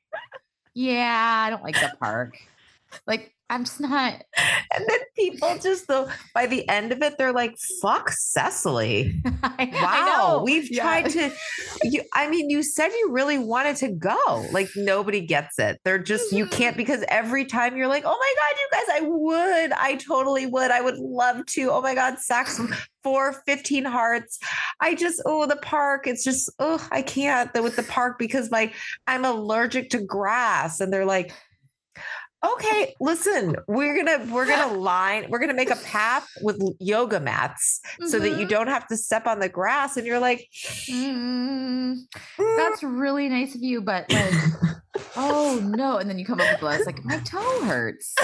Yeah, 0.74 1.42
I 1.46 1.50
don't 1.50 1.64
like 1.64 1.74
the 1.74 1.92
park. 1.98 2.36
Like 3.06 3.34
I'm 3.48 3.64
just 3.64 3.80
not. 3.80 4.22
And 4.72 4.84
then 4.88 5.00
people 5.16 5.58
just 5.60 5.88
though 5.88 6.08
by 6.32 6.46
the 6.46 6.68
end 6.68 6.92
of 6.92 7.02
it, 7.02 7.18
they're 7.18 7.32
like, 7.32 7.56
"Fuck 7.82 8.10
Cecily." 8.12 9.20
I, 9.42 9.54
I 9.58 9.66
Wow, 9.82 10.38
know. 10.38 10.42
we've 10.44 10.70
Yeah. 10.70 10.82
tried 10.82 11.08
to. 11.10 11.32
You, 11.82 12.02
I 12.12 12.28
mean, 12.28 12.50
you 12.50 12.62
said 12.62 12.88
you 12.88 13.08
really 13.10 13.38
wanted 13.38 13.74
to 13.76 13.88
go. 13.88 14.48
Like 14.52 14.68
nobody 14.76 15.22
gets 15.22 15.58
it. 15.58 15.80
They're 15.84 15.98
just 15.98 16.30
you 16.30 16.44
Mm-hmm. 16.44 16.56
can't 16.58 16.76
because 16.76 17.02
every 17.08 17.44
time 17.46 17.76
you're 17.76 17.88
like, 17.88 18.04
"Oh 18.06 18.10
my 18.16 18.34
god, 18.38 18.60
you 18.60 18.68
guys, 18.70 19.02
I 19.02 19.08
would, 19.08 19.72
I 19.72 19.94
totally 19.96 20.46
would, 20.46 20.70
I 20.70 20.80
would 20.82 20.98
love 20.98 21.44
to." 21.46 21.70
Oh 21.70 21.80
my 21.80 21.94
god, 21.94 22.18
sex 22.18 22.60
for 23.02 23.32
15 23.46 23.84
hearts. 23.86 24.38
I 24.80 24.94
just 24.94 25.22
oh 25.24 25.46
the 25.46 25.56
park. 25.56 26.06
It's 26.06 26.22
just 26.22 26.50
oh 26.58 26.86
I 26.92 27.02
can't 27.02 27.50
with 27.62 27.76
the 27.76 27.82
park 27.82 28.18
because 28.18 28.50
my 28.50 28.72
I'm 29.06 29.24
allergic 29.24 29.90
to 29.90 30.00
grass, 30.00 30.80
and 30.80 30.92
they're 30.92 31.06
like. 31.06 31.32
Okay, 32.42 32.94
listen, 33.00 33.54
we're 33.68 33.94
gonna 34.02 34.32
we're 34.32 34.46
gonna 34.46 34.72
line, 34.78 35.26
we're 35.28 35.38
gonna 35.40 35.52
make 35.54 35.70
a 35.70 35.76
path 35.76 36.26
with 36.40 36.58
yoga 36.80 37.20
mats 37.20 37.80
so 38.06 38.18
that 38.18 38.30
you 38.30 38.46
Mhm. 38.46 38.48
don't 38.48 38.66
have 38.68 38.86
to 38.88 38.96
step 38.96 39.26
on 39.26 39.40
the 39.40 39.48
grass. 39.48 39.96
And 39.98 40.06
you're 40.06 40.18
like, 40.20 40.48
Mm, 40.88 41.96
"Mm, 42.38 42.56
that's 42.56 42.82
really 42.82 43.28
nice 43.28 43.54
of 43.54 43.62
you, 43.62 43.82
but 43.82 44.10
like, 44.10 44.32
oh 45.16 45.60
no! 45.62 45.98
And 45.98 46.08
then 46.08 46.18
you 46.18 46.24
come 46.24 46.40
up 46.40 46.50
with 46.52 46.62
less 46.62 46.86
like 46.86 47.04
my 47.04 47.18
toe 47.18 47.62
hurts. 47.64 48.14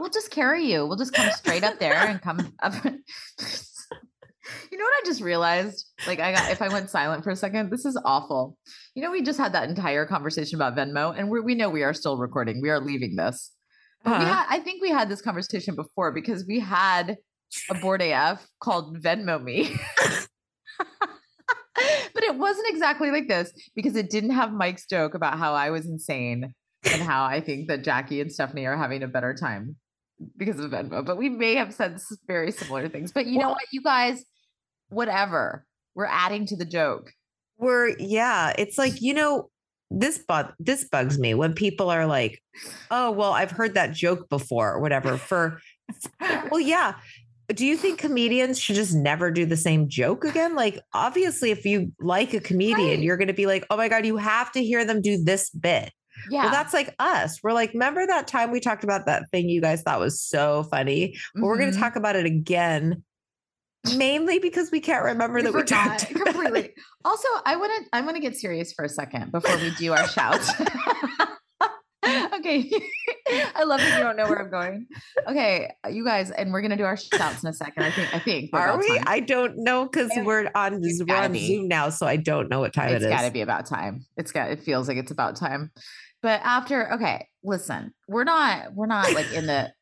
We'll 0.00 0.10
just 0.10 0.30
carry 0.30 0.64
you. 0.70 0.84
We'll 0.86 0.96
just 0.98 1.14
come 1.14 1.30
straight 1.30 1.62
up 1.64 1.78
there 1.78 1.94
and 1.94 2.20
come 2.20 2.52
up. 2.62 2.74
you 4.72 4.78
know 4.78 4.84
what 4.84 4.94
I 4.94 5.02
just 5.04 5.20
realized? 5.20 5.86
Like 6.06 6.20
I 6.20 6.32
got 6.32 6.50
if 6.50 6.62
I 6.62 6.68
went 6.68 6.90
silent 6.90 7.24
for 7.24 7.30
a 7.30 7.36
second, 7.36 7.70
this 7.70 7.84
is 7.84 7.98
awful. 8.04 8.56
You 8.94 9.02
know, 9.02 9.10
we 9.10 9.22
just 9.22 9.38
had 9.38 9.52
that 9.52 9.68
entire 9.68 10.06
conversation 10.06 10.56
about 10.56 10.76
Venmo, 10.76 11.14
and 11.16 11.30
we 11.30 11.40
we 11.40 11.54
know 11.54 11.68
we 11.68 11.82
are 11.82 11.94
still 11.94 12.16
recording. 12.18 12.60
We 12.60 12.70
are 12.70 12.80
leaving 12.80 13.16
this. 13.16 13.52
But 14.04 14.12
Uh-huh. 14.12 14.24
had, 14.24 14.46
I 14.48 14.58
think 14.60 14.82
we 14.82 14.90
had 14.90 15.08
this 15.08 15.20
conversation 15.20 15.74
before 15.74 16.12
because 16.12 16.44
we 16.46 16.60
had 16.60 17.16
a 17.70 17.74
Bored 17.74 18.02
AF 18.02 18.46
called 18.60 19.00
Venmo 19.02 19.42
Me. 19.42 19.74
but 22.14 22.24
it 22.24 22.36
wasn't 22.36 22.68
exactly 22.68 23.10
like 23.10 23.28
this 23.28 23.52
because 23.74 23.96
it 23.96 24.10
didn't 24.10 24.30
have 24.30 24.52
Mike's 24.52 24.86
joke 24.86 25.14
about 25.14 25.38
how 25.38 25.54
I 25.54 25.70
was 25.70 25.86
insane 25.86 26.54
and 26.84 27.02
how 27.02 27.24
I 27.24 27.40
think 27.40 27.68
that 27.68 27.84
Jackie 27.84 28.20
and 28.20 28.30
Stefanie 28.30 28.66
are 28.66 28.76
having 28.76 29.02
a 29.02 29.08
better 29.08 29.34
time 29.34 29.76
because 30.36 30.58
of 30.60 30.70
Venmo. 30.70 31.04
But 31.04 31.16
we 31.18 31.28
may 31.28 31.54
have 31.56 31.74
said 31.74 31.98
very 32.26 32.50
similar 32.52 32.88
things. 32.88 33.12
But 33.12 33.26
you 33.26 33.38
know 33.38 33.50
what, 33.50 33.64
you 33.72 33.82
guys, 33.82 34.24
whatever. 34.88 35.64
We're 35.94 36.06
adding 36.06 36.46
to 36.46 36.56
the 36.56 36.64
joke. 36.66 37.12
we're 37.58 37.96
yeah, 37.98 38.52
it's 38.58 38.76
like, 38.78 39.00
you 39.00 39.14
know, 39.14 39.50
this 39.90 40.18
bug 40.18 40.52
this 40.58 40.84
bugs 40.84 41.18
me 41.18 41.32
when 41.34 41.54
people 41.54 41.90
are 41.90 42.06
like, 42.06 42.42
oh, 42.90 43.10
well, 43.12 43.32
I've 43.32 43.52
heard 43.52 43.74
that 43.74 43.92
joke 43.94 44.28
before 44.28 44.72
or 44.74 44.80
whatever. 44.80 45.16
For 45.16 45.60
well, 46.50 46.60
yeah. 46.60 46.94
Do 47.54 47.64
you 47.64 47.76
think 47.76 48.00
comedians 48.00 48.58
should 48.60 48.74
just 48.74 48.92
never 48.92 49.30
do 49.30 49.46
the 49.46 49.56
same 49.56 49.88
joke 49.88 50.24
again? 50.24 50.56
Like, 50.56 50.80
obviously, 50.92 51.52
if 51.52 51.64
you 51.64 51.92
like 52.00 52.34
a 52.34 52.40
comedian, 52.40 52.88
Right. 52.88 52.98
you're 52.98 53.16
going 53.16 53.28
to 53.28 53.34
be 53.34 53.46
like, 53.46 53.64
oh 53.70 53.76
my 53.76 53.88
God, 53.88 54.04
you 54.04 54.16
have 54.16 54.50
to 54.52 54.64
hear 54.64 54.84
them 54.84 55.00
do 55.00 55.22
this 55.22 55.50
bit. 55.50 55.92
yeah. 56.28 56.42
Well, 56.42 56.50
that's 56.50 56.74
like 56.74 56.92
us. 56.98 57.38
We're 57.44 57.52
like, 57.52 57.72
remember 57.72 58.04
that 58.04 58.26
time 58.26 58.50
we 58.50 58.58
talked 58.58 58.82
about 58.82 59.06
that 59.06 59.30
thing 59.30 59.48
you 59.48 59.60
guys 59.60 59.82
thought 59.82 60.00
was 60.00 60.20
so 60.20 60.64
funny? 60.72 61.16
Well, 61.36 61.44
we're 61.44 61.58
going 61.58 61.70
to 61.70 61.76
mm-hmm. 61.76 61.84
talk 61.84 61.94
about 61.94 62.16
it 62.16 62.26
again, 62.26 63.04
mainly 63.94 64.38
because 64.38 64.70
we 64.70 64.80
can't 64.80 65.04
remember 65.04 65.36
We 65.36 65.42
that 65.42 65.54
we 65.54 65.60
forgot 65.60 65.98
talked 65.98 66.10
about 66.16 66.24
completely. 66.26 66.74
Also, 67.04 67.28
I 67.44 67.56
want 67.56 67.72
to 67.84 67.96
I 67.96 68.00
want 68.00 68.16
to 68.16 68.20
get 68.20 68.36
serious 68.36 68.72
for 68.72 68.84
a 68.84 68.88
second 68.88 69.32
before 69.32 69.56
we 69.58 69.70
do 69.72 69.92
our 69.92 70.08
shout. 70.08 70.40
okay, 72.34 72.70
I 73.54 73.64
love 73.64 73.80
that 73.80 73.98
you 73.98 74.04
don't 74.04 74.16
know 74.16 74.28
where 74.28 74.40
I'm 74.40 74.50
going. 74.50 74.86
Okay, 75.26 75.72
you 75.90 76.04
guys, 76.04 76.30
and 76.30 76.52
we're 76.52 76.60
gonna 76.62 76.76
do 76.76 76.84
our 76.84 76.96
shouts 76.96 77.42
in 77.42 77.48
a 77.48 77.52
second. 77.52 77.82
I 77.82 77.90
think 77.90 78.14
I 78.14 78.18
think 78.18 78.52
we're 78.52 78.78
we? 78.78 78.88
time. 78.88 79.04
I 79.06 79.20
don't 79.20 79.54
know 79.58 79.84
because 79.84 80.10
we're 80.16 80.50
on 80.54 80.80
it's 80.82 81.02
we're 81.06 81.16
on. 81.16 81.34
Zoom 81.34 81.68
now, 81.68 81.90
so 81.90 82.06
I 82.06 82.16
don't 82.16 82.48
know 82.48 82.60
what 82.60 82.72
time 82.72 82.94
it's 82.94 83.04
it 83.04 83.08
is. 83.08 83.12
got 83.12 83.22
to 83.22 83.30
be 83.30 83.40
about 83.40 83.66
time. 83.66 84.04
It's 84.16 84.32
got. 84.32 84.50
It 84.50 84.62
feels 84.62 84.88
like 84.88 84.96
it's 84.96 85.10
about 85.10 85.36
time. 85.36 85.70
But 86.22 86.40
after, 86.42 86.92
okay, 86.94 87.28
listen, 87.44 87.92
we're 88.08 88.24
not 88.24 88.74
we're 88.74 88.86
not 88.86 89.12
like 89.12 89.32
in 89.32 89.46
the. 89.46 89.72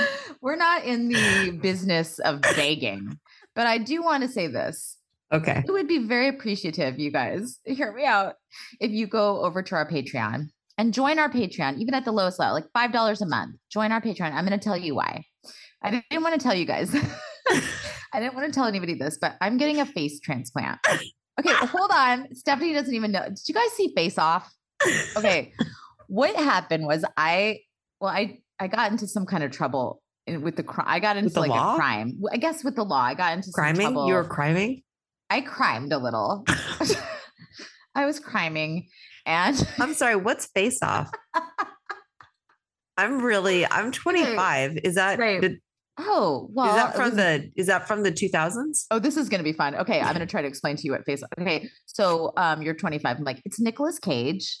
we're 0.40 0.56
not 0.56 0.84
in 0.84 1.08
the 1.08 1.58
business 1.60 2.18
of 2.18 2.40
begging, 2.42 3.18
but 3.54 3.66
I 3.66 3.78
do 3.78 4.02
want 4.02 4.22
to 4.22 4.28
say 4.28 4.46
this. 4.46 4.98
Okay. 5.32 5.62
It 5.66 5.70
would 5.70 5.88
be 5.88 5.98
very 5.98 6.28
appreciative, 6.28 6.98
you 6.98 7.10
guys. 7.10 7.58
Hear 7.64 7.92
me 7.92 8.04
out. 8.04 8.34
If 8.80 8.90
you 8.90 9.06
go 9.06 9.42
over 9.42 9.62
to 9.62 9.74
our 9.74 9.88
Patreon 9.88 10.48
and 10.76 10.92
join 10.92 11.18
our 11.18 11.30
Patreon, 11.30 11.78
even 11.78 11.94
at 11.94 12.04
the 12.04 12.12
lowest 12.12 12.38
level, 12.38 12.54
like 12.54 12.70
five 12.74 12.92
dollars 12.92 13.22
a 13.22 13.26
month. 13.26 13.56
Join 13.70 13.92
our 13.92 14.00
Patreon. 14.00 14.32
I'm 14.32 14.46
going 14.46 14.58
to 14.58 14.62
tell 14.62 14.76
you 14.76 14.94
why. 14.94 15.24
I 15.82 15.90
didn't 16.10 16.22
want 16.22 16.38
to 16.38 16.40
tell 16.40 16.54
you 16.54 16.66
guys. 16.66 16.94
I 18.12 18.20
didn't 18.20 18.34
want 18.34 18.46
to 18.46 18.52
tell 18.52 18.66
anybody 18.66 18.94
this, 18.94 19.18
but 19.18 19.36
I'm 19.40 19.56
getting 19.56 19.80
a 19.80 19.86
face 19.86 20.20
transplant. 20.20 20.78
Okay, 21.40 21.52
hold 21.66 21.90
on. 21.90 22.28
Stefanie 22.34 22.74
doesn't 22.74 22.94
even 22.94 23.10
know. 23.10 23.24
Did 23.24 23.48
you 23.48 23.54
guys 23.54 23.72
see 23.72 23.92
Face 23.96 24.18
Off? 24.18 24.52
Okay, 25.16 25.52
what 26.08 26.36
happened 26.36 26.84
was 26.84 27.04
I, 27.16 27.60
well, 28.00 28.10
I 28.10 28.41
I 28.60 28.66
got 28.68 28.90
into 28.92 29.06
some 29.06 29.26
kind 29.26 29.42
of 29.42 29.50
trouble 29.50 30.00
in, 30.26 30.42
with 30.42 30.56
the 30.56 30.62
crime. 30.62 30.86
I 30.88 31.00
got 31.00 31.16
into 31.16 31.40
like 31.40 31.50
law? 31.50 31.74
a 31.74 31.76
crime. 31.76 32.20
I 32.32 32.36
guess 32.36 32.62
with 32.64 32.76
the 32.76 32.84
law, 32.84 33.02
I 33.02 33.14
got 33.14 33.32
into 33.32 33.46
some 33.46 33.52
Criming? 33.54 33.80
trouble. 33.80 34.06
You 34.08 34.14
were 34.14 34.24
criming? 34.24 34.82
I 35.30 35.40
crimed 35.40 35.92
a 35.92 35.98
little. 35.98 36.44
I 37.94 38.06
was 38.06 38.20
criming 38.20 38.88
and 39.26 39.66
I'm 39.78 39.94
sorry, 39.94 40.16
what's 40.16 40.46
face 40.46 40.82
off? 40.82 41.10
I'm 42.96 43.22
really 43.22 43.66
I'm 43.66 43.90
25. 43.92 44.78
Is 44.84 44.94
that 44.96 45.18
Right. 45.18 45.40
did- 45.40 45.58
oh 45.98 46.48
well 46.54 46.70
is 46.70 46.74
that 46.76 46.94
from 46.94 47.04
was- 47.10 47.16
the 47.16 47.50
is 47.56 47.66
that 47.66 47.86
from 47.86 48.02
the 48.02 48.10
2000s? 48.12 48.86
Oh, 48.90 48.98
this 48.98 49.16
is 49.16 49.28
going 49.28 49.40
to 49.40 49.44
be 49.44 49.52
fun. 49.52 49.74
Okay, 49.74 50.00
I'm 50.00 50.14
going 50.14 50.20
to 50.20 50.30
try 50.30 50.40
to 50.42 50.48
explain 50.48 50.76
to 50.76 50.82
you 50.84 50.92
what 50.92 51.04
face. 51.04 51.22
Off. 51.22 51.28
Okay, 51.40 51.68
so 51.86 52.32
um, 52.36 52.62
you're 52.62 52.74
25. 52.74 53.18
I'm 53.18 53.24
like, 53.24 53.42
it's 53.44 53.60
Nicolas 53.60 53.98
Cage. 53.98 54.58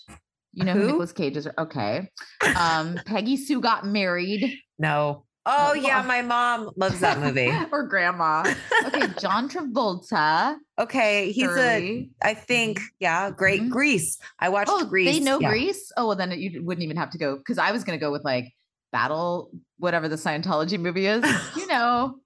You 0.54 0.64
know 0.64 0.72
who, 0.74 0.80
Who? 0.80 0.86
Nicolas 0.88 1.12
Cage 1.12 1.36
is? 1.36 1.48
Okay. 1.58 2.10
Um, 2.58 2.98
Peggy 3.06 3.36
Sue 3.36 3.60
got 3.60 3.86
married. 3.86 4.58
No. 4.78 5.24
Oh 5.44 5.70
Oh, 5.70 5.72
yeah, 5.74 6.02
my 6.02 6.22
mom 6.22 6.70
loves 6.76 7.00
that 7.00 7.18
movie. 7.18 7.50
or 7.72 7.82
grandma. 7.88 8.44
Okay, 8.86 9.08
John 9.18 9.48
Travolta. 9.48 10.56
Okay, 10.78 11.32
he's 11.32 11.48
a 11.48 11.54
Shirley. 11.54 12.10
I 12.22 12.34
think 12.34 12.80
yeah, 13.00 13.30
great 13.32 13.60
Mhm. 13.62 13.70
Grease. 13.70 14.18
I 14.38 14.50
watched 14.50 14.70
Oh, 14.72 14.84
Grease. 14.84 15.10
they 15.18 15.18
know 15.24 15.40
yeah. 15.40 15.48
Grease. 15.50 15.90
Oh, 15.96 16.06
well, 16.08 16.16
then 16.16 16.30
you 16.38 16.62
wouldn't 16.64 16.84
even 16.84 16.96
have 16.96 17.10
to 17.10 17.18
go 17.18 17.36
because 17.38 17.58
I 17.58 17.72
was 17.72 17.82
going 17.82 17.98
to 17.98 18.00
go 18.00 18.12
with 18.12 18.24
like 18.24 18.52
Battle, 18.92 19.50
whatever 19.78 20.06
the 20.08 20.14
Scientology 20.16 20.78
movie 20.78 21.06
is. 21.06 21.24
You 21.56 21.66
know, 21.66 22.16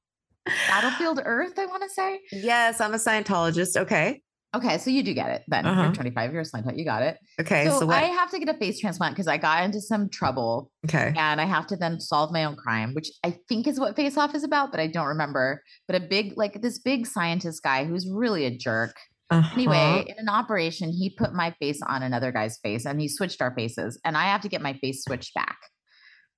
Battlefield 0.69 1.21
Earth. 1.25 1.59
I 1.59 1.67
want 1.67 1.85
to 1.85 1.89
say. 1.89 2.21
Yes, 2.33 2.81
I'm 2.81 2.93
a 2.93 2.99
Scientologist. 2.99 3.77
Okay. 3.79 4.21
Okay, 4.55 4.79
so 4.79 4.91
you 4.91 5.03
do 5.03 5.13
get 5.13 5.31
it. 5.31 5.43
Then 5.49 5.67
Uh-huh. 5.67 5.83
you're 5.83 5.93
25. 5.93 6.33
You're 6.33 6.43
a 6.43 6.45
Scientologist. 6.45 6.79
You 6.79 6.85
got 6.85 7.03
it. 7.03 7.19
Okay. 7.41 7.67
so 7.69 7.81
So? 7.81 7.91
I 7.91 8.03
have 8.05 8.31
to 8.31 8.39
get 8.39 8.49
a 8.49 8.59
face 8.59 8.79
transplant 8.81 9.15
because 9.15 9.27
I 9.27 9.37
got 9.37 9.65
into 9.65 9.81
some 9.81 10.09
trouble 10.09 10.71
okay. 10.87 11.13
and 11.17 11.41
I 11.41 11.45
have 11.45 11.67
to 11.69 11.77
then 11.77 12.01
solve 12.01 12.33
my 12.33 12.45
own 12.45 12.57
crime, 12.57 12.95
which 12.95 13.11
I 13.25 13.37
think 13.49 13.67
is 13.67 13.79
what 13.79 13.97
Face 13.97 14.17
Off 14.17 14.35
is 14.35 14.45
about, 14.45 14.71
but 14.71 14.81
I 14.81 14.87
don't 14.87 15.09
remember. 15.09 15.63
But 15.87 15.97
a 15.97 16.01
big, 16.01 16.35
like 16.37 16.63
this 16.63 16.79
big 16.79 17.07
scientist 17.07 17.63
guy 17.63 17.85
who's 17.85 18.09
really 18.11 18.47
a 18.47 18.57
jerk. 18.57 18.95
Uh-huh. 19.29 19.51
Anyway, 19.55 20.05
in 20.07 20.15
an 20.19 20.29
operation, 20.29 20.91
he 20.91 21.11
put 21.11 21.35
my 21.35 21.51
face 21.61 21.83
on 21.83 22.03
another 22.03 22.31
guy's 22.31 22.59
face 22.59 22.87
and 22.87 23.01
he 23.01 23.09
switched 23.09 23.43
our 23.43 23.53
faces, 23.55 24.01
and 24.05 24.17
I 24.17 24.27
have 24.27 24.41
to 24.43 24.49
get 24.49 24.63
my 24.63 24.75
face 24.75 25.03
switched 25.03 25.35
back. 25.35 25.59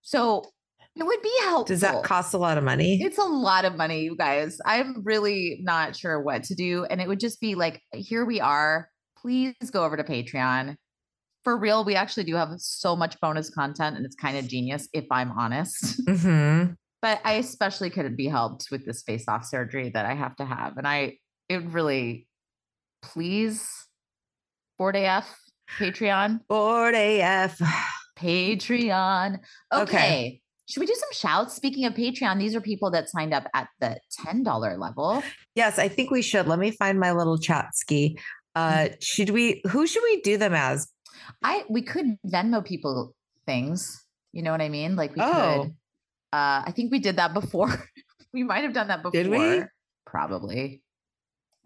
So 0.00 0.44
it 0.98 1.06
would 1.06 1.22
be 1.22 1.32
helpful. 1.42 1.64
does 1.64 1.80
that 1.82 2.02
cost 2.02 2.34
a 2.34 2.38
lot 2.38 2.58
of 2.58 2.64
money? 2.64 3.00
It's 3.00 3.18
a 3.18 3.24
lot 3.24 3.64
of 3.64 3.76
money, 3.76 4.02
you 4.02 4.16
guys. 4.16 4.58
I'm 4.64 5.04
really 5.04 5.60
not 5.62 5.94
sure 5.94 6.20
what 6.20 6.42
to 6.44 6.54
do. 6.54 6.84
And 6.86 7.00
it 7.00 7.06
would 7.06 7.20
just 7.20 7.40
be 7.40 7.54
like, 7.54 7.80
here 7.92 8.24
we 8.24 8.40
are. 8.40 8.88
Please 9.16 9.54
go 9.70 9.84
over 9.84 9.96
to 9.96 10.02
Patreon. 10.02 10.74
For 11.44 11.56
real, 11.56 11.84
we 11.84 11.94
actually 11.94 12.24
do 12.24 12.34
have 12.34 12.50
so 12.58 12.96
much 12.96 13.18
bonus 13.20 13.48
content 13.48 13.96
and 13.96 14.04
it's 14.04 14.16
kind 14.16 14.36
of 14.36 14.48
genius, 14.48 14.88
if 14.92 15.06
I'm 15.10 15.30
honest. 15.30 16.04
mm-hmm. 16.06 16.72
but 17.00 17.20
I 17.24 17.34
especially 17.34 17.90
couldn't 17.90 18.16
be 18.16 18.26
helped 18.26 18.66
with 18.72 18.84
this 18.84 19.02
face 19.02 19.26
off 19.28 19.44
surgery 19.44 19.90
that 19.94 20.04
I 20.04 20.14
have 20.14 20.34
to 20.36 20.44
have. 20.44 20.76
And 20.78 20.86
I, 20.86 21.18
it 21.48 21.62
really, 21.66 22.26
please, 23.02 23.70
Bored 24.78 24.96
AF, 24.96 25.32
Patreon, 25.78 26.40
Bored 26.48 26.94
AF. 26.96 27.60
Patreon. 28.18 29.38
Okay. 29.72 29.82
Okay. 29.82 30.40
Should 30.68 30.80
we 30.80 30.86
do 30.86 30.94
some 30.94 31.12
shouts? 31.12 31.54
Speaking 31.54 31.86
of 31.86 31.94
Patreon, 31.94 32.38
these 32.38 32.54
are 32.54 32.60
people 32.60 32.90
that 32.90 33.08
signed 33.08 33.32
up 33.32 33.46
at 33.54 33.68
the 33.80 33.98
$10 34.26 34.78
level. 34.78 35.22
Yes, 35.54 35.78
I 35.78 35.88
think 35.88 36.10
we 36.10 36.20
should. 36.20 36.46
Let 36.46 36.58
me 36.58 36.70
find 36.72 37.00
my 37.00 37.12
little 37.12 37.38
chat 37.38 37.74
ski. 37.74 38.18
Uh, 38.54 38.88
should 39.00 39.30
we? 39.30 39.62
Who 39.68 39.86
should 39.86 40.02
we 40.02 40.20
do 40.20 40.36
them 40.36 40.52
as? 40.52 40.88
I 41.42 41.64
we 41.70 41.82
could 41.82 42.16
Venmo 42.26 42.64
people 42.64 43.14
things. 43.46 44.04
You 44.32 44.42
know 44.42 44.50
what 44.50 44.60
I 44.60 44.68
mean? 44.68 44.96
Like 44.96 45.14
we 45.14 45.22
Oh. 45.22 45.62
could. 45.62 45.70
Uh, 46.32 46.62
I 46.66 46.72
think 46.74 46.90
we 46.92 46.98
did 46.98 47.16
that 47.16 47.32
before. 47.32 47.68
we 48.34 48.42
might 48.42 48.64
have 48.64 48.74
done 48.74 48.88
that 48.88 49.02
before. 49.02 49.22
Did 49.22 49.28
we? 49.30 49.62
Probably. 50.06 50.82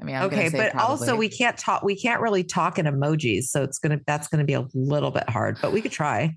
I 0.01 0.05
mean, 0.05 0.17
I'm 0.17 0.25
okay, 0.25 0.49
say 0.49 0.59
but 0.59 0.77
also 0.81 1.17
we 1.17 1.29
can't 1.29 1.57
talk. 1.57 1.83
We 1.83 1.97
can't 2.01 2.21
really 2.21 2.45
talk 2.45 2.79
in 2.79 2.87
emojis, 2.87 3.45
so 3.45 3.63
it's 3.63 3.79
gonna 3.79 4.01
that's 4.07 4.29
gonna 4.29 4.45
be 4.45 4.55
a 4.55 4.67
little 4.75 5.11
bit 5.11 5.29
hard. 5.29 5.59
But 5.63 5.73
we 5.73 5.81
could 5.81 5.93
try. 5.93 6.37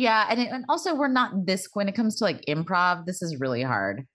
Yeah, 0.00 0.26
and, 0.30 0.40
it, 0.40 0.48
and 0.50 0.64
also 0.70 0.94
we're 0.94 1.08
not 1.08 1.44
this 1.44 1.68
when 1.74 1.86
it 1.86 1.94
comes 1.94 2.16
to 2.16 2.24
like 2.24 2.40
improv. 2.48 3.04
This 3.04 3.20
is 3.20 3.38
really 3.38 3.62
hard 3.62 4.06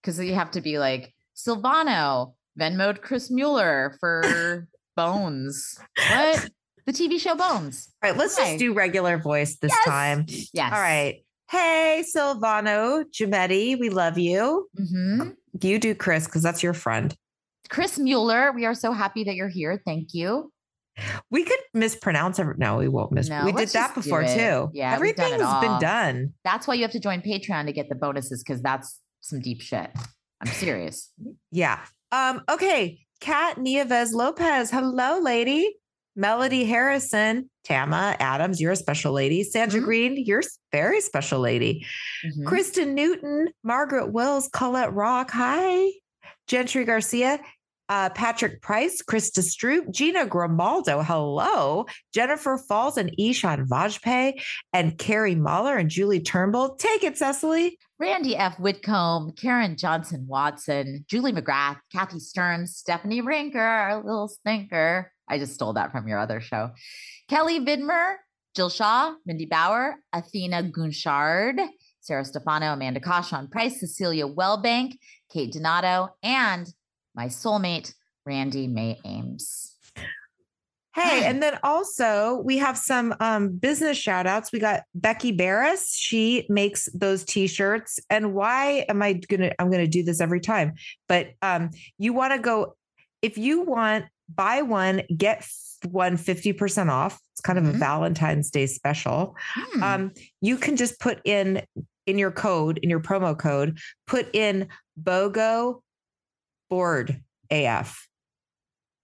because 0.00 0.18
you 0.18 0.32
have 0.34 0.50
to 0.52 0.62
be 0.62 0.78
like 0.78 1.12
Silvano, 1.36 2.32
Venmoed 2.58 3.02
Chris 3.02 3.30
Mueller 3.30 3.94
for 4.00 4.66
Bones. 4.96 5.78
What 6.08 6.48
the 6.86 6.92
TV 6.92 7.20
show 7.20 7.34
Bones? 7.34 7.92
All 8.02 8.10
right, 8.10 8.18
let's 8.18 8.38
Hi. 8.38 8.44
just 8.52 8.58
do 8.58 8.72
regular 8.72 9.18
voice 9.18 9.56
this 9.56 9.70
Yes. 9.70 9.84
time. 9.84 10.24
Yes. 10.54 10.72
All 10.72 10.80
right. 10.80 11.22
Hey, 11.50 12.02
Silvano 12.16 13.04
Giametti, 13.12 13.78
we 13.78 13.90
love 13.90 14.16
you. 14.16 14.66
Mm-hmm. 14.80 15.30
You 15.60 15.78
do 15.78 15.94
Chris 15.94 16.24
because 16.24 16.42
that's 16.42 16.62
your 16.62 16.72
friend. 16.72 17.14
Chris 17.68 17.98
Mueller, 17.98 18.50
we 18.52 18.64
are 18.64 18.74
so 18.74 18.92
happy 18.92 19.24
that 19.24 19.34
you're 19.34 19.48
here. 19.48 19.82
Thank 19.84 20.14
you. 20.14 20.50
We 21.30 21.44
could 21.44 21.58
mispronounce 21.72 22.38
every. 22.38 22.54
No, 22.56 22.76
we 22.76 22.88
won't 22.88 23.12
miss. 23.12 23.28
No, 23.28 23.44
we 23.44 23.52
did 23.52 23.68
that 23.70 23.94
before 23.94 24.22
too. 24.24 24.70
Yeah, 24.72 24.92
everything's 24.94 25.38
been 25.60 25.78
done. 25.80 26.34
That's 26.44 26.66
why 26.66 26.74
you 26.74 26.82
have 26.82 26.92
to 26.92 27.00
join 27.00 27.20
Patreon 27.20 27.66
to 27.66 27.72
get 27.72 27.88
the 27.88 27.94
bonuses 27.94 28.42
because 28.42 28.62
that's 28.62 29.00
some 29.20 29.40
deep 29.40 29.60
shit. 29.60 29.90
I'm 30.40 30.46
serious. 30.52 31.10
Yeah. 31.50 31.80
Um. 32.12 32.42
Okay. 32.50 33.00
Kat 33.20 33.58
Nieves 33.58 34.12
Lopez. 34.12 34.70
Hello, 34.70 35.18
lady. 35.18 35.76
Melody 36.16 36.64
Harrison, 36.64 37.50
Tama 37.64 38.14
Adams, 38.20 38.60
you're 38.60 38.70
a 38.70 38.76
special 38.76 39.12
lady. 39.12 39.42
Sandra 39.42 39.80
Mhm. 39.80 39.84
Green, 39.84 40.16
you're 40.24 40.38
a 40.40 40.42
very 40.70 41.00
special 41.00 41.40
lady. 41.40 41.84
Mhm. 42.24 42.46
Kristen 42.46 42.94
Newton, 42.94 43.48
Margaret 43.64 44.12
Wills, 44.12 44.48
Colette 44.52 44.92
Rock, 44.92 45.32
hi. 45.32 45.88
Gentry 46.46 46.84
Garcia, 46.84 47.40
uh, 47.88 48.10
Patrick 48.10 48.62
Price, 48.62 49.02
Krista 49.02 49.40
Stroop, 49.40 49.90
Gina 49.90 50.26
Grimaldo, 50.26 51.02
hello. 51.02 51.86
Jennifer 52.12 52.58
Falls 52.58 52.96
and 52.96 53.14
Ishan 53.18 53.66
Vajpayee, 53.66 54.42
and 54.72 54.96
Carrie 54.98 55.34
Mahler 55.34 55.76
and 55.76 55.90
Julie 55.90 56.20
Turnbull. 56.20 56.76
Take 56.76 57.04
it, 57.04 57.18
Cecily. 57.18 57.78
Randy 57.98 58.36
F. 58.36 58.58
Whitcomb, 58.58 59.32
Karen 59.32 59.76
Johnson 59.76 60.26
Watson, 60.26 61.04
Julie 61.08 61.32
McGrath, 61.32 61.78
Kathy 61.92 62.18
Stearns, 62.18 62.76
Stephanie 62.76 63.22
Rinker, 63.22 63.56
our 63.56 64.02
little 64.02 64.28
stinker. 64.28 65.12
I 65.28 65.38
just 65.38 65.54
stole 65.54 65.74
that 65.74 65.92
from 65.92 66.08
your 66.08 66.18
other 66.18 66.40
show. 66.40 66.70
Kelly 67.28 67.60
Vidmer, 67.60 68.16
Jill 68.54 68.68
Shaw, 68.68 69.14
Mindy 69.24 69.46
Bauer, 69.46 69.96
Athena 70.12 70.64
Gunshard, 70.64 71.66
Sarah 72.00 72.24
Stefano, 72.24 72.72
Amanda 72.72 73.00
Kosh, 73.00 73.32
Price, 73.50 73.80
Cecilia 73.80 74.28
Wellbank, 74.28 74.98
Kate 75.32 75.52
Donato, 75.52 76.10
and 76.22 76.70
my 77.14 77.26
soulmate, 77.26 77.94
Randy 78.26 78.66
May 78.66 78.98
Ames. 79.04 79.72
Hey, 80.94 81.24
and 81.24 81.42
then 81.42 81.58
also 81.64 82.40
we 82.44 82.58
have 82.58 82.78
some 82.78 83.14
um, 83.18 83.56
business 83.56 83.98
shout 83.98 84.28
outs. 84.28 84.52
We 84.52 84.60
got 84.60 84.82
Becky 84.94 85.32
Barris. 85.32 85.96
She 85.96 86.46
makes 86.48 86.88
those 86.94 87.24
t-shirts. 87.24 87.98
And 88.10 88.32
why 88.32 88.84
am 88.88 89.02
I 89.02 89.14
gonna 89.14 89.50
I'm 89.58 89.72
gonna 89.72 89.88
do 89.88 90.04
this 90.04 90.20
every 90.20 90.40
time? 90.40 90.74
But 91.08 91.30
um, 91.42 91.70
you 91.98 92.12
want 92.12 92.32
to 92.32 92.38
go 92.38 92.76
if 93.22 93.36
you 93.36 93.62
want 93.62 94.04
buy 94.32 94.62
one, 94.62 95.02
get 95.16 95.44
one 95.90 96.16
50% 96.16 96.90
off. 96.90 97.18
It's 97.32 97.40
kind 97.40 97.58
of 97.58 97.66
a 97.66 97.72
Mhm. 97.72 97.78
Valentine's 97.78 98.50
Day 98.50 98.66
special. 98.66 99.34
Hmm. 99.54 99.82
Um, 99.82 100.12
you 100.40 100.56
can 100.56 100.76
just 100.76 101.00
put 101.00 101.20
in 101.24 101.62
in 102.06 102.18
your 102.18 102.30
code, 102.30 102.78
in 102.78 102.88
your 102.88 103.00
promo 103.00 103.36
code, 103.36 103.78
put 104.06 104.32
in 104.34 104.68
BOGO 105.02 105.80
Bored 106.70 107.20
AF. 107.50 108.08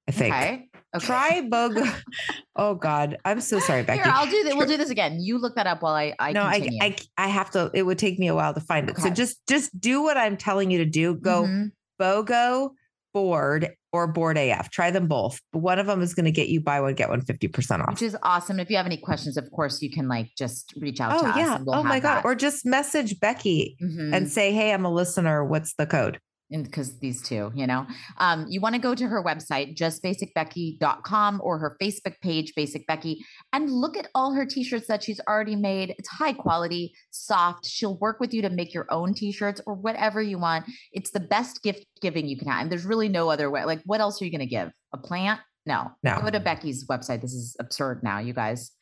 I 0.08 0.12
think. 0.12 0.34
okay. 0.34 0.68
okay. 0.96 1.06
Try 1.06 1.48
BOGO. 1.48 2.02
oh 2.56 2.74
God. 2.74 3.16
I'm 3.24 3.40
so 3.40 3.60
sorry, 3.60 3.82
Becky. 3.84 4.02
Here, 4.02 4.10
I'll 4.12 4.28
do 4.30 4.42
that. 4.44 4.56
We'll 4.56 4.66
do 4.66 4.76
this 4.76 4.90
again. 4.90 5.20
You 5.20 5.38
look 5.38 5.54
that 5.56 5.66
up 5.66 5.82
while 5.82 5.94
I, 5.94 6.14
I 6.18 6.32
no, 6.32 6.42
I. 6.42 6.68
I 6.80 6.96
I 7.16 7.28
have 7.28 7.50
to, 7.52 7.70
it 7.74 7.82
would 7.84 7.98
take 7.98 8.18
me 8.18 8.26
a 8.28 8.34
while 8.34 8.54
to 8.54 8.60
find 8.60 8.88
it. 8.90 8.98
So 8.98 9.10
just 9.10 9.38
just 9.48 9.78
do 9.80 10.02
what 10.02 10.16
I'm 10.16 10.36
telling 10.36 10.70
you 10.70 10.78
to 10.78 10.86
do. 10.86 11.14
Go 11.14 11.44
Mhm. 11.44 11.70
BOGO 12.00 12.70
board 13.12 13.70
or 13.92 14.06
Bored 14.06 14.38
AF. 14.38 14.70
Try 14.70 14.90
them 14.92 15.06
both. 15.08 15.40
One 15.52 15.78
of 15.80 15.86
them 15.86 16.00
is 16.00 16.14
going 16.14 16.24
to 16.26 16.30
get 16.30 16.48
you 16.48 16.60
buy 16.60 16.80
one, 16.80 16.94
get 16.94 17.08
one 17.08 17.20
50% 17.22 17.80
off. 17.82 17.90
which 17.90 18.02
is 18.02 18.16
awesome. 18.22 18.60
If 18.60 18.70
you 18.70 18.76
have 18.76 18.86
any 18.86 18.96
questions, 18.96 19.36
of 19.36 19.50
course, 19.50 19.82
you 19.82 19.90
can 19.90 20.06
like 20.06 20.30
just 20.38 20.72
reach 20.76 21.00
out 21.00 21.12
Oh 21.16 21.22
to 21.22 21.28
us. 21.28 21.36
yeah. 21.36 21.56
and 21.56 21.66
we'll 21.66 21.74
oh 21.74 21.82
my 21.82 21.98
God. 21.98 22.18
that. 22.18 22.24
Or 22.24 22.36
just 22.36 22.64
message 22.64 23.18
Becky 23.18 23.76
Mhm. 23.82 24.14
and 24.14 24.30
say, 24.30 24.52
Hey, 24.52 24.72
I'm 24.72 24.84
a 24.84 24.92
listener. 24.92 25.44
What's 25.44 25.74
the 25.74 25.86
code? 25.86 26.20
Because 26.50 26.98
these 26.98 27.22
two, 27.22 27.52
you 27.54 27.66
know, 27.66 27.86
um, 28.18 28.46
you 28.48 28.60
want 28.60 28.74
to 28.74 28.80
go 28.80 28.94
to 28.94 29.06
her 29.06 29.22
website, 29.22 29.76
justbasicbecky.com 29.76 31.40
or 31.42 31.58
her 31.58 31.76
Facebook 31.80 32.20
page, 32.20 32.52
Basic 32.54 32.86
Becky, 32.86 33.24
and 33.52 33.70
look 33.70 33.96
at 33.96 34.08
all 34.14 34.32
her 34.32 34.44
t-shirts 34.44 34.86
that 34.88 35.02
she's 35.02 35.20
already 35.28 35.56
made. 35.56 35.94
It's 35.98 36.08
high 36.08 36.32
quality, 36.32 36.92
soft. 37.10 37.66
She'll 37.66 37.98
work 37.98 38.20
with 38.20 38.34
you 38.34 38.42
to 38.42 38.50
make 38.50 38.74
your 38.74 38.86
own 38.90 39.14
t-shirts 39.14 39.60
or 39.66 39.74
whatever 39.74 40.20
you 40.20 40.38
want. 40.38 40.66
It's 40.92 41.10
the 41.10 41.20
best 41.20 41.62
gift 41.62 41.86
giving 42.00 42.26
you 42.26 42.36
can 42.36 42.48
have. 42.48 42.62
And 42.62 42.72
there's 42.72 42.84
really 42.84 43.08
no 43.08 43.30
other 43.30 43.50
way. 43.50 43.64
Like, 43.64 43.82
what 43.84 44.00
else 44.00 44.20
are 44.20 44.24
you 44.24 44.30
going 44.30 44.40
to 44.40 44.46
give? 44.46 44.70
A 44.92 44.98
plant? 44.98 45.40
No. 45.66 45.92
No. 46.02 46.20
Go 46.20 46.30
to 46.30 46.40
Becky's 46.40 46.86
website. 46.86 47.20
This 47.20 47.32
is 47.32 47.56
absurd 47.60 48.02
now, 48.02 48.18
you 48.18 48.32
guys, 48.32 48.72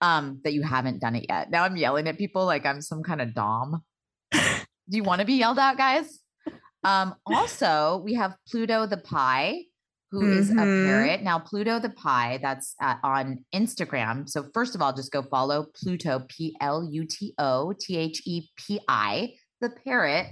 um, 0.00 0.40
that 0.44 0.52
you 0.52 0.62
haven't 0.62 1.00
done 1.00 1.16
it 1.16 1.26
yet. 1.28 1.50
Now 1.50 1.64
I'm 1.64 1.76
yelling 1.76 2.06
at 2.08 2.18
people 2.18 2.46
like 2.46 2.64
I'm 2.64 2.80
some 2.80 3.02
kind 3.02 3.20
of 3.20 3.34
dom. 3.34 3.82
Do 4.32 4.96
you 4.96 5.02
want 5.02 5.20
to 5.20 5.26
be 5.26 5.34
yelled 5.34 5.58
at, 5.58 5.76
guys? 5.76 6.20
Um, 6.84 7.14
also, 7.26 8.00
we 8.04 8.14
have 8.14 8.36
Pluto 8.48 8.86
the 8.86 8.98
Pie, 8.98 9.64
who 10.12 10.30
is 10.30 10.50
Mhm. 10.50 10.62
a 10.62 10.86
parrot. 10.86 11.22
Now, 11.22 11.38
Pluto 11.38 11.78
the 11.80 11.90
Pie, 11.90 12.38
that's 12.40 12.74
uh, 12.80 12.94
on 13.02 13.44
Instagram. 13.54 14.28
So, 14.28 14.48
first 14.54 14.74
of 14.74 14.82
all, 14.82 14.92
just 14.92 15.12
go 15.12 15.22
follow 15.22 15.66
Pluto, 15.74 16.24
P 16.28 16.56
L 16.60 16.88
U 16.90 17.04
T 17.04 17.34
O 17.38 17.72
T 17.78 17.96
H 17.96 18.22
E 18.24 18.48
P 18.56 18.80
I, 18.88 19.34
the 19.60 19.70
parrot, 19.70 20.28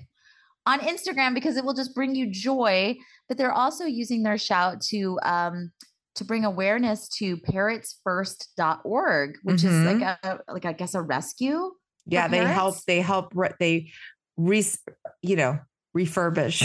on 0.67 0.79
Instagram 0.81 1.35
because 1.35 1.57
it 1.57 1.65
will 1.65 1.75
just 1.75 1.95
bring 1.95 2.15
you 2.15 2.31
joy. 2.31 2.97
But 3.29 3.37
they're 3.37 3.53
also 3.53 3.85
using 3.85 4.23
their 4.23 4.39
shout 4.39 4.81
to 4.91 5.19
um, 5.25 5.73
to 6.15 6.25
bring 6.25 6.45
awareness 6.45 7.09
to 7.19 7.37
parrotsfirst.org, 7.39 9.35
which 9.43 9.65
is 9.65 9.85
like 9.85 10.03
a 10.03 10.41
like 10.49 10.65
I 10.65 10.73
guess 10.73 10.95
a 10.95 11.03
rescue. 11.03 11.73
Yeah. 12.07 12.29
They 12.29 12.45
help, 12.45 12.77
they 12.87 13.01
help, 13.01 13.33
they 13.59 13.91
re, 14.37 14.63
you 15.23 15.37
know, 15.37 15.59
refurbish. 15.97 16.61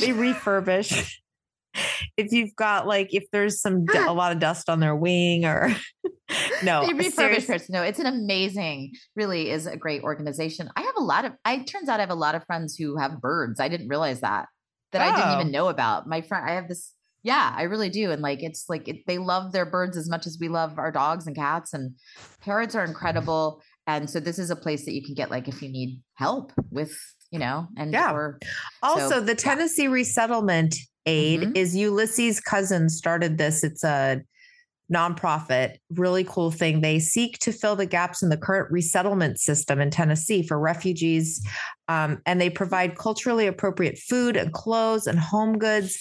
they 0.00 0.08
refurbish. 0.12 1.14
If 2.16 2.30
you've 2.32 2.54
got 2.54 2.86
like 2.86 3.12
if 3.12 3.24
there's 3.32 3.60
some 3.60 3.84
d- 3.84 3.98
a 3.98 4.12
lot 4.12 4.30
of 4.30 4.38
dust 4.38 4.68
on 4.70 4.78
their 4.78 4.94
wing 4.94 5.44
or 5.44 5.74
no, 6.62 6.86
they 6.86 6.92
refurbish 6.92 7.42
serious- 7.46 7.68
No, 7.70 7.82
it's 7.82 7.98
an 7.98 8.06
amazing, 8.06 8.92
really 9.16 9.50
is 9.50 9.66
a 9.66 9.76
great 9.76 10.02
organization. 10.04 10.68
I 10.76 10.82
have 10.82 10.94
a 10.96 11.02
lot 11.02 11.24
of. 11.24 11.32
I 11.44 11.58
turns 11.64 11.88
out 11.88 11.98
I 11.98 12.02
have 12.04 12.10
a 12.10 12.14
lot 12.14 12.36
of 12.36 12.44
friends 12.46 12.76
who 12.76 12.96
have 12.96 13.20
birds. 13.20 13.58
I 13.58 13.68
didn't 13.68 13.88
realize 13.88 14.20
that 14.20 14.46
that 14.92 15.02
I 15.02 15.16
didn't 15.16 15.30
Oh. 15.32 15.40
even 15.40 15.50
know 15.52 15.68
about. 15.68 16.06
My 16.06 16.20
friend, 16.20 16.48
I 16.48 16.52
have 16.54 16.68
this. 16.68 16.92
Yeah, 17.24 17.52
I 17.56 17.62
really 17.62 17.88
do, 17.90 18.12
and 18.12 18.22
like 18.22 18.42
it's 18.42 18.66
like 18.68 18.86
it, 18.86 18.98
they 19.08 19.18
love 19.18 19.50
their 19.52 19.66
birds 19.66 19.96
as 19.96 20.08
much 20.08 20.26
as 20.28 20.36
we 20.40 20.48
love 20.48 20.78
our 20.78 20.92
dogs 20.92 21.26
and 21.26 21.34
cats. 21.34 21.72
And 21.74 21.96
parrots 22.42 22.74
are 22.76 22.84
incredible. 22.84 23.60
And 23.88 24.08
so 24.08 24.20
this 24.20 24.38
is 24.38 24.50
a 24.50 24.56
place 24.56 24.84
that 24.84 24.92
you 24.92 25.02
can 25.04 25.14
get 25.14 25.30
like 25.30 25.48
if 25.48 25.60
you 25.60 25.68
need 25.70 26.00
help 26.14 26.52
with, 26.70 26.94
you 27.34 27.40
know, 27.40 27.66
and 27.76 27.92
Yeah. 27.92 28.12
or 28.12 28.38
Also, 28.80 29.08
So, 29.08 29.20
the 29.20 29.32
yeah. 29.32 29.36
Tennessee 29.36 29.88
Resettlement 29.88 30.76
Aid 31.04 31.40
Mhm. 31.40 31.56
is 31.56 31.74
Ulysses' 31.74 32.38
cousin 32.38 32.88
started 32.88 33.38
this. 33.38 33.64
It's 33.64 33.82
a 33.82 34.22
nonprofit, 34.92 35.78
really 35.90 36.22
cool 36.24 36.50
thing. 36.52 36.80
They 36.80 37.00
seek 37.00 37.38
to 37.38 37.50
fill 37.52 37.74
the 37.74 37.86
gaps 37.86 38.22
in 38.22 38.28
the 38.28 38.36
current 38.36 38.70
resettlement 38.70 39.40
system 39.40 39.80
in 39.80 39.90
Tennessee 39.90 40.46
for 40.46 40.60
refugees, 40.60 41.44
um, 41.88 42.20
and 42.24 42.40
they 42.40 42.50
provide 42.50 42.96
culturally 42.96 43.46
appropriate 43.48 43.98
food 43.98 44.36
and 44.36 44.52
clothes 44.52 45.06
and 45.08 45.18
home 45.18 45.58
goods. 45.58 45.98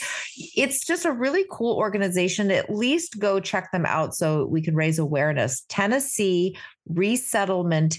It's 0.56 0.86
just 0.86 1.06
a 1.06 1.12
really 1.12 1.46
cool 1.50 1.76
organization. 1.78 2.52
At 2.52 2.70
least 2.76 3.20
go 3.20 3.40
check 3.40 3.72
them 3.72 3.86
out 3.88 4.14
so 4.14 4.46
we 4.46 4.62
can 4.62 4.76
raise 4.76 5.00
awareness. 5.00 5.64
Tennessee 5.68 6.56
Resettlement 6.88 7.98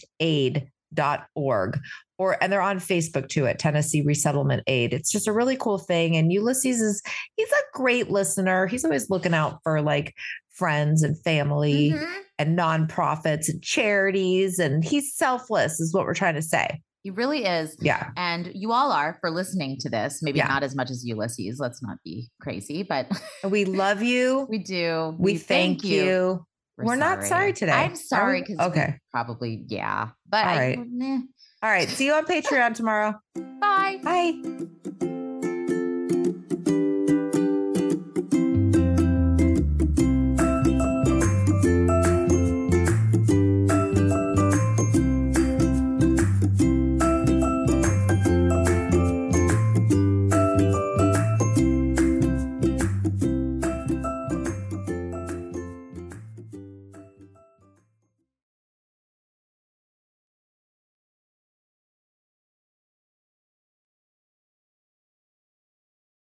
Aid.org 0.99 1.79
or 2.19 2.37
and 2.43 2.53
they're 2.53 2.61
on 2.61 2.79
Facebook 2.79 3.29
too 3.29 3.47
at 3.47 3.59
Tennessee 3.59 4.03
Resettlement 4.03 4.63
Aid. 4.67 4.93
It's 4.93 5.11
just 5.11 5.29
a 5.29 5.33
really 5.33 5.57
cool 5.57 5.79
thing. 5.79 6.17
And 6.17 6.33
Ulysses 6.33 6.81
is 6.81 7.03
he's 7.37 7.51
a 7.51 7.77
great 7.79 8.11
listener. 8.11 8.67
He's 8.67 8.85
always 8.85 9.11
looking 9.11 9.35
out 9.35 9.59
for 9.63 9.83
like 9.83 10.15
friends 10.51 11.03
and 11.03 11.19
family 11.23 11.91
Mhm. 11.91 12.21
and 12.39 12.59
nonprofits 12.59 13.49
and 13.49 13.61
charities. 13.63 14.59
And 14.59 14.85
he's 14.85 15.15
selfless, 15.15 15.81
is 15.81 15.93
what 15.93 16.05
we're 16.05 16.15
trying 16.15 16.35
to 16.37 16.43
say. 16.43 16.81
he 17.07 17.11
really 17.11 17.45
is. 17.45 17.77
Yeah. 17.83 18.09
And 18.17 18.51
you 18.55 18.73
all 18.73 18.91
are 18.91 19.19
for 19.21 19.31
listening 19.31 19.77
to 19.81 19.91
this. 19.91 20.21
Maybe 20.23 20.39
Yeah. 20.39 20.47
not 20.47 20.63
as 20.63 20.75
much 20.75 20.91
as 20.91 21.05
Ulysses. 21.05 21.59
Let's 21.61 21.83
not 21.83 21.99
be 22.03 22.31
crazy, 22.41 22.83
but 22.83 23.07
we 23.47 23.67
love 23.67 24.03
you. 24.03 24.47
we 24.51 24.57
do. 24.57 25.15
We, 25.19 25.37
thank, 25.37 25.85
you. 25.85 26.47
We're 26.77 26.97
not 26.97 27.25
sorry 27.25 27.53
today. 27.53 27.73
I'm 27.73 27.97
sorry 27.97 28.41
because 28.43 28.59
Okay. 28.69 28.99
probably 29.11 29.65
yeah. 29.69 30.09
But 30.29 30.45
All 30.45 30.51
I, 30.51 30.57
right. 30.57 30.79
eh. 31.03 31.19
All 31.63 31.71
right. 31.71 31.89
See 31.89 32.07
you 32.07 32.15
on 32.15 32.25
Patreon 32.27 32.75
tomorrow. 32.75 33.15
bye. 33.61 33.99
Bye. 34.03 35.15